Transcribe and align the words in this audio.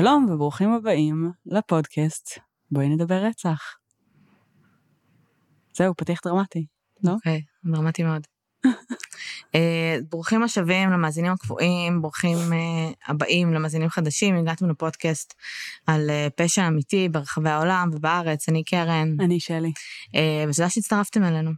שלום 0.00 0.26
וברוכים 0.30 0.72
הבאים 0.72 1.30
לפודקאסט 1.46 2.38
בואי 2.70 2.88
נדבר 2.88 3.24
רצח. 3.24 3.76
זהו, 5.76 5.94
פתיח 5.96 6.20
דרמטי, 6.24 6.66
לא? 7.04 7.12
אוקיי, 7.12 7.42
דרמטי 7.64 8.02
מאוד. 8.02 8.22
אה, 9.54 9.98
ברוכים 10.10 10.42
השבים 10.42 10.90
למאזינים 10.90 11.32
הקבועים, 11.32 12.02
ברוכים 12.02 12.52
אה, 12.52 12.90
הבאים 13.06 13.52
למאזינים 13.52 13.88
חדשים, 13.88 14.36
הגעתם 14.36 14.70
לפודקאסט 14.70 15.34
על 15.86 16.10
אה, 16.10 16.28
פשע 16.36 16.68
אמיתי 16.68 17.08
ברחבי 17.08 17.50
העולם 17.50 17.90
ובארץ, 17.92 18.48
אני 18.48 18.64
קרן. 18.64 19.20
אני 19.20 19.40
שלי. 19.40 19.72
ותודה 20.48 20.70
שהצטרפתם 20.70 21.24
אלינו. 21.24 21.50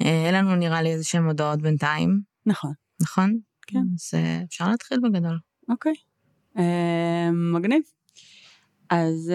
אין 0.00 0.34
לנו 0.34 0.56
נראה 0.56 0.82
לי 0.82 0.92
איזה 0.92 1.04
שהם 1.04 1.26
הודעות 1.26 1.62
בינתיים. 1.62 2.20
נכון. 2.46 2.72
נכון? 3.02 3.38
כן. 3.66 3.78
אז 3.94 4.20
אפשר 4.48 4.68
להתחיל 4.68 4.98
בגדול. 5.02 5.38
אוקיי. 5.68 6.11
מגניב. 7.32 7.82
אז 8.90 9.32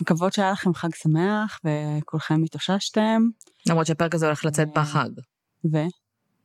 מקוות 0.00 0.32
שהיה 0.32 0.52
לכם 0.52 0.74
חג 0.74 0.94
שמח 0.94 1.60
וכולכם 1.64 2.42
התאוששתם. 2.44 3.22
למרות 3.68 3.86
שהפרק 3.86 4.14
הזה 4.14 4.26
הולך 4.26 4.44
לצאת 4.44 4.68
בחג. 4.74 5.08
ו? 5.72 5.76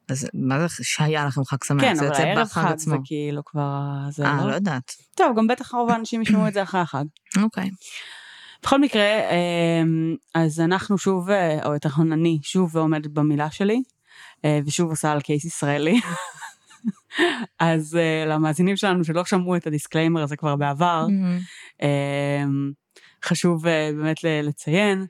אז 0.10 0.28
מה 0.34 0.68
זה 0.68 0.84
שהיה 0.84 1.26
לכם 1.26 1.44
חג 1.46 1.64
שמח? 1.64 1.82
כן, 1.82 1.96
זה 1.96 2.08
אבל 2.08 2.16
הערב 2.16 2.48
חג 2.48 2.72
עצמו. 2.72 2.94
זה 2.94 2.98
כאילו 3.06 3.46
כבר... 3.46 3.82
אה, 4.26 4.38
לא... 4.38 4.50
לא 4.50 4.56
יודעת. 4.56 4.92
טוב, 5.16 5.38
גם 5.38 5.48
בטח 5.48 5.74
רוב 5.74 5.90
האנשים 5.90 6.22
ישמעו 6.22 6.48
את 6.48 6.54
זה 6.54 6.64
אחרי 6.64 6.82
החג. 6.82 7.06
אוקיי. 7.42 7.70
בכל 8.64 8.82
מקרה, 8.82 9.20
אמ, 9.32 10.16
אז 10.36 10.60
אנחנו 10.60 10.98
שוב, 10.98 11.30
אה, 11.30 11.66
או 11.66 11.74
יותר 11.74 11.90
נכון 11.90 12.12
אני, 12.12 12.40
שוב 12.44 12.76
ועומדת 12.76 13.12
במילה 13.12 13.52
שלי, 13.52 13.84
אה, 14.46 14.60
ושוב 14.66 14.90
עושה 14.90 15.12
על 15.12 15.22
case 15.22 15.46
ישראלי. 15.46 16.00
אז 17.60 17.96
אה, 17.96 18.26
למאזינים 18.28 18.76
שלנו 18.76 19.04
שלא 19.04 19.26
שמעו 19.26 19.56
את 19.56 19.68
ה 19.68 19.73
disclaimer 19.73 20.24
הזה 20.24 20.36
כבר 20.36 20.56
בעבר, 20.56 21.06
אמ, 21.82 22.72
חשוב 23.26 23.68
אה, 23.68 23.92
באמת 23.98 24.18
לציין 24.24 25.06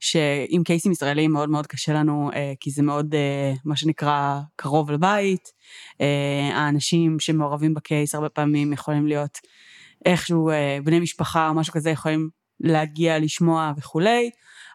שעם 0.00 0.62
קייסים 0.64 0.92
ישראלים 0.92 1.32
מאוד 1.32 1.50
מאוד 1.50 1.66
קשה 1.66 1.92
לנו, 1.92 2.30
אה, 2.34 2.52
כי 2.60 2.70
זה 2.70 2.82
מאוד, 2.82 3.14
אה, 3.14 3.52
מה 3.64 3.76
שנקרא, 3.76 4.40
קרוב 4.56 4.90
לבית. 4.90 5.48
אה, 6.00 6.50
האנשים 6.56 7.20
שמעורבים 7.20 7.74
ב 7.74 7.82
case 7.82 8.14
הרבה 8.14 8.28
פעמים 8.28 8.72
יכולים 8.72 9.06
להיות 9.06 9.38
איכשהו 10.04 10.50
אה, 10.50 10.78
בני 10.84 11.00
משפחה 11.00 11.48
או 11.48 11.54
משהו 11.54 11.72
כזה, 11.72 11.90
יכולים 11.90 12.28
להגיע, 12.60 13.18
לשמוע 13.18 13.72
וכולי. 13.78 14.30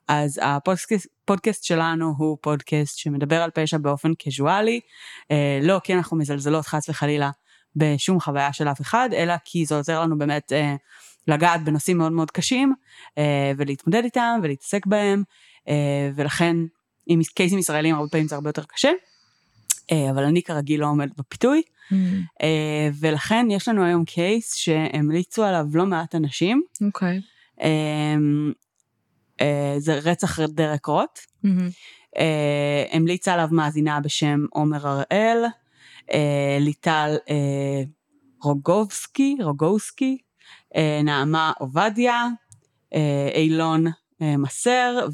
אז 0.07 0.39
הפודקאסט 0.43 1.07
פודקאסט 1.25 1.63
שלנו 1.63 2.13
הוא 2.17 2.37
פודקאסט 2.41 2.97
שמדבר 2.97 3.41
על 3.41 3.49
פשע 3.49 3.77
באופן 3.77 4.13
קזואלי, 4.13 4.79
אה, 5.31 5.59
לא 5.61 5.81
כי 5.83 5.93
אנחנו 5.93 6.17
מזלזלות 6.17 6.65
חס 6.65 6.89
וחלילה 6.89 7.29
בשום 7.75 8.19
חוויה 8.19 8.53
של 8.53 8.67
אף 8.67 8.81
אחד, 8.81 9.09
אלא 9.13 9.33
כי 9.45 9.65
זה 9.65 9.75
עוזר 9.75 10.01
לנו 10.01 10.17
באמת 10.17 10.53
אה, 10.53 10.75
לגעת 11.27 11.63
בנושאים 11.63 11.97
מאוד 11.97 12.11
מאוד 12.11 12.31
קשים, 12.31 12.73
אה, 13.17 13.51
ולהתמודד 13.57 14.03
איתם 14.03 14.39
ולהתעסק 14.43 14.85
בהם, 14.85 15.23
אה, 15.67 16.09
ולכן 16.15 16.55
עם 17.07 17.19
קייסים 17.35 17.59
ישראלים 17.59 17.95
הרבה 17.95 18.09
פעמים 18.09 18.27
זה 18.27 18.35
הרבה 18.35 18.49
יותר 18.49 18.63
קשה, 18.63 18.91
אה, 19.91 20.11
אבל 20.11 20.23
אני 20.23 20.41
כרגיל 20.41 20.81
לא 20.81 20.85
עומדת 20.85 21.17
בפיתוי, 21.17 21.61
אה, 22.41 22.89
ולכן 22.99 23.47
יש 23.49 23.67
לנו 23.67 23.85
היום 23.85 24.05
קייס 24.05 24.55
שהמליצו 24.55 25.43
עליו 25.43 25.65
לא 25.73 25.85
מעט 25.85 26.15
אנשים, 26.15 26.63
אוקיי. 26.85 27.21
אה, 27.61 27.67
אה, 27.67 28.15
זה 29.77 29.93
רצח 29.93 30.39
דרק 30.39 30.85
רוט, 30.85 31.19
אה, 32.17 32.85
המליצה 32.91 33.33
עליו 33.33 33.47
מאזינה 33.51 33.99
בשם 33.99 34.45
עומר 34.51 34.87
הראל, 34.87 35.45
אה, 36.13 36.57
ליטל 36.59 37.17
אה, 37.29 37.83
רוגובסקי, 38.43 39.37
רוגובסקי, 39.43 40.17
אה, 40.75 40.99
נעמה 41.03 41.51
עובדיה, 41.59 42.27
אה, 42.93 43.29
אילון 43.35 43.87
אה, 44.21 44.37
מסר 44.37 45.07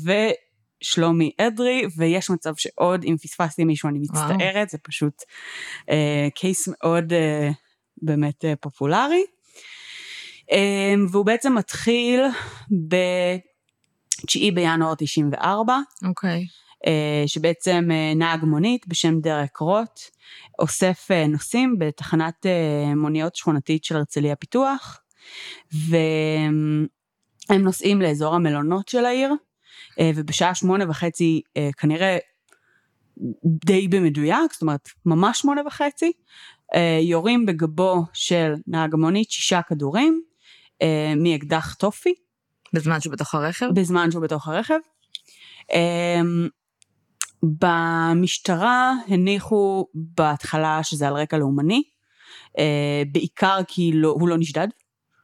ושלומי 0.84 1.32
אדרי, 1.38 1.84
ויש 1.98 2.30
מצב 2.30 2.54
שעוד, 2.58 3.04
אם 3.04 3.16
פספסתי 3.24 3.64
מישהו 3.64 3.90
אני 3.90 4.00
מצטערת, 4.00 4.70
זה 4.70 4.78
פשוט 4.78 5.24
אה, 5.90 6.28
קייס 6.36 6.68
מאוד 6.68 7.14
אה, 7.14 7.50
באמת 8.02 8.46
אה, 8.46 8.56
פופולרי. 8.56 9.24
אה, 10.52 10.94
והוא 11.12 11.26
בעצם 11.26 11.56
מתחיל 11.56 12.22
ב-9 14.24 14.54
בינואר 14.56 14.96
94, 14.96 15.78
אוקיי. 16.08 16.46
אה, 16.88 17.24
שבעצם 17.28 17.88
אה, 17.92 18.14
נהג 18.16 18.44
מונית 18.44 18.88
בשם 18.88 19.20
דרק 19.20 19.58
רוט 19.58 20.00
אוסף 20.60 21.08
אה, 21.12 21.28
נוסעים 21.28 21.76
בתחנת 21.80 22.46
מוניות 22.96 23.36
שכונתית 23.36 23.84
של 23.84 23.96
הרצליה 23.96 24.36
פיתוח, 24.36 25.02
והם 25.72 26.88
נוסעים 27.60 28.02
לאזור 28.02 28.36
המלונות 28.36 28.88
של 28.88 29.06
העיר, 29.06 29.34
ובשעה 30.16 30.56
שמונה 30.56 30.90
וחצי 30.90 31.42
אה, 31.58 31.70
כנראה 31.78 32.18
די 33.46 33.88
במדויק, 33.88 34.54
זאת 34.54 34.62
אומרת 34.62 34.90
ממש 35.06 35.40
שמונה 35.40 35.62
וחצי, 35.68 36.12
יורים 37.02 37.46
בגבו 37.46 38.04
של 38.14 38.54
נהג 38.68 38.94
המונית 38.94 39.32
שישה 39.32 39.62
כדורים 39.62 40.22
מאקדח 41.18 41.74
טופי, 41.74 42.14
בזמן 42.74 43.02
שהוא 43.02 43.14
בתוך 43.14 43.36
הרכב? 43.36 43.66
בזמן 43.74 44.12
שהוא 44.12 44.24
בתוך 44.24 44.48
הרכב. 44.48 44.80
אמ, 45.74 46.48
במשטרה 47.44 48.94
הניחו 49.08 49.88
בהתחלה 49.94 50.84
שזה 50.84 51.08
על 51.08 51.14
רקע 51.14 51.38
לאומני, 51.38 51.84
אה, 52.60 53.04
בעיקר 53.12 53.60
כי 53.68 53.92
לא, 53.94 54.10
הוא 54.20 54.30
לא 54.30 54.38
נשדד, 54.38 54.68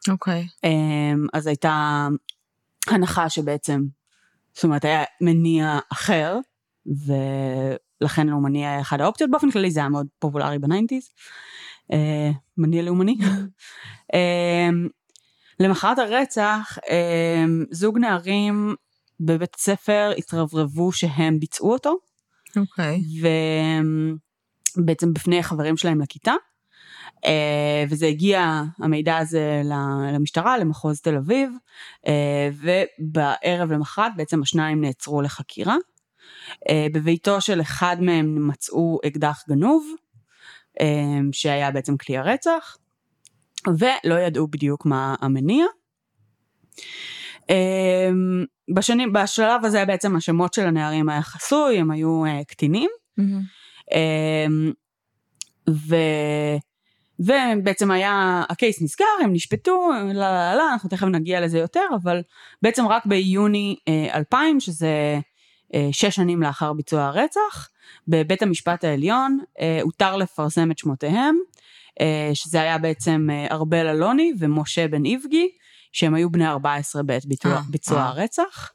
אוקיי. 0.10 0.48
אמ, 0.64 1.28
אז 1.34 1.48
הייתה 1.48 2.08
הנחה 2.88 3.30
שבעצם, 3.30 3.84
זאת 4.54 4.64
אומרת 4.64 4.86
היה 4.86 5.04
מניע 5.22 5.80
אחר, 5.92 6.38
ולכן 6.86 8.28
לאומני 8.28 8.66
היה 8.66 8.82
אחד 8.82 9.02
האופציות, 9.02 9.32
באופן 9.32 9.52
כללי 9.52 9.72
זה 9.72 9.80
היה 9.80 9.90
מאוד 9.90 10.08
פופולרי 10.20 10.60
בניינטיז, 10.60 11.10
אה, 11.94 12.32
מניע 12.58 12.84
לאומני. 12.84 13.18
למחרת 15.60 16.00
הרצח, 16.00 16.78
אמ, 16.90 17.66
זוג 17.72 17.98
נערים 17.98 18.76
בבית 19.20 19.56
ספר 19.56 20.12
התרברבו 20.18 20.92
שהם 20.92 21.40
ביצעו 21.40 21.74
אותו, 21.74 21.96
אוקיי. 22.58 23.02
ובעצם 24.78 25.14
בפני 25.14 25.44
חברים 25.44 25.78
שלהם 25.78 26.02
לכיתה. 26.02 26.34
אה, 27.26 27.84
וזה 27.90 28.08
הגיע, 28.08 28.62
המידע 28.80 29.18
הזה 29.18 29.62
למשטרה, 30.14 30.58
למחוז 30.58 31.02
תל 31.02 31.16
אביב, 31.18 31.50
אה, 32.08 32.50
ובערב 32.54 33.72
למחרת 33.72 34.12
בעצם 34.16 34.42
השניים 34.42 34.82
נעצרו 34.82 35.22
לחקירה. 35.22 35.76
אה, 36.70 36.88
בביתו 36.94 37.42
של 37.42 37.62
אחד 37.62 37.98
מהם 38.00 38.48
מצאו 38.48 39.00
אקדח 39.08 39.44
גנוב, 39.50 39.86
אה, 40.82 41.20
שהיה 41.32 41.72
בעצם 41.72 41.98
כלי 41.98 42.18
הרצח, 42.18 42.78
ולא 43.68 44.20
ידעו 44.20 44.48
בדיוק 44.48 44.86
מה 44.86 45.16
המניע. 45.22 45.66
אה, 47.50 48.10
בשנים, 48.74 49.14
בשלב 49.14 49.66
הזה 49.66 49.86
בעצם 49.86 50.16
השמות 50.16 50.54
של 50.54 50.68
הנערים 50.68 51.10
היה 51.10 51.22
חסוי, 51.22 51.78
הם 51.78 51.92
היו 51.92 52.26
אה, 52.26 52.42
קטינים. 52.48 52.90
אמ, 53.92 54.72
ו... 55.70 55.96
ובעצם 57.20 57.92
היה, 57.92 58.44
הקייס 58.50 58.82
נסגר, 58.82 59.06
הם 59.24 59.34
נשפטו, 59.34 59.90
לא, 60.06 60.14
לא, 60.14 60.54
לא, 60.56 60.72
אנחנו 60.74 60.90
תכף 60.90 61.08
נגיע 61.08 61.42
לזה 61.42 61.60
יותר, 61.60 61.86
אבל 62.04 62.22
בעצם 62.62 62.88
רק 62.88 63.06
ביוני 63.06 63.76
אה, 63.88 64.18
2000, 64.18 64.60
שזה 64.60 65.20
אה, 65.74 65.90
שש 65.92 66.16
שנים 66.16 66.42
לאחר 66.42 66.74
ביצוע 66.74 67.04
הרצח, 67.04 67.70
בבית 68.08 68.42
המשפט 68.42 68.84
העליון 68.84 69.40
אה, 69.60 69.80
הותר 69.82 70.16
לפרסם 70.16 70.72
את 70.72 70.78
שמותיהם, 70.78 71.36
אה, 71.36 71.53
שזה 72.34 72.62
היה 72.62 72.78
בעצם 72.78 73.28
אה, 73.32 73.48
ארבל 73.52 73.88
אלוני 73.88 74.34
ומשה 74.40 74.88
בן 74.88 75.06
איבגי, 75.06 75.50
שהם 75.92 76.14
היו 76.14 76.30
בני 76.30 76.48
14 76.48 77.04
בעת 77.04 77.26
ביצוע, 77.26 77.52
אה, 77.52 77.62
ביצוע 77.70 77.98
אה. 77.98 78.08
הרצח. 78.08 78.72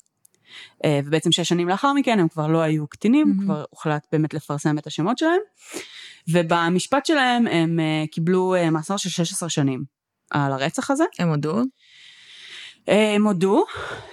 אה, 0.85 1.01
ובעצם 1.05 1.33
שש 1.33 1.49
שנים 1.49 1.69
לאחר 1.69 1.93
מכן 1.93 2.19
הם 2.19 2.29
כבר 2.29 2.47
לא 2.47 2.61
היו 2.61 2.87
קטינים, 2.87 3.29
מהמם. 3.29 3.45
כבר 3.45 3.65
הוחלט 3.71 4.07
באמת 4.13 4.35
לפרסם 4.35 4.79
את 4.79 4.87
השמות 4.87 5.19
שלהם. 5.19 5.41
ובמשפט 6.29 7.07
שלהם 7.07 7.47
הם 7.47 7.81
אה, 7.81 8.05
קיבלו 8.11 8.55
אה, 8.55 8.71
מאסר 8.71 8.97
של 8.97 9.09
16 9.09 9.49
שנים 9.49 9.85
על 10.31 10.53
הרצח 10.53 10.91
הזה. 10.91 11.05
הם 11.19 11.29
הודו? 11.29 11.63
אה, 12.89 13.15
הם 13.15 13.27
הודו, 13.27 13.65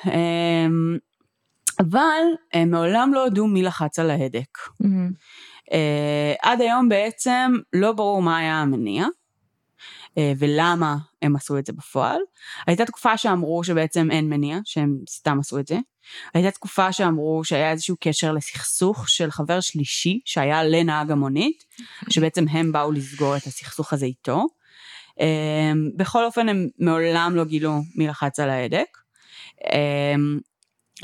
אה, 0.08 0.68
אבל 1.80 2.22
הם 2.54 2.72
מעולם 2.72 3.12
לא 3.14 3.24
הודו 3.24 3.48
מי 3.48 3.64
לחץ 3.64 4.00
על 4.00 4.10
ההדק. 4.10 4.58
אה, 4.84 4.90
עד 6.42 6.62
היום 6.62 6.90
בעצם 6.90 7.52
לא 7.74 7.92
ברור 7.92 8.22
מה 8.22 8.38
היה 8.38 8.62
המניע. 8.62 9.06
אה, 10.18 10.34
ולמה 10.38 10.98
הם 11.22 11.36
עשו 11.36 11.58
את 11.58 11.66
זה 11.66 11.74
בפועל. 11.74 12.20
הייתה 12.68 12.86
תקופה 12.86 13.18
שאמרו 13.18 13.64
שבעצם 13.64 14.12
אין 14.12 14.30
מניע, 14.30 14.58
שהם 14.66 14.98
סתם 15.10 15.40
עשו 15.40 15.60
את 15.60 15.68
זה. 15.68 15.78
הייתה 16.34 16.52
תקופה 16.52 16.92
שאמרו 16.92 17.44
שהיה 17.44 17.72
איזשהו 17.72 17.96
קשר 18.00 18.32
לסכסוך 18.32 19.10
של 19.10 19.32
חבר 19.32 19.60
שלישי 19.60 20.20
שהיה 20.26 20.64
לנהג 20.64 21.12
המונית, 21.12 21.64
שבעצם 22.10 22.46
הם 22.48 22.72
באו 22.72 22.92
לסגור 22.92 23.38
את 23.38 23.46
הסכסוך 23.48 23.94
הזה 23.94 24.06
איתו. 24.06 24.46
אמ, 25.20 25.90
בכל 25.96 26.26
אופן, 26.26 26.50
הם 26.50 26.68
מעולם 26.80 27.32
לא 27.36 27.44
גילו 27.44 27.82
מי 27.96 28.08
לחץ 28.08 28.40
על 28.40 28.50
ההדק. 28.50 28.98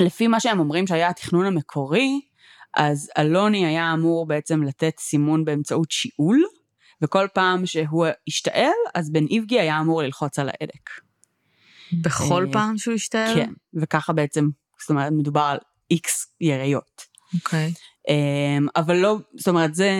לפי 0.00 0.26
מה 0.26 0.40
שהם 0.40 0.58
אומרים 0.58 0.86
שהיה 0.86 1.08
התכנון 1.08 1.46
המקורי, 1.46 2.20
אז 2.76 3.10
אלוני 3.18 3.66
היה 3.66 3.92
אמור 3.92 4.26
בעצם 4.26 4.62
לתת 4.62 4.94
סימון 4.98 5.44
באמצעות 5.44 5.90
שיעול, 5.90 6.42
וכל 7.02 7.26
פעם 7.34 7.66
שהוא 7.66 8.06
השתעל, 8.28 8.72
אז 8.94 9.12
בן 9.12 9.26
איבגי 9.26 9.60
היה 9.60 9.80
אמור 9.80 10.02
ללחוץ 10.02 10.38
על 10.38 10.48
ההדק. 10.48 10.90
בכל 12.02 12.46
אה, 12.46 12.52
פעם 12.52 12.78
שהוא 12.78 12.94
השתעל? 12.94 13.34
כן, 13.34 13.52
וככה 13.74 14.12
בעצם, 14.12 14.48
זאת 14.80 14.90
אומרת, 14.90 15.12
מדובר 15.12 15.40
על 15.40 15.58
איקס 15.90 16.34
יריות. 16.40 17.02
אוקיי. 17.34 17.72
אמ, 18.08 18.66
אבל 18.76 18.96
לא, 18.96 19.18
זאת 19.36 19.48
אומרת, 19.48 19.74
זה 19.74 19.90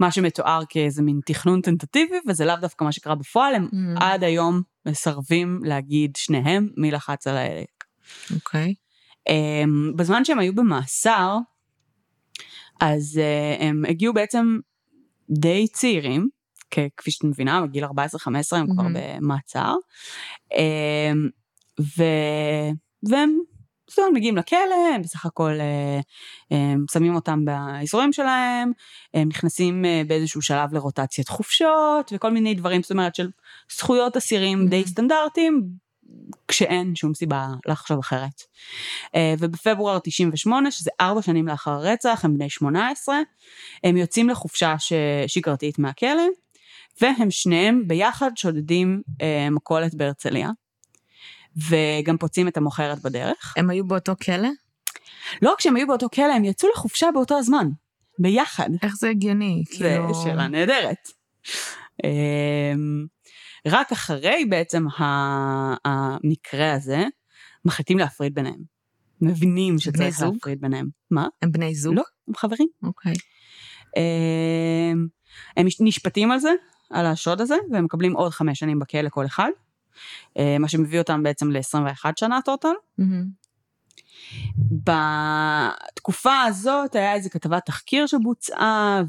מה 0.00 0.10
שמתואר 0.10 0.62
כאיזה 0.68 1.02
מין 1.02 1.20
תכנון 1.26 1.60
טנטטיבי, 1.60 2.16
וזה 2.28 2.44
לאו 2.44 2.56
דווקא 2.60 2.84
מה 2.84 2.92
שקרה 2.92 3.14
בפועל, 3.14 3.54
הם 3.54 3.68
Mm. 3.72 4.00
עד 4.00 4.24
היום 4.24 4.62
מסרבים 4.86 5.60
להגיד 5.64 6.16
שניהם 6.16 6.68
מי 6.76 6.90
לחץ 6.90 7.26
על 7.26 7.36
ההדק. 7.36 7.84
אוקיי. 8.34 8.74
אמ, 9.28 9.92
בזמן 9.96 10.24
שהם 10.24 10.38
היו 10.38 10.54
במאסר, 10.54 11.36
אז 12.80 13.20
אה, 13.22 13.66
הם 13.66 13.84
הגיעו 13.88 14.14
בעצם 14.14 14.58
די 15.30 15.66
צעירים, 15.68 16.28
כפי 16.96 17.10
שאת 17.10 17.24
מבינה, 17.24 17.62
בגיל 17.62 17.84
14-15 17.84 17.88
הם 18.52 18.66
כבר 18.72 18.82
מהמם. 18.82 18.96
במעצר, 19.20 19.74
אמ, 20.52 21.28
ו... 21.80 22.02
והם 23.08 23.38
אומרת, 24.00 24.14
מגיעים 24.14 24.36
לכלא, 24.36 24.94
הם 24.94 25.02
בסך 25.02 25.26
הכל 25.26 25.52
אה, 25.60 26.00
הם 26.50 26.84
שמים 26.92 27.14
אותם 27.14 27.44
באזורים 27.44 28.12
שלהם, 28.12 28.72
הם 29.14 29.28
נכנסים 29.28 29.84
אה, 29.84 30.02
באיזשהו 30.06 30.42
שלב 30.42 30.74
לרוטציית 30.74 31.28
חופשות 31.28 32.12
וכל 32.12 32.30
מיני 32.30 32.54
דברים, 32.54 32.82
זאת 32.82 32.90
אומרת, 32.90 33.14
של 33.14 33.30
זכויות 33.76 34.16
אסירים 34.16 34.68
די. 34.68 34.86
סטנדרטיים, 34.86 35.62
כשאין 36.48 36.94
שום 36.94 37.14
סיבה 37.14 37.48
לחשוב 37.66 37.98
אחרת. 37.98 38.42
אה, 39.14 39.34
ובפברואר 39.38 39.98
98, 39.98 40.70
שזה 40.70 40.90
ארבע 41.00 41.22
שנים 41.22 41.48
לאחר 41.48 41.70
הרצח, 41.70 42.20
הם 42.24 42.34
בני 42.34 42.50
18, 42.50 43.16
הם 43.84 43.96
יוצאים 43.96 44.28
לחופשה 44.28 44.74
שגרתית 45.26 45.78
מהכלא, 45.78 46.22
והם 47.00 47.30
שניהם 47.30 47.82
ביחד 47.86 48.30
שודדים 48.36 49.02
אה, 49.22 49.50
מכולת 49.50 49.94
בהרצליה, 49.94 50.50
וגם 51.56 52.18
פוצעים 52.18 52.48
את 52.48 52.56
המוכרת 52.56 53.02
בדרך. 53.02 53.54
הם 53.56 53.70
היו 53.70 53.86
באותו 53.86 54.12
כלא? 54.22 54.48
לא 55.42 55.52
רק 55.52 55.60
שהם 55.60 55.76
היו 55.76 55.86
באותו 55.86 56.06
כלא, 56.14 56.32
הם 56.32 56.44
יצאו 56.44 56.68
לחופשה 56.74 57.06
באותו 57.14 57.38
הזמן, 57.38 57.68
ביחד. 58.18 58.70
איך 58.82 58.94
זה 58.96 59.08
הגיוני? 59.08 59.62
כאילו... 59.70 60.14
שאלה 60.24 60.48
נהדרת. 60.48 61.08
רק 63.66 63.92
אחרי 63.92 64.44
בעצם 64.48 64.86
ה- 64.88 65.74
המקרה 65.84 66.72
הזה, 66.72 67.04
מחליטים 67.64 67.98
להפריד 67.98 68.34
ביניהם. 68.34 68.80
מבינים 69.20 69.78
שצריך 69.78 70.18
זוג? 70.18 70.34
להפריד 70.34 70.60
ביניהם. 70.60 70.88
מה? 71.10 71.26
הם 71.42 71.52
בני 71.52 71.74
זוג? 71.74 71.94
לא, 71.94 72.02
הם 72.28 72.34
חברים. 72.34 72.68
אוקיי. 72.82 73.14
אמ, 73.96 75.06
הם 75.56 75.66
נשפטים 75.80 76.30
על 76.32 76.38
זה, 76.38 76.50
על 76.90 77.06
השוד 77.06 77.40
הזה, 77.40 77.54
והם 77.72 77.84
מקבלים 77.84 78.12
עוד 78.16 78.32
חמש 78.32 78.58
שנים 78.58 78.78
בכלא 78.78 79.08
כל 79.08 79.26
אחד, 79.26 79.50
אה, 80.38 80.56
מה 80.58 80.68
שמביא 80.68 80.98
אותם 80.98 81.22
בעצם 81.22 81.50
ל-21 81.50 82.10
שנה 82.16 82.38
טוטל. 82.44 82.68
בתקופה 85.94 86.42
הזאת 86.42 86.94
היה 86.94 87.14
איזו 87.14 87.30
כתבת 87.30 87.66
תחקיר 87.66 88.06
שבוצעה, 88.06 89.02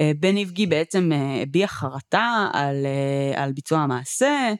ובן 0.00 0.36
איבגי 0.36 0.66
בעצם 0.66 1.12
אה, 1.12 1.42
הביע 1.42 1.66
חרטה 1.66 2.48
על, 2.52 2.86
אה, 2.86 3.42
על 3.42 3.52
ביצוע 3.52 3.78
המעשה, 3.78 4.52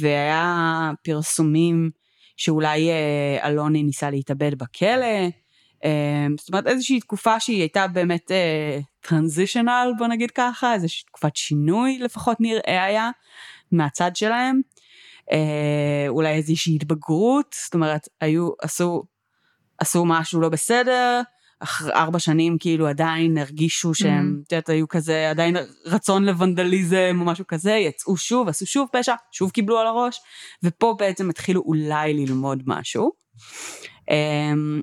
והיה 0.00 0.90
פרסומים 1.04 1.90
שאולי 2.36 2.90
אה, 2.90 3.48
אלוני 3.48 3.82
ניסה 3.82 4.10
להתאבד 4.10 4.54
בכלא. 4.54 5.28
אה, 5.84 6.26
זאת 6.38 6.48
אומרת, 6.48 6.66
איזושהי 6.66 7.00
תקופה 7.00 7.40
שהיא 7.40 7.60
הייתה 7.60 7.86
באמת 7.86 8.30
טרנזישנל, 9.00 9.92
בוא 9.98 10.06
נגיד 10.06 10.30
ככה, 10.30 10.74
איזושהי 10.74 11.04
תקופת 11.06 11.36
שינוי 11.36 11.98
לפחות 11.98 12.40
נראה 12.40 12.84
היה 12.84 13.10
מהצד 13.72 14.16
שלהם. 14.16 14.60
אה, 15.32 16.04
אולי 16.08 16.32
איזושהי 16.34 16.74
התבגרות, 16.74 17.56
זאת 17.64 17.74
אומרת, 17.74 18.08
היו, 18.20 18.48
עשו, 18.62 19.02
עשו 19.78 20.04
משהו 20.04 20.40
לא 20.40 20.48
בסדר, 20.48 21.20
אחרי 21.62 21.92
ארבע 21.92 22.18
שנים 22.18 22.56
כאילו 22.60 22.88
עדיין 22.88 23.38
הרגישו 23.38 23.94
שהם, 23.94 24.42
את 24.46 24.52
יודעת, 24.52 24.68
היו 24.68 24.88
כזה, 24.88 25.30
עדיין 25.30 25.56
רצון 25.86 26.24
לוונדליזם 26.24 27.16
או 27.20 27.24
משהו 27.24 27.46
כזה, 27.46 27.72
יצאו 27.72 28.16
שוב, 28.16 28.48
עשו 28.48 28.66
שוב 28.66 28.88
פשע, 28.92 29.14
שוב 29.32 29.50
קיבלו 29.50 29.78
על 29.78 29.86
הראש, 29.86 30.20
ופה 30.62 30.96
בעצם 30.98 31.30
התחילו 31.30 31.60
אולי 31.60 32.14
ללמוד 32.14 32.62
משהו. 32.66 33.12
אמ, 34.10 34.82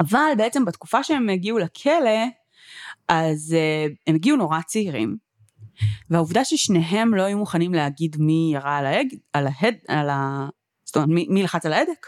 אבל 0.00 0.32
בעצם 0.36 0.64
בתקופה 0.64 1.02
שהם 1.02 1.28
הגיעו 1.28 1.58
לכלא, 1.58 2.26
אז 3.08 3.54
אה, 3.56 3.86
הם 4.06 4.14
הגיעו 4.14 4.36
נורא 4.36 4.60
צעירים, 4.60 5.16
והעובדה 6.10 6.44
ששניהם 6.44 7.14
לא 7.14 7.22
היו 7.22 7.38
מוכנים 7.38 7.74
להגיד 7.74 8.16
מי 8.18 8.50
ירה 8.54 8.78
על 8.78 8.86
ההד, 8.86 9.06
על 9.32 9.46
ההד, 9.46 9.74
על 9.88 10.10
ה... 10.10 10.48
זאת 10.84 10.96
אומרת, 10.96 11.08
מי, 11.08 11.26
מי 11.30 11.42
לחץ 11.42 11.66
על 11.66 11.72
ההדק, 11.72 12.06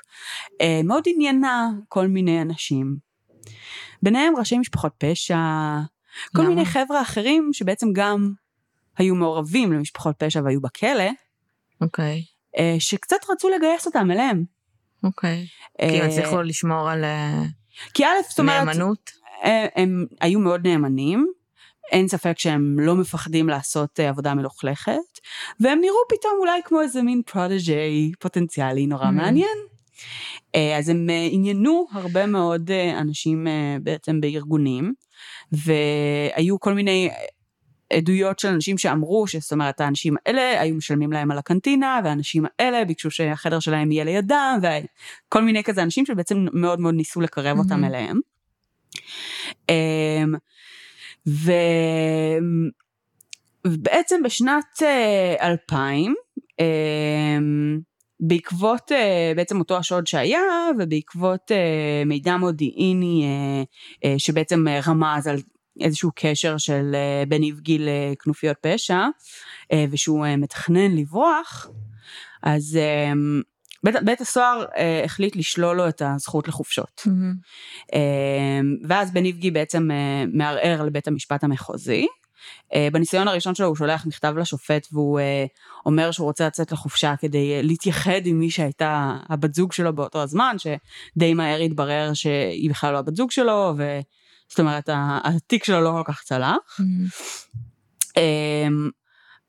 אה, 0.60 0.80
מאוד 0.84 1.02
עניינה 1.06 1.70
כל 1.88 2.06
מיני 2.06 2.42
אנשים. 2.42 2.96
ביניהם 4.02 4.36
ראשי 4.36 4.58
משפחות 4.58 4.92
פשע, 4.98 5.36
כל 6.36 6.42
למה? 6.42 6.48
מיני 6.48 6.64
חבר'ה 6.64 7.02
אחרים 7.02 7.50
שבעצם 7.52 7.86
גם 7.92 8.32
היו 8.98 9.14
מעורבים 9.14 9.72
למשפחות 9.72 10.16
פשע 10.18 10.40
והיו 10.44 10.60
בכלא, 10.60 11.10
אוקיי. 11.80 12.24
אה, 12.58 12.76
שקצת 12.78 13.16
רצו 13.30 13.48
לגייס 13.48 13.86
אותם 13.86 14.10
אליהם. 14.10 14.44
אוקיי. 15.04 15.46
אה, 15.80 15.88
כי 15.90 16.02
הם 16.02 16.08
הצליחו 16.10 16.42
לשמור 16.42 16.90
על 16.90 17.04
אה, 17.04 17.42
כי 17.94 18.04
א', 18.04 18.08
זאת 18.28 18.38
אומרת, 18.38 18.66
נאמנות? 18.66 19.10
אה, 19.44 19.66
הם 19.76 20.06
היו 20.20 20.40
מאוד 20.40 20.66
נאמנים, 20.66 21.26
אין 21.92 22.08
ספק 22.08 22.38
שהם 22.38 22.76
לא 22.80 22.94
מפחדים 22.94 23.48
לעשות 23.48 24.00
עבודה 24.00 24.34
מלוכלכת, 24.34 24.92
והם 25.60 25.78
נראו 25.80 25.96
פתאום 26.08 26.32
אולי 26.40 26.60
כמו 26.64 26.80
איזה 26.80 27.02
מין 27.02 27.22
פרוטג'יי 27.26 28.12
פוטנציאלי 28.20 28.86
נורא 28.86 29.04
Mhm. 29.06 29.10
מעניין. 29.10 29.56
אה, 30.54 30.78
אז 30.78 30.88
הם 30.88 31.10
אה, 31.10 31.28
עניינו 31.30 31.86
הרבה 31.92 32.26
מאוד 32.26 32.70
אה, 32.70 32.98
אנשים 33.00 33.46
בעצם 33.82 34.20
בארגונים, 34.20 34.94
והיו 35.52 36.60
כל 36.60 36.74
מיני 36.74 37.10
עדויות 37.92 38.38
של 38.38 38.48
אנשים 38.48 38.78
שאמרו 38.78 39.26
שזאת 39.26 39.52
אומרת 39.52 39.80
האנשים 39.80 40.14
האלה 40.26 40.60
היו 40.60 40.74
משלמים 40.74 41.12
להם 41.12 41.30
על 41.30 41.38
הקנטינה 41.38 42.00
והאנשים 42.04 42.44
האלה 42.58 42.84
ביקשו 42.84 43.10
שהחדר 43.10 43.60
שלהם 43.60 43.92
יהיה 43.92 44.04
לידם 44.04 44.58
וכל 44.62 45.42
מיני 45.42 45.64
כזה 45.64 45.82
אנשים 45.82 46.06
שבעצם 46.06 46.46
מאוד 46.52 46.80
מאוד 46.80 46.94
ניסו 46.94 47.20
לקרב 47.20 47.58
אותם 47.58 47.70
מהמם. 47.70 47.84
אליהם. 47.84 48.20
אמ, 49.68 50.34
ו... 51.28 51.52
ובעצם 53.66 54.22
בשנת 54.24 54.82
אה, 54.82 55.50
2000 55.50 56.14
אמ, 56.60 57.80
בעקבות 58.20 58.92
אה, 58.92 59.32
בעצם 59.36 59.58
אותו 59.58 59.76
השוד 59.76 60.06
שהיה 60.06 60.40
ובעקבות 60.78 61.52
אה, 61.52 62.02
מידע 62.06 62.36
מודיעיני 62.36 63.24
אה, 64.04 64.14
שבעצם 64.18 64.64
רמז 64.86 65.26
על 65.26 65.36
איזשהו 65.80 66.10
קשר 66.14 66.58
של 66.58 66.96
בן 67.28 67.42
איבגי 67.42 67.78
לכנופיות 67.80 68.56
פשע 68.60 69.00
ושהוא 69.90 70.26
מתכנן 70.36 70.96
לברוח 70.96 71.68
אז 72.42 72.78
בית, 73.86 73.94
בית 74.04 74.20
הסוהר 74.20 74.64
אה, 74.76 75.02
החליט 75.04 75.36
לשלול 75.36 75.76
לו 75.76 75.88
את 75.88 76.02
הזכות 76.04 76.48
לחופשות. 76.48 77.02
מהמם. 77.06 77.34
אה, 77.94 78.60
ואז 78.88 79.12
בן 79.12 79.24
איבגי 79.24 79.50
בעצם 79.50 79.90
אה, 79.90 80.24
מערער 80.32 80.82
לבית 80.82 81.08
המשפט 81.08 81.44
המחוזי. 81.44 82.06
אה, 82.74 82.88
בניסיון 82.92 83.28
הראשון 83.28 83.54
שלו 83.54 83.66
הוא 83.66 83.76
שולח 83.76 84.06
מכתב 84.06 84.34
לשופט 84.36 84.86
והוא 84.92 85.20
אה, 85.20 85.44
אומר 85.86 86.10
שהוא 86.10 86.26
רוצה 86.26 86.46
לצאת 86.46 86.72
לחופשה 86.72 87.14
כדי 87.18 87.54
אה, 87.54 87.62
להתייחד 87.62 88.20
עם 88.24 88.38
מי 88.38 88.50
שהייתה 88.50 89.16
הבת 89.28 89.54
זוג 89.54 89.72
שלו 89.72 89.94
באותו 89.94 90.22
הזמן, 90.22 90.56
שדי 90.58 91.34
מהר 91.34 91.60
התברר 91.60 92.14
שהיא 92.14 92.70
בכלל 92.70 92.92
לא 92.92 92.98
הבת 92.98 93.16
זוג 93.16 93.30
שלו, 93.30 93.74
וזאת 93.74 94.60
אומרת 94.60 94.88
התיק 95.24 95.64
שלו 95.64 95.80
לא 95.80 95.90
כל 95.90 96.12
כך 96.12 96.22
צלח. 96.22 96.80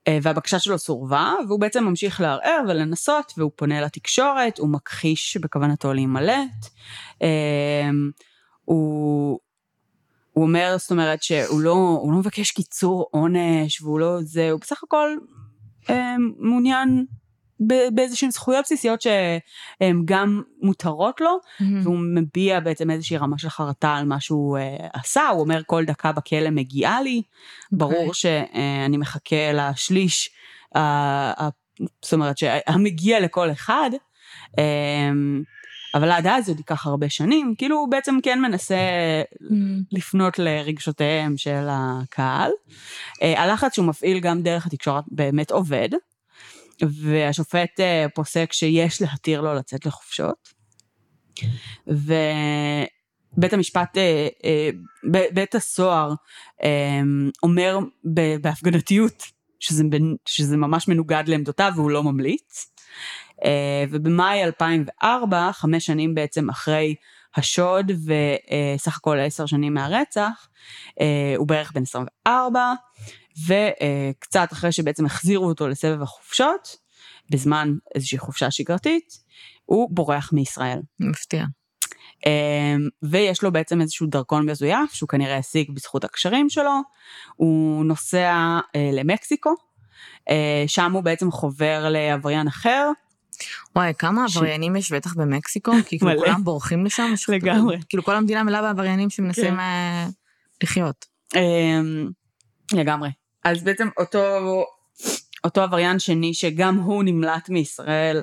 אה, 0.07 0.17
והבקשה 0.21 0.59
שלו 0.59 0.77
סורבה, 0.77 1.33
והוא 1.47 1.59
בעצם 1.59 1.83
ממשיך 1.83 2.21
לערער 2.21 2.61
ולנסות, 2.67 3.33
והוא 3.37 3.51
פונה 3.55 3.81
לתקשורת, 3.81 4.57
הוא 4.57 4.69
מכחיש 4.69 5.37
בכוונתו 5.37 5.93
להימלט. 5.93 6.67
אמ, 7.21 8.11
הוא, 8.65 9.39
הוא 10.37 10.43
אומר, 10.43 10.75
זאת 10.77 10.91
אומרת, 10.91 11.23
שהוא 11.23 11.61
לא, 11.61 11.99
הוא 12.01 12.11
לא 12.11 12.19
מבקש 12.19 12.51
קיצור 12.51 13.07
עונש, 13.11 13.81
והוא 13.81 13.99
לא 13.99 14.17
זה, 14.21 14.51
הוא 14.51 14.59
בסך 14.61 14.83
הכל 14.83 15.09
אמ, 15.89 16.31
מעוניין 16.37 17.05
באיזשהן 17.93 18.31
זכויות 18.31 18.65
בסיסיות 18.65 19.01
שהן 19.01 20.01
גם 20.05 20.41
מותרות 20.61 21.21
לו, 21.21 21.37
מהמם. 21.59 21.81
והוא 21.83 21.97
מביע 21.99 22.59
בעצם 22.59 22.91
איזושהי 22.91 23.17
רמה 23.17 23.37
של 23.37 23.49
חרטה 23.49 23.95
על 23.95 24.05
מה 24.05 24.19
שהוא 24.19 24.57
uh, 24.57 24.89
עשה, 24.93 25.27
הוא 25.27 25.41
אומר 25.41 25.61
כל 25.65 25.85
דקה 25.85 26.11
בכלא 26.11 26.49
מגיעה 26.49 27.01
לי, 27.01 27.21
ברור 27.71 28.13
שאני 28.13 28.97
מחכה 28.97 29.51
לשליש 29.53 30.29
זאת 32.01 32.13
אומרת 32.13 32.37
שהמגיע 32.37 33.19
לכל 33.19 33.51
אחד, 33.51 33.89
אמ, 34.57 35.43
אבל 35.97 36.11
עד 36.11 36.27
אז 36.27 36.49
עוד 36.49 36.57
ייקח 36.57 36.87
הרבה 36.87 37.09
שנים, 37.09 37.53
כאילו 37.57 37.77
הוא 37.77 37.91
בעצם 37.91 38.17
כן 38.23 38.41
מנסה 38.41 38.75
mm. 39.33 39.45
לפנות 39.91 40.39
לרגשותיהם 40.39 41.37
של 41.37 41.67
הקהל. 41.69 42.51
אה, 43.21 43.43
הלחץ 43.43 43.75
שהוא 43.75 43.85
מפעיל 43.85 44.19
גם 44.19 44.41
דרך 44.41 44.65
התקשורת 44.65 45.03
באמת 45.07 45.51
עובד, 45.51 45.89
והשופט 46.81 47.79
אה, 47.79 48.05
פוסק 48.15 48.53
שיש 48.53 49.01
להתיר 49.01 49.41
לו 49.41 49.53
לצאת 49.53 49.85
לחופשות. 49.85 50.53
ובית 51.87 53.53
המשפט, 53.53 53.97
אה, 53.97 54.69
בית 55.33 55.55
הסוהר 55.55 56.13
אומר 57.43 57.79
בהפגנתיות 58.41 59.23
שזה, 59.59 59.83
שזה 60.25 60.57
ממש 60.57 60.87
מנוגד 60.87 61.23
לעמדותיו 61.27 61.71
והוא 61.75 61.91
לא 61.91 62.03
ממליץ. 62.03 62.71
אה, 63.45 63.85
ובמאי 63.89 64.43
2004, 64.43 65.51
חמש 65.51 65.85
שנים 65.85 66.15
בעצם 66.15 66.49
אחרי 66.49 66.95
השוד 67.35 67.91
וסך 67.91 68.97
הכל 68.97 69.19
עשר 69.19 69.45
שנים 69.45 69.73
מהרצח, 69.73 70.47
אה, 71.01 71.33
הוא 71.37 71.47
בערך 71.47 71.71
בן 71.71 71.81
24, 71.81 72.73
וקצת 73.47 74.49
אחרי 74.51 74.71
שבעצם 74.71 75.05
החזירו 75.05 75.47
אותו 75.47 75.67
לסבב 75.67 76.01
החופשות, 76.01 76.87
בזמן 77.29 77.73
איזושהי 77.95 78.17
חופשה 78.17 78.51
שגרתית, 78.51 79.17
הוא 79.65 79.89
בורח 79.91 80.33
מישראל. 80.33 80.79
מפתיע. 80.99 81.45
אה, 82.25 82.75
ויש 83.03 83.43
לו 83.43 83.51
בעצם 83.51 83.81
איזשהו 83.81 84.07
דרכון 84.07 84.49
מזויף 84.49 84.93
שהוא 84.93 85.09
כנראה 85.09 85.37
השיג 85.37 85.71
בזכות 85.71 86.03
הקשרים 86.03 86.49
שלו, 86.49 86.79
הוא 87.35 87.85
נוסע 87.85 88.59
למקסיקו, 88.93 89.53
שם 90.67 90.91
הוא 90.91 91.03
בעצם 91.03 91.31
חובר 91.31 91.89
לעבריין 91.89 92.47
אחר, 92.47 92.91
וואי, 93.75 93.93
כמה 93.97 94.25
עבריינים 94.25 94.75
יש 94.75 94.91
בטח 94.91 95.13
במקסיקו? 95.13 95.71
כי 95.87 95.99
כאילו 95.99 96.19
כולם 96.19 96.43
בורחים 96.43 96.85
לשם? 96.85 97.13
לגמרי. 97.29 97.77
כאילו 97.89 98.03
כל 98.03 98.15
המדינה 98.15 98.43
מלאה 98.43 98.61
בעבריינים 98.61 99.09
שמנסים 99.09 99.53
כן. 99.53 99.59
אה, 99.59 100.07
לחיות. 100.63 101.05
אמ, 101.35 102.09
לגמרי. 102.73 103.09
אז 103.43 103.63
בעצם 103.63 103.87
אותו, 103.97 104.19
אותו 105.43 105.61
עבריין 105.61 105.99
שני 105.99 106.33
שגם 106.33 106.77
הוא 106.77 107.03
נמלט 107.03 107.49
מישראל, 107.49 108.21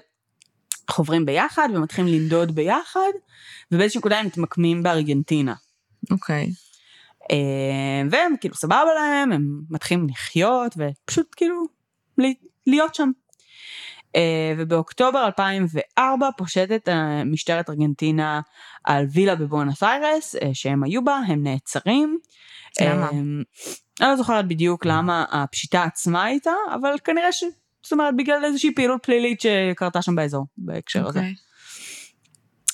חוברים 0.91 1.27
ביחד 1.27 1.69
ומתחילים 1.75 2.15
לנדוד 2.15 2.55
ביחד, 2.55 3.11
ובאיזושהי 3.73 3.99
נקודה 3.99 4.19
הם 4.19 4.27
מתמקמים 4.27 4.83
בארגנטינה. 4.83 5.55
אוקיי. 6.11 6.51
אמ, 7.31 8.09
והם 8.11 8.35
כאילו 8.41 8.55
סבבה 8.55 8.95
להם, 8.95 9.33
הם 9.33 9.61
מתחילים 9.71 10.07
לחיות 10.09 10.75
ופשוט 10.77 11.27
כאילו 11.37 11.65
להיות 12.67 12.95
שם. 12.95 13.11
אה, 14.17 14.55
ובאוקטובר 14.59 15.27
2004 15.27 16.29
פושטת 16.37 16.89
אה, 16.89 17.25
משטרת 17.25 17.71
ארגנטינה 17.71 18.41
על 18.85 19.07
וילה 19.13 19.35
בבואנוס 19.35 19.83
איירס 19.83 20.37
אה, 20.37 20.51
שהם 20.53 20.85
היו 20.85 21.05
בה, 21.05 21.21
הם 21.27 21.43
נעצרים. 21.43 22.19
למה? 22.81 23.11
אני 24.01 24.09
לא 24.09 24.17
זוכרת 24.17 24.49
בדיוק 24.49 24.87
למה 24.87 25.25
הפשיטה 25.31 25.83
עצמה 25.83 26.25
הייתה, 26.25 26.53
אבל 26.75 26.95
כנראה 27.05 27.33
ש... 27.33 27.45
זאת 27.83 27.93
אומרת 27.93 28.17
בגלל 28.17 28.45
איזושהי 28.45 28.75
פעילות 28.75 29.03
פלילית 29.03 29.41
שקרתה 29.41 30.03
שם 30.03 30.15
באזור 30.15 30.47
בהקשר 30.59 31.05
okay. 31.05 31.09
הזה. 31.09 31.21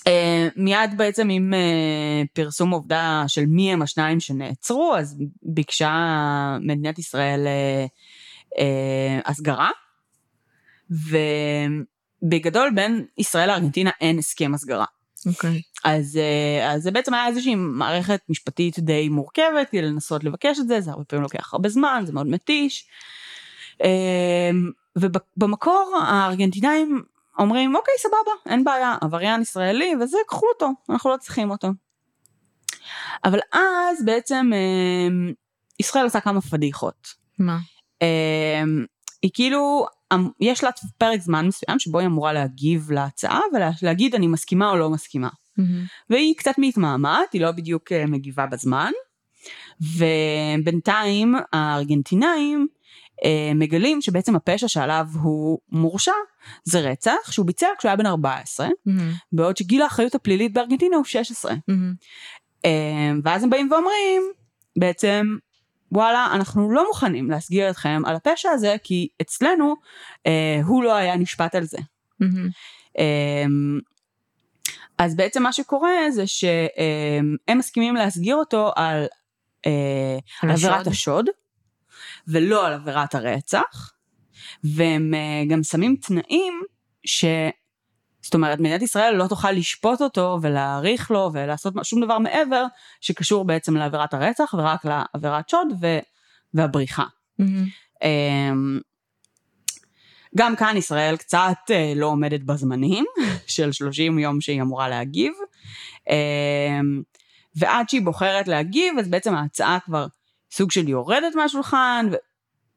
Uh, 0.00 0.52
מיד 0.56 0.96
בעצם 0.96 1.28
עם 1.28 1.54
uh, 1.54 2.26
פרסום 2.32 2.70
עובדה 2.70 3.24
של 3.26 3.46
מי 3.46 3.72
הם 3.72 3.82
השניים 3.82 4.20
שנעצרו, 4.20 4.94
אז 4.96 5.18
ביקשה 5.42 6.58
מדינת 6.60 6.98
ישראל 6.98 7.46
uh, 7.46 8.58
uh, 8.58 9.30
הסגרה. 9.30 9.70
ובגדול 10.90 12.70
בין 12.74 13.06
ישראל 13.18 13.48
לארגנטינה 13.48 13.90
אין 14.00 14.18
הסכם 14.18 14.54
הסגרה. 14.54 14.84
אוקיי. 15.26 15.50
Okay. 15.58 15.80
אז, 15.84 16.16
אה, 16.16 16.72
אז 16.72 16.82
זה 16.82 16.90
בעצם 16.90 17.14
היה 17.14 17.26
איזושהי 17.26 17.54
מערכת 17.54 18.20
משפטית 18.28 18.78
די 18.78 19.08
מורכבת 19.08 19.68
כדי 19.70 19.82
לנסות 19.82 20.24
לבקש 20.24 20.58
את 20.58 20.68
זה, 20.68 20.80
זה 20.80 20.90
הרבה 20.90 21.04
פעמים 21.04 21.22
לוקח 21.22 21.54
הרבה 21.54 21.68
זמן, 21.68 22.02
זה 22.06 22.12
מאוד 22.12 22.26
מתיש. 22.26 22.88
אה, 23.82 24.50
ובמקור 24.96 25.98
הארגנטינאים 26.02 27.02
אומרים 27.38 27.76
אוקיי 27.76 27.94
סבבה 27.98 28.52
אין 28.52 28.64
בעיה 28.64 28.96
עבריין 29.00 29.42
ישראלי 29.42 29.92
וזה 30.00 30.18
קחו 30.28 30.46
אותו 30.54 30.70
אנחנו 30.90 31.10
לא 31.10 31.16
צריכים 31.16 31.50
אותו. 31.50 31.68
אבל 33.24 33.38
אז 33.52 34.04
בעצם 34.04 34.50
אה, 34.52 35.32
ישראל 35.80 36.04
עושה 36.04 36.20
כמה 36.20 36.40
פדיחות. 36.40 37.08
מה? 37.38 37.58
היא 39.22 39.30
כאילו 39.34 39.86
אמ, 40.14 40.28
יש 40.40 40.64
לה 40.64 40.70
פרק 40.98 41.20
זמן 41.20 41.46
מסוים 41.46 41.78
שבו 41.78 41.98
היא 41.98 42.06
אמורה 42.06 42.32
להגיב 42.32 42.90
להצעה 42.90 43.40
ולהגיד 43.82 44.14
אני 44.14 44.26
מסכימה 44.26 44.70
או 44.70 44.76
לא 44.76 44.90
מסכימה. 44.90 45.28
Mm-hmm. 45.28 45.62
והיא 46.10 46.34
קצת 46.36 46.54
מתמהמת, 46.58 47.32
היא 47.32 47.40
לא 47.40 47.50
בדיוק 47.52 47.92
אה, 47.92 48.06
מגיבה 48.06 48.46
בזמן, 48.46 48.90
ובינתיים 49.80 51.34
הארגנטינאים 51.52 52.66
אה, 53.24 53.52
מגלים 53.54 54.00
שבעצם 54.00 54.36
הפשע 54.36 54.68
שעליו 54.68 55.06
הוא 55.22 55.58
מורשע 55.72 56.12
זה 56.64 56.80
רצח 56.80 57.30
שהוא 57.30 57.46
ביצע 57.46 57.66
כשהוא 57.78 57.88
היה 57.88 57.96
בן 57.96 58.06
14, 58.06 58.68
mm-hmm. 58.68 58.90
בעוד 59.32 59.56
שגיל 59.56 59.82
האחריות 59.82 60.14
הפלילית 60.14 60.52
בארגנטינה 60.52 60.96
הוא 60.96 61.04
16. 61.04 61.52
Mm-hmm. 61.52 61.74
אה, 62.64 62.70
ואז 63.24 63.44
הם 63.44 63.50
באים 63.50 63.72
ואומרים, 63.72 64.22
בעצם 64.78 65.36
וואלה, 65.92 66.28
אנחנו 66.32 66.70
לא 66.72 66.86
מוכנים 66.88 67.30
להסגיר 67.30 67.70
אתכם 67.70 68.02
על 68.06 68.16
הפשע 68.16 68.50
הזה, 68.50 68.76
כי 68.82 69.08
אצלנו 69.22 69.74
אה, 70.26 70.60
הוא 70.66 70.84
לא 70.84 70.94
היה 70.94 71.16
נשפט 71.16 71.54
על 71.54 71.64
זה. 71.64 71.78
Mm-hmm. 72.22 72.50
אה, 72.98 73.44
אז 74.98 75.16
בעצם 75.16 75.42
מה 75.42 75.52
שקורה 75.52 76.10
זה 76.10 76.26
שהם 76.26 77.58
מסכימים 77.58 77.94
להסגיר 77.94 78.36
אותו 78.36 78.72
על, 78.76 79.06
אה, 79.66 80.18
על 80.42 80.50
עבירת 80.50 80.86
השוד, 80.86 81.26
ולא 82.28 82.66
על 82.66 82.72
עבירת 82.72 83.14
הרצח, 83.14 83.92
והם 84.64 85.14
אה, 85.14 85.42
גם 85.48 85.62
שמים 85.62 85.96
תנאים 85.96 86.62
ש... 87.04 87.24
זאת 88.22 88.34
אומרת, 88.34 88.60
מדינת 88.60 88.82
ישראל 88.82 89.14
לא 89.14 89.26
תוכל 89.26 89.52
לשפוט 89.52 90.02
אותו 90.02 90.38
ולהעריך 90.42 91.10
לו 91.10 91.30
ולעשות 91.32 91.74
שום 91.82 92.04
דבר 92.04 92.18
מעבר 92.18 92.64
שקשור 93.00 93.44
בעצם 93.44 93.76
לעבירת 93.76 94.14
הרצח 94.14 94.54
ורק 94.58 94.84
לעבירת 94.84 95.48
שוד 95.48 95.68
ו- 95.80 95.98
והבריחה. 96.54 97.04
Mm-hmm. 97.40 98.04
גם 100.36 100.56
כאן 100.56 100.76
ישראל 100.76 101.16
קצת 101.16 101.56
אה, 101.70 101.92
לא 101.96 102.06
עומדת 102.06 102.40
בזמנים 102.40 103.04
של 103.46 103.72
30 103.72 104.18
יום 104.18 104.40
שהיא 104.40 104.62
אמורה 104.62 104.88
להגיב, 104.88 105.32
אמ, 106.10 107.02
ועד 107.56 107.88
שהיא 107.88 108.02
בוחרת 108.02 108.48
להגיב 108.48 108.98
אז 108.98 109.08
בעצם 109.08 109.34
ההצעה 109.34 109.78
כבר 109.84 110.06
סוג 110.52 110.70
של 110.70 110.88
יורדת 110.88 111.34
מהשולחן, 111.34 112.06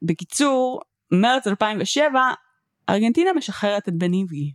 בקיצור, 0.01 0.81
מרץ 1.11 1.47
2007 1.47 2.21
ארגנטינה 2.89 3.33
משחררת 3.33 3.89
את 3.89 3.93
בניבי. 3.93 4.51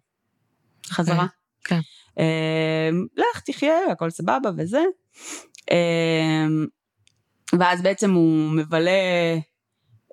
חזרה. 0.90 1.26
כן. 1.64 1.80
אמ, 2.18 3.06
לך 3.16 3.40
תחיה, 3.40 3.78
הכל 3.92 4.10
סבבה 4.10 4.50
וזה. 4.56 4.84
אמ, 5.70 6.66
ואז 7.58 7.82
בעצם 7.82 8.12
הוא 8.12 8.50
מבלה 8.50 8.90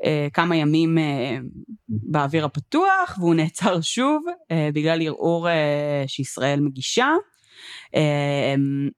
אה, 0.05 0.27
כמה 0.33 0.55
ימים 0.55 0.97
אה, 0.97 1.37
באוויר 1.89 2.45
הפתוח, 2.45 3.17
והוא 3.19 3.35
נעצר 3.35 3.81
שוב 3.81 4.25
אה, 4.51 4.69
בגלל 4.73 5.01
ערעור 5.01 5.47
שישראל 6.07 6.59
מגישה. 6.59 7.09
אמ, 7.93 8.89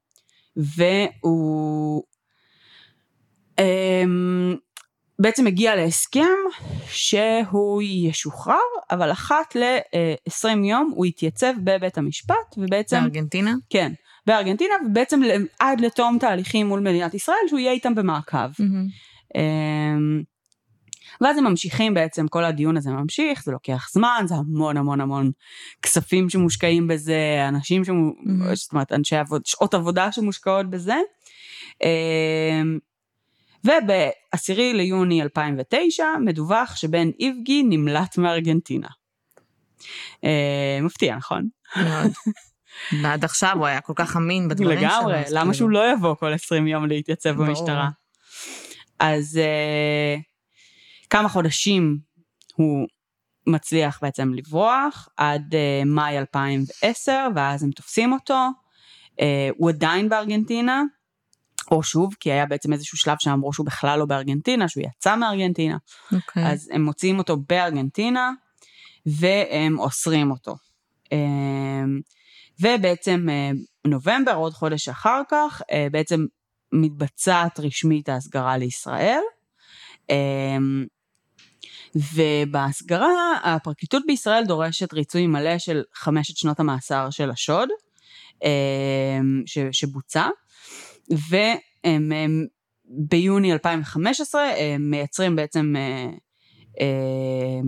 והוא 0.56 2.04
בעצם 5.20 5.48
הגיע 5.48 5.76
להסכם 5.76 6.36
שהוא 6.90 7.82
ישוחרר, 7.82 8.56
אבל 8.92 9.12
אחת 9.12 9.56
ל-20 9.56 10.66
יום 10.66 10.92
הוא 10.96 11.06
יתייצב 11.06 11.54
בבית 11.64 11.98
המשפט, 11.98 12.58
ובעצם... 12.58 13.00
בארגנטינה? 13.02 13.54
כן, 13.70 13.92
בארגנטינה, 14.26 14.74
ובעצם 14.86 15.22
עד 15.60 15.82
לתום 15.82 16.18
תהליכים 16.20 16.68
מול 16.68 16.80
מדינת 16.80 17.14
ישראל, 17.14 17.38
שהוא 17.48 17.60
יהיה 17.60 17.72
איתם 17.72 17.96
במעקב. 17.96 18.38
Mm-hmm. 18.38 19.38
ואז 21.22 21.38
הם 21.38 21.44
ממשיכים 21.44 21.94
בעצם, 21.94 22.28
כל 22.28 22.44
הדיון 22.44 22.78
הזה 22.78 22.92
ממשיך, 22.92 23.44
זה 23.44 23.52
לוקח 23.52 23.90
זמן, 23.94 24.26
זה 24.28 24.36
המון 24.36 24.78
המון 24.78 25.02
המון 25.02 25.32
כספים 25.82 26.30
שמושקעים 26.30 26.88
בזה, 26.88 27.46
אנשים, 27.48 27.86
שמו, 27.86 28.12
mm-hmm. 28.12 28.56
זאת 28.56 28.72
אומרת, 28.72 28.92
אנשי 28.92 29.16
עבוד, 29.16 29.46
שעות 29.46 29.74
עבודה 29.74 30.12
שמושקעות 30.12 30.70
בזה. 30.70 30.96
אמ, 33.70 33.84
וב-10 33.84 34.74
ליוני 34.74 35.22
2009 35.22 36.06
מדווח 36.26 36.76
שבן 36.76 37.08
איבגי 37.20 37.64
נמלט 37.64 38.18
מארגנטינה. 38.18 38.88
אה, 40.24 40.80
מפתיע, 40.82 41.16
נכון? 41.16 41.48
מאוד. 41.76 42.12
ועד 43.04 43.24
עכשיו 43.24 43.54
הוא 43.58 43.66
היה 43.66 43.82
כל 43.82 43.94
כך 43.96 44.16
אמין 44.16 44.48
בדברים 44.48 44.80
שלו. 44.80 44.88
לגמרי, 44.88 45.24
למה 45.32 45.42
כאילו. 45.42 45.54
שהוא 45.54 45.70
לא 45.70 45.92
יבוא 45.92 46.16
כל 46.16 46.34
20 46.34 46.68
יום 46.68 46.86
להתייצב 46.86 47.30
במשטרה? 47.30 47.90
אז 49.00 49.40
uh, 49.40 50.22
כמה 51.10 51.30
חודשים 51.30 51.98
הוא 52.56 52.88
מצליח 53.48 54.00
בעצם 54.02 54.34
לברוח 54.34 55.10
עד 55.18 55.54
uh, 55.54 55.86
מאי 55.86 56.18
2010, 56.18 57.28
ואז 57.36 57.64
הם 57.64 57.72
תופסים 57.72 58.14
אותו. 58.14 58.48
Uh, 59.12 59.20
הוא 59.58 59.70
עדיין 59.70 60.10
בארגנטינה, 60.10 60.84
או 61.72 61.84
שוב, 61.84 62.16
כי 62.20 62.32
היה 62.32 62.46
בעצם 62.46 62.74
איזשהו 62.74 62.98
שלב 62.98 63.16
שאמרו 63.20 63.54
שהוא 63.54 63.66
בכלל 63.66 64.00
לא 64.00 64.06
בארגנטינה, 64.06 64.68
שהוא 64.68 64.84
יצא 64.84 65.16
מארגנטינה. 65.16 65.78
אוקיי. 66.12 66.52
אז 66.52 66.70
הם 66.74 66.84
מוציאים 66.84 67.18
אותו 67.18 67.38
בארגנטינה, 67.50 68.32
והם 69.06 69.80
אוסרים 69.80 70.32
אותו. 70.32 70.56
אמ, 71.12 72.00
ובעצם 72.60 73.28
אה, 73.30 73.52
נובמבר, 73.86 74.36
עוד 74.36 74.54
חודש 74.54 74.90
אחר 74.90 75.22
כך, 75.30 75.62
אה, 75.72 75.88
בעצם 75.92 76.26
מתבצעת 76.72 77.60
רשמית 77.60 78.10
ההסגרה 78.10 78.58
לישראל. 78.58 79.22
אמ, 80.10 80.86
ובהסגרה, 81.96 83.34
הפרקליטות 83.44 84.04
בישראל 84.08 84.46
דורשת 84.46 84.94
ריצוי 84.94 85.28
מלא 85.28 85.58
של 85.58 85.84
חמשת 85.94 86.38
שנות 86.38 86.60
המאסר 86.60 87.10
של 87.10 87.30
השוד 87.30 87.70
אמ, 88.44 89.44
ש- 89.46 89.58
שבוצע, 89.72 90.28
והם 91.10 92.12
הם, 92.12 92.46
ביוני 92.86 93.54
2015 93.54 94.42
הם 94.58 94.90
מייצרים 94.90 95.36
בעצם 95.36 95.74
אה, 95.78 96.10
אה, 96.82 97.60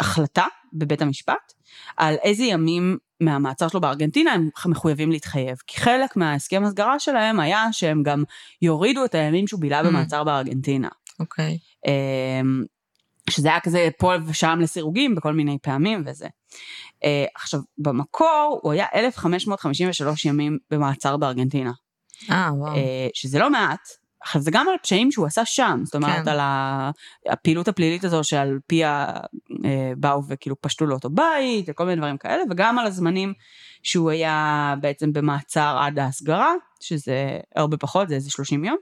החלטה 0.00 0.44
בבית 0.72 1.02
המשפט 1.02 1.52
על 1.96 2.14
איזה 2.22 2.44
ימים 2.44 2.98
מהמעצר 3.20 3.68
שלו 3.68 3.80
בארגנטינה 3.80 4.32
הם 4.32 4.48
מחויבים 4.66 5.10
להתחייב. 5.10 5.56
כי 5.66 5.80
חלק 5.80 6.16
מההסכם 6.16 6.64
הסגרה 6.64 6.98
שלהם 6.98 7.40
היה 7.40 7.64
שהם 7.72 8.02
גם 8.02 8.24
יורידו 8.62 9.04
את 9.04 9.14
הימים 9.14 9.46
שהוא 9.46 9.60
בילה 9.60 9.80
Mm. 9.80 9.84
במעצר 9.84 10.24
בארגנטינה. 10.24 10.88
אוקיי. 11.20 11.58
אמ, 11.86 12.64
שזה 13.30 13.48
היה 13.48 13.60
כזה 13.60 13.88
פה 13.98 14.12
ושם 14.26 14.58
לסירוגין 14.62 15.14
בכל 15.14 15.32
מיני 15.32 15.58
פעמים 15.62 16.02
וזה. 16.06 16.26
אה, 17.04 17.24
עכשיו, 17.34 17.60
במקור 17.78 18.60
הוא 18.62 18.72
היה 18.72 18.86
1,553 18.94 20.24
ימים 20.24 20.58
במעצר 20.70 21.16
בארגנטינה, 21.16 21.72
אה, 22.30 22.50
וואו. 22.54 22.76
אה, 22.76 23.08
שזה 23.14 23.38
לא 23.38 23.50
מעט. 23.50 23.88
עכשיו, 24.24 24.42
זה 24.42 24.50
גם 24.50 24.66
על 24.68 24.74
פשעים 24.82 25.12
שהוא 25.12 25.26
עשה 25.26 25.44
שם, 25.44 25.80
זאת 25.84 25.94
אומרת, 25.94 26.24
כן. 26.24 26.30
על 26.30 26.40
הפעילות 27.28 27.68
הפלילית 27.68 28.04
הזו 28.04 28.24
שעל 28.24 28.58
פיה 28.66 29.06
אה, 29.64 29.92
באו 29.96 30.22
וכאילו 30.28 30.60
פשטו 30.60 30.86
לו 30.86 30.94
אותו 30.94 31.10
בית 31.10 31.64
וכל 31.68 31.84
מיני 31.84 31.96
דברים 31.96 32.16
כאלה, 32.16 32.42
וגם 32.50 32.78
על 32.78 32.86
הזמנים 32.86 33.32
שהוא 33.82 34.10
היה 34.10 34.74
בעצם 34.80 35.12
במעצר 35.12 35.76
עד 35.80 35.98
ההסגרה, 35.98 36.52
שזה 36.80 37.38
הרבה 37.56 37.76
פחות, 37.76 38.08
זה 38.08 38.14
איזה 38.14 38.30
30 38.30 38.64
יום. 38.64 38.76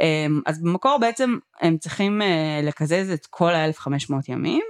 אמ, 0.00 0.40
אז 0.46 0.62
במקור 0.62 0.98
בעצם 0.98 1.38
הם 1.60 1.78
צריכים 1.78 2.22
אה, 2.22 2.60
לקזז 2.62 3.10
את 3.10 3.26
כל 3.26 3.54
ה-1500 3.54 4.14
ימים. 4.28 4.62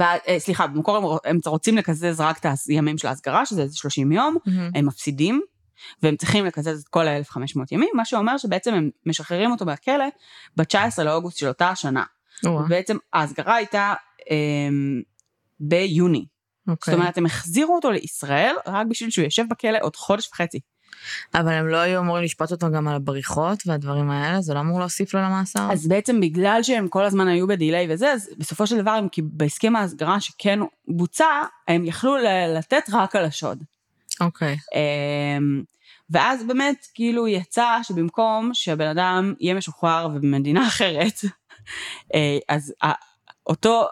אה, 0.00 0.38
סליחה, 0.38 0.66
במקור 0.66 1.18
הם, 1.24 1.38
רוצים 1.46 1.76
לקזז 1.76 2.20
רק 2.20 2.38
את 2.38 2.46
הימים 2.68 2.98
של 2.98 3.08
ההסגרה, 3.08 3.46
שזה 3.46 3.62
איזה 3.62 3.76
30 3.76 4.12
יום, 4.12 4.36
מהמם. 4.46 4.70
הם 4.74 4.86
מפסידים, 4.86 5.40
והם 6.02 6.16
צריכים 6.16 6.44
לקזז 6.44 6.80
את 6.80 6.88
כל 6.88 7.08
ה-1500 7.08 7.60
ימים, 7.72 7.88
מה 7.94 8.04
שאומר 8.04 8.38
שבעצם 8.38 8.74
הם 8.74 8.90
משחררים 9.06 9.50
אותו 9.50 9.64
מהכלא 9.64 10.04
ב-19 10.56 11.02
לאוגוסט 11.04 11.38
של 11.38 11.48
אותה 11.48 11.68
השנה. 11.68 12.04
ובעצם 12.64 12.96
ההסגרה 13.12 13.54
הייתה 13.54 13.94
אמ, 14.30 15.02
ביוני. 15.60 16.26
אוקיי. 16.68 16.94
זאת 16.94 17.00
אומרת, 17.00 17.18
הם 17.18 17.26
החזירו 17.26 17.74
אותו 17.74 17.90
לישראל 17.90 18.54
רק 18.66 18.86
בשביל 18.86 19.10
שהוא 19.10 19.24
יושב 19.24 19.44
בכלא 19.50 19.78
עוד 19.82 19.96
חודש 19.96 20.28
וחצי. 20.32 20.60
אבל 21.34 21.52
הם 21.52 21.68
לא 21.68 21.76
היו 21.76 22.00
אמורים 22.00 22.24
לשפוט 22.24 22.50
אותו 22.50 22.70
גם 22.70 22.88
על 22.88 22.94
הבריחות 22.94 23.62
והדברים 23.66 24.10
האלה? 24.10 24.40
זה 24.40 24.54
לא 24.54 24.60
אמור 24.60 24.80
להוסיף 24.80 25.14
לו 25.14 25.20
למאסר? 25.20 25.72
אז 25.72 25.88
בעצם 25.88 26.20
בגלל 26.20 26.62
שהם 26.62 26.88
כל 26.88 27.04
הזמן 27.04 27.28
היו 27.28 27.46
בדיליי 27.46 27.86
וזה, 27.90 28.12
אז 28.12 28.30
בסופו 28.38 28.66
של 28.66 28.78
דבר, 28.78 28.90
הם, 28.90 29.08
כי 29.08 29.22
בהסכם 29.24 29.76
ההסגרה 29.76 30.20
שכן 30.20 30.58
בוצע, 30.88 31.42
הם 31.68 31.84
יכלו 31.84 32.16
לתת 32.56 32.90
רק 32.92 33.16
על 33.16 33.24
השוד. 33.24 33.62
אוקיי. 34.20 34.56
אמ, 34.74 35.62
ואז 36.10 36.44
באמת, 36.44 36.86
כאילו 36.94 37.28
יצא 37.28 37.78
שבמקום 37.82 38.50
שהבן 38.52 38.86
אדם 38.86 39.34
יהיה 39.40 39.54
משוחרר 39.54 40.08
ובמדינה 40.14 40.68
אחרת, 40.68 41.20
אה, 42.14 42.38
אז 42.48 42.74
אותו 43.46 43.86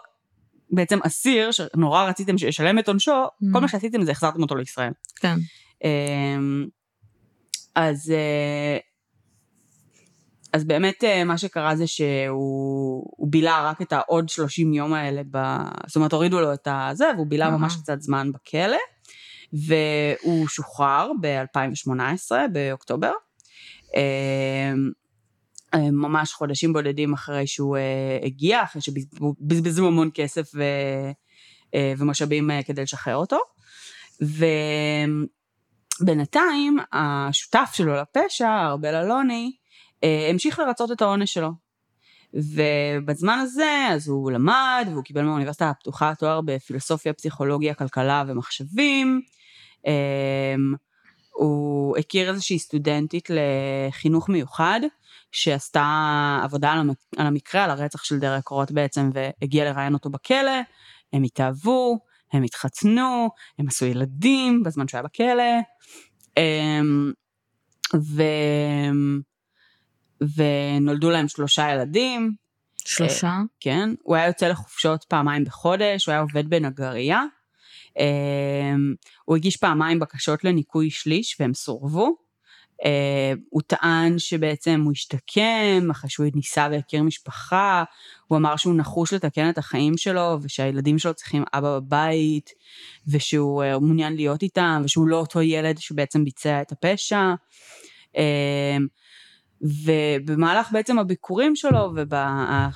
בעצם 0.71 0.99
אסיר, 1.03 1.51
שנורא 1.51 2.03
רציתם 2.03 2.37
שישלם 2.37 2.79
את 2.79 2.87
עונשו, 2.87 3.25
Mm. 3.25 3.45
כל 3.53 3.59
מה 3.59 3.67
שעשיתם 3.67 4.05
זה 4.05 4.11
החזרתם 4.11 4.41
אותו 4.41 4.55
לישראל. 4.55 4.91
כן. 5.15 5.35
אמ, 5.83 6.67
אז, 7.75 8.11
אה, 8.11 8.77
אז 10.53 10.63
באמת 10.63 11.03
אה, 11.03 11.23
מה 11.23 11.37
שקרה 11.37 11.75
זה 11.75 11.87
שהוא 11.87 13.03
הוא 13.17 13.27
בילה 13.31 13.69
רק 13.69 13.81
את 13.81 13.93
העוד 13.93 14.29
30 14.29 14.73
יום 14.73 14.93
האלה, 14.93 15.21
ב, 15.31 15.37
זאת 15.87 15.95
אומרת 15.95 16.13
הורידו 16.13 16.39
לו 16.39 16.53
את 16.53 16.67
הזה, 16.71 17.05
והוא 17.15 17.27
בילה. 17.27 17.49
ממש 17.49 17.75
קצת 17.75 18.01
זמן 18.01 18.31
בכלא, 18.31 18.77
והוא 19.53 20.47
שוחרר 20.47 21.11
ב-2018, 21.21 22.31
באוקטובר. 22.51 23.11
אה, 23.95 24.73
ממש 25.91 26.33
חודשים 26.33 26.73
בודדים 26.73 27.13
אחרי 27.13 27.47
שהוא 27.47 27.77
הגיע, 28.23 28.63
אחרי 28.63 28.81
שבזבזו 28.81 29.87
המון 29.87 30.09
כסף 30.13 30.51
ו, 30.55 30.63
ומשאבים 31.97 32.49
כדי 32.65 32.81
לשחרר 32.81 33.15
אותו. 33.15 33.37
ובינתיים, 36.01 36.77
השותף 36.93 37.69
שלו 37.73 37.95
לפשע, 37.95 38.65
ארבל 38.65 38.95
אלוני, 38.95 39.51
אה, 40.03 40.27
המשיך 40.29 40.59
לרצות 40.59 40.91
את 40.91 41.01
העונש 41.01 41.33
שלו. 41.33 41.51
ובזמן 42.33 43.39
הזה, 43.39 43.87
אז 43.91 44.07
הוא 44.07 44.31
למד, 44.31 44.87
והוא 44.91 45.03
קיבל 45.03 45.21
מהאוניברסיטה 45.21 45.69
הפתוחה 45.69 46.15
תואר 46.15 46.41
בפילוסופיה, 46.45 47.13
פסיכולוגיה, 47.13 47.73
כלכלה 47.73 48.23
ומחשבים. 48.27 49.21
אה, 49.87 50.55
הוא 51.33 51.97
הכיר 51.97 52.29
איזושהי 52.29 52.59
סטודנטית 52.59 53.29
לחינוך 53.29 54.29
מיוחד, 54.29 54.79
שעשתה 55.31 56.39
עבודה 56.43 56.71
על 56.71 56.79
המ- 56.79 56.93
על 57.17 57.27
המקרה, 57.27 57.63
על 57.63 57.69
הרצח 57.69 58.03
של 58.03 58.19
דרק 58.19 58.47
רוט 58.47 58.71
בעצם, 58.71 59.09
והגיע 59.13 59.65
לראיין 59.65 59.93
אותו 59.93 60.09
בכלא, 60.09 60.51
הם 61.13 61.23
התאהבו, 61.23 61.99
הם 62.33 62.43
התחתנו, 62.43 63.29
הם 63.59 63.67
עשו 63.67 63.85
ילדים 63.85 64.63
בזמן 64.63 64.87
שהוא 64.87 64.97
היה 64.97 65.03
בכלא, 65.03 65.59
אמ, 66.37 67.11
ו... 67.95 68.23
ונולדו 70.21 71.09
להם 71.09 71.27
שלושה 71.27 71.71
ילדים, 71.71 72.31
שלושה? 72.77 73.33
כן, 73.59 73.89
הוא 74.03 74.15
היה 74.15 74.27
יוצא 74.27 74.47
לחופשות 74.47 75.03
פעמיים 75.03 75.43
בחודש, 75.43 76.05
הוא 76.05 76.11
היה 76.11 76.21
עובד 76.21 76.49
בנגרייה, 76.49 77.23
אמ, 77.99 78.93
הוא 79.25 79.35
הגיש 79.35 79.57
פעמיים 79.57 79.99
בקשות 79.99 80.43
לניכוי 80.43 80.89
שליש 80.89 81.37
והם 81.39 81.53
סורבו. 81.53 82.28
אה, 82.85 83.33
הוא 83.49 83.61
טען 83.67 84.19
שבעצם 84.19 84.81
הוא 84.83 84.91
השתקם 84.91 85.87
אחרי 85.91 86.09
שהוא 86.09 86.25
ניסה 86.35 86.67
והכיר 86.71 87.03
משפחה, 87.03 87.83
הוא 88.27 88.37
אמר 88.37 88.55
שהוא 88.55 88.75
נחוש 88.75 89.13
לתקן 89.13 89.49
את 89.49 89.57
החיים 89.57 89.97
שלו 89.97 90.37
ושהילדים 90.41 90.99
שלו 90.99 91.13
צריכים 91.13 91.43
אבא 91.53 91.79
בבית 91.79 92.49
ושהוא 93.07 93.63
אה, 93.63 93.79
מעוניין 93.79 94.15
להיות 94.15 94.43
איתם 94.43 94.81
ושהוא 94.85 95.07
לא 95.07 95.15
אותו 95.15 95.41
ילד 95.41 95.77
שבעצם 95.77 96.23
ביצע 96.23 96.61
את 96.61 96.71
הפשע. 96.71 97.33
אה, 98.17 98.77
ובמהלך 99.61 100.71
בעצם 100.71 100.99
הביקורים 100.99 101.55
שלו. 101.55 101.93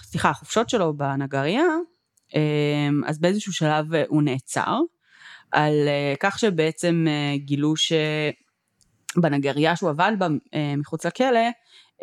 סליחה, 0.04 0.30
החופשות 0.30 0.70
שלו 0.70 0.98
בנגרייה, 0.98 1.68
אה, 2.36 2.90
אז 3.06 3.20
באיזשהו 3.20 3.54
שלב 3.54 3.86
הוא 4.08 4.24
נעצר, 4.24 4.80
על 5.52 5.88
אה, 5.88 6.14
כך 6.20 6.40
שבעצם 6.40 7.06
אה, 7.08 7.38
גילו 7.38 7.76
שבנגרייה 9.16 9.76
שהוא 9.76 9.90
עבד 9.90 10.12
בה 10.20 10.28
אה, 10.54 10.76
מחוץ 10.78 11.06
לכלא, 11.06 11.50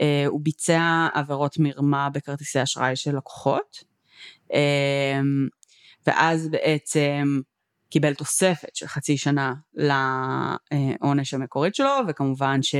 אה, 0.00 0.24
הוא 0.26 0.40
ביצע 0.42 1.08
עבירות 1.14 1.58
מרמה 1.58 2.10
בכרטיסי 2.10 2.62
אשראי 2.62 2.96
של 2.96 3.16
לקוחות, 3.16 3.84
אה, 4.54 5.20
ואז 6.06 6.48
בעצם 6.48 7.40
קיבל 7.90 8.14
תוספת 8.14 8.76
של 8.76 8.86
חצי 8.86 9.16
שנה 9.16 9.52
לעונש 9.74 11.34
המקורית 11.34 11.74
שלו, 11.74 11.90
וכמובן 12.08 12.62
ש... 12.62 12.74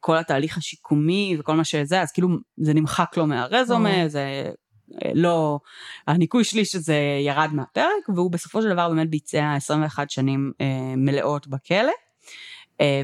כל 0.00 0.16
התהליך 0.18 0.58
השיקומי 0.58 1.36
וכל 1.38 1.54
מה 1.54 1.64
שזה, 1.64 2.02
אז 2.02 2.12
כאילו 2.12 2.28
זה 2.56 2.74
נמחק 2.74 3.16
לו 3.16 3.26
מהרזומה, 3.26 4.02
או. 4.04 4.08
זה 4.08 4.50
לא, 5.14 5.60
הניקוי 6.06 6.44
שליש 6.44 6.74
הזה 6.74 6.96
ירד 7.26 7.48
מהפרק, 7.52 8.08
והוא 8.14 8.30
בסופו 8.30 8.62
של 8.62 8.68
דבר 8.68 8.88
באמת 8.88 9.10
ביצע 9.10 9.52
21 9.56 10.10
שנים 10.10 10.52
מלאות 10.96 11.46
בכלא, 11.46 11.92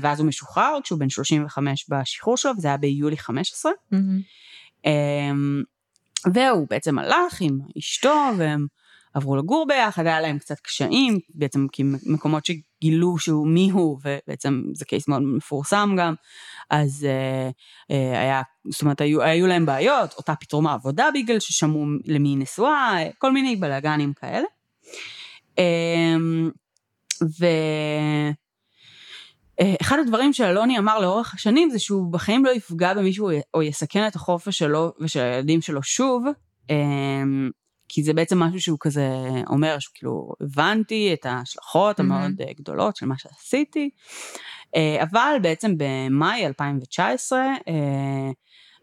ואז 0.00 0.20
הוא 0.20 0.28
משוחרר 0.28 0.78
כשהוא 0.82 0.98
בן 0.98 1.08
35 1.08 1.86
בשחרור 1.88 2.36
שלו, 2.36 2.52
וזה 2.58 2.68
היה 2.68 2.76
ביולי 2.76 3.16
15. 3.16 3.72
מהמם. 3.90 4.20
אמ, 4.84 5.62
והוא 6.32 6.66
בעצם 6.70 6.98
הלך 6.98 7.40
עם 7.40 7.58
אשתו, 7.78 8.14
והם 8.38 8.66
עברו 9.14 9.36
לגור 9.36 9.66
ביחד, 9.68 10.06
היה 10.06 10.20
להם 10.20 10.38
קצת 10.38 10.60
קשיים, 10.60 11.18
בעצם 11.34 11.66
כי 11.72 11.82
מקומות 12.06 12.44
שגילו 12.46 13.18
שהוא 13.18 13.48
מי 13.48 13.70
הוא, 13.70 13.98
ובעצם 14.04 14.62
זה 14.74 14.84
קייס 14.84 15.08
מאוד 15.08 15.22
מפורסם 15.22 15.94
גם, 15.98 16.14
אז 16.70 17.06
אה, 17.08 17.50
אה, 17.90 18.20
היה, 18.20 18.42
זאת 18.70 18.82
אומרת, 18.82 19.00
היו, 19.00 19.22
היו 19.22 19.46
להם 19.46 19.66
בעיות, 19.66 20.14
אותה 20.14 20.34
פיטרו 20.34 20.62
מהעבודה 20.62 21.08
בגלל 21.14 21.40
ששמעו 21.40 21.86
למי 22.04 22.28
היא 22.28 22.38
נשואה, 22.38 22.98
כל 23.18 23.32
מיני 23.32 23.56
בלאגנים 23.56 24.12
כאלה. 24.12 24.46
אה, 25.58 26.16
ו... 27.40 27.46
אה, 29.60 29.74
אחד 29.80 29.98
הדברים 29.98 30.32
שאלוני 30.32 30.78
אמר 30.78 30.98
לאורך 31.00 31.34
השנים 31.34 31.70
זה 31.70 31.78
שהוא 31.78 32.12
בחיים 32.12 32.44
לא 32.44 32.50
יפגע 32.50 32.94
במישהו 32.94 33.30
או 33.54 33.62
יסכן 33.62 34.06
את 34.06 34.14
החופש 34.14 34.58
שלו 34.58 34.92
ושל 35.00 35.20
הילדים 35.20 35.60
שלו 35.60 35.82
שוב, 35.82 36.24
אמ, 36.70 37.50
כי 37.88 38.02
זה 38.02 38.12
בעצם 38.12 38.38
משהו 38.38 38.60
שהוא 38.60 38.78
כזה 38.80 39.08
אומר 39.46 39.78
שכאילו 39.78 40.32
הבנתי 40.40 41.10
את 41.12 41.26
ההשלכות 41.26 42.00
המאוד 42.00 42.40
mm-hmm. 42.40 42.54
גדולות 42.56 42.96
של 42.96 43.06
מה 43.06 43.14
שעשיתי, 43.18 43.90
אה, 44.76 45.02
אבל 45.02 45.36
בעצם 45.42 45.74
במאי 45.76 46.46
2019 46.46 47.40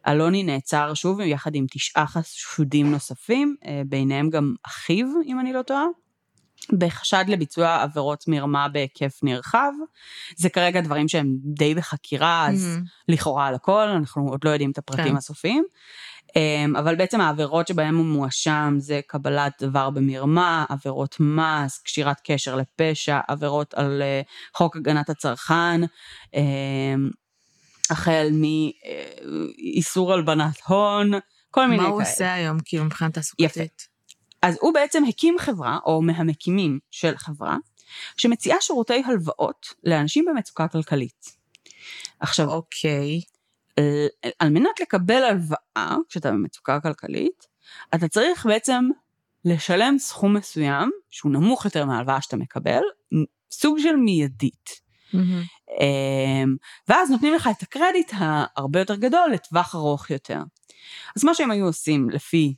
אלוני 0.08 0.44
נעצר 0.44 0.94
שוב 0.94 1.20
יחד 1.20 1.56
עם 1.56 1.66
תשעה 1.72 2.08
חשודים 2.08 2.92
נוספים, 2.92 3.56
ביניהם 3.86 4.30
גם 4.30 4.54
אחיו 4.66 5.08
אם 5.26 5.40
אני 5.40 5.54
לא 5.54 5.62
טועה. 5.62 5.86
בחשד 6.72 7.26
לביצוע 7.28 7.82
עבירות 7.82 8.28
מרמה 8.28 8.68
בהיקף 8.70 9.20
נרחב. 9.24 9.72
זה 10.38 10.50
כרגע 10.50 10.82
דברים 10.82 11.08
שהם 11.08 11.36
די 11.44 11.76
בחקירה, 11.76 12.48
אז 12.50 12.78
mm-hmm. 12.78 13.14
לכאורה 13.14 13.48
על 13.48 13.56
הכל, 13.56 13.88
אנחנו 13.88 14.28
עוד 14.30 14.40
לא 14.46 14.50
יודעים 14.50 14.72
את 14.72 14.78
הפרטים 14.78 15.12
כן. 15.12 15.18
הסופיים. 15.18 15.64
אמ, 16.36 16.76
אבל 16.76 16.96
בעצם 16.96 17.22
העבירות 17.22 17.68
שבהן 17.68 17.96
הוא 17.96 18.06
מואשם 18.06 18.76
זה 18.78 19.00
קבלת 19.08 19.54
דבר 19.62 19.90
במרמה, 19.90 20.66
עבירות 20.70 21.20
מס, 21.20 21.82
קשירת 21.86 22.18
קשר 22.24 22.56
לפשע, 22.56 23.20
עבירות 23.28 23.74
על 23.74 24.02
אה, 24.02 24.22
חוק 24.58 24.76
הגנת 24.76 25.10
הצרכן, 25.10 25.82
אמ, 26.34 27.10
החל 27.90 28.30
מאיסור 28.32 30.14
הלבנת 30.14 30.62
הון, 30.68 31.12
כל 31.52 31.66
מיני 31.66 31.78
כאלה. 31.78 31.90
מה 31.90 31.96
הוא 31.96 32.02
עושה 32.02 32.34
היום 32.34 32.58
כאילו 32.66 32.86
מבחינת 32.86 33.14
תעסוקתית? 33.14 33.52
יפה. 33.52 33.93
אז 34.44 34.58
הוא 34.62 34.74
בעצם 34.74 35.04
הקים 35.10 35.36
חברה, 35.40 35.80
או 35.86 36.02
מהמקימים 36.02 36.80
של 36.92 37.18
חברה, 37.18 37.58
שמציעה 38.18 38.58
שירותי 38.62 39.04
הלוואות 39.06 39.74
לאנשים 39.84 40.26
במצוקה 40.26 40.68
כלכלית. 40.68 41.38
עכשיו, 42.20 42.50
אוקיי. 42.50 43.22
על 44.40 44.50
מנת 44.50 44.80
לקבל 44.82 45.24
הלוואה 45.24 45.96
כשאתה 46.10 46.32
במצוקה 46.32 46.80
כלכלית, 46.80 47.48
אתה 47.96 48.08
צריך 48.08 48.46
בעצם 48.46 48.90
לשלם 49.46 49.96
סכום 50.00 50.34
מסוים, 50.34 50.92
שהוא 51.10 51.32
נמוך 51.32 51.66
יותר 51.66 51.86
מההלוואה 51.86 52.22
שאתה 52.22 52.38
מקבל, 52.38 52.82
סוג 53.52 53.80
של 53.80 53.96
מיידית. 53.96 54.70
Mm-hmm. 55.14 55.78
ואז 56.88 57.12
נותנים 57.12 57.34
לך 57.34 57.50
את 57.58 57.62
הקרדיט 57.62 58.12
ההרבה 58.14 58.80
יותר 58.80 58.96
גדול 58.96 59.32
לטווח 59.34 59.76
ארוך 59.76 60.10
יותר. 60.10 60.40
אז 61.18 61.24
מה 61.24 61.34
שהם 61.34 61.52
היו 61.52 61.66
עושים 61.66 62.10
לפי 62.10 62.56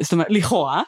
זאת 0.00 0.12
אומרת, 0.12 0.26
לכאורה, 0.30 0.82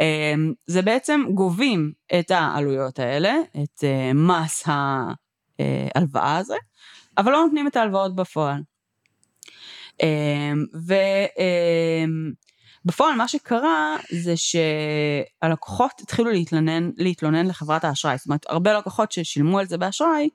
אמ, 0.00 0.52
זה 0.66 0.82
בעצם 0.82 1.22
גובים 1.34 1.92
את 2.18 2.30
העלויות 2.30 2.98
האלה, 2.98 3.34
את 3.62 3.84
אה, 3.84 4.12
מס 4.14 4.64
ההלוואה 4.66 6.36
הזה, 6.36 6.56
אבל 7.18 7.32
לא 7.32 7.44
נותנים 7.44 7.66
את 7.66 7.76
ההלוואות 7.76 8.16
בפועל. 8.16 8.62
אמ, 10.02 10.64
ובפועל 12.84 13.14
מה 13.14 13.28
שקרה 13.28 13.96
זה 14.10 14.34
שהלקוחות 14.36 16.00
התחילו 16.00 16.30
להתלונן, 16.30 16.90
להתלונן 16.96 17.46
לחברת 17.46 17.84
האשראי, 17.84 18.18
זאת 18.18 18.26
אומרת 18.26 18.46
הרבה 18.48 18.78
לקוחות 18.78 19.12
ששילמו 19.12 19.58
על 19.58 19.66
זה 19.66 19.78
באשראי 19.78 20.28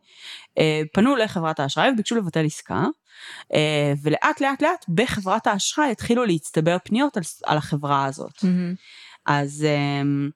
אה, 0.57 0.81
פנו 0.93 1.15
לחברת 1.15 1.59
האשראי 1.59 1.89
וביקשו 1.89 2.15
לבטל 2.15 2.45
עסקה 2.45 2.75
אה, 2.75 2.87
ולאט 4.01 4.41
לאט 4.41 4.61
לאט 4.61 4.85
בחברת 4.89 5.47
האשראי 5.47 5.91
התחילו 5.91 6.25
להצטבר 6.25 6.77
פניות 6.83 7.17
על, 7.17 7.23
על 7.45 7.57
החברה 7.57 8.05
הזאת. 8.05 8.37
Mm-hmm. 8.37 8.75
אז, 9.25 9.65
אמ, 9.65 10.29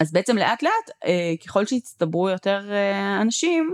אז 0.00 0.12
בעצם 0.12 0.38
לאט 0.38 0.62
לאט 0.62 0.90
אה, 1.04 1.34
ככל 1.44 1.66
שהצטברו 1.66 2.30
יותר 2.30 2.72
אה, 2.72 3.20
אנשים 3.20 3.72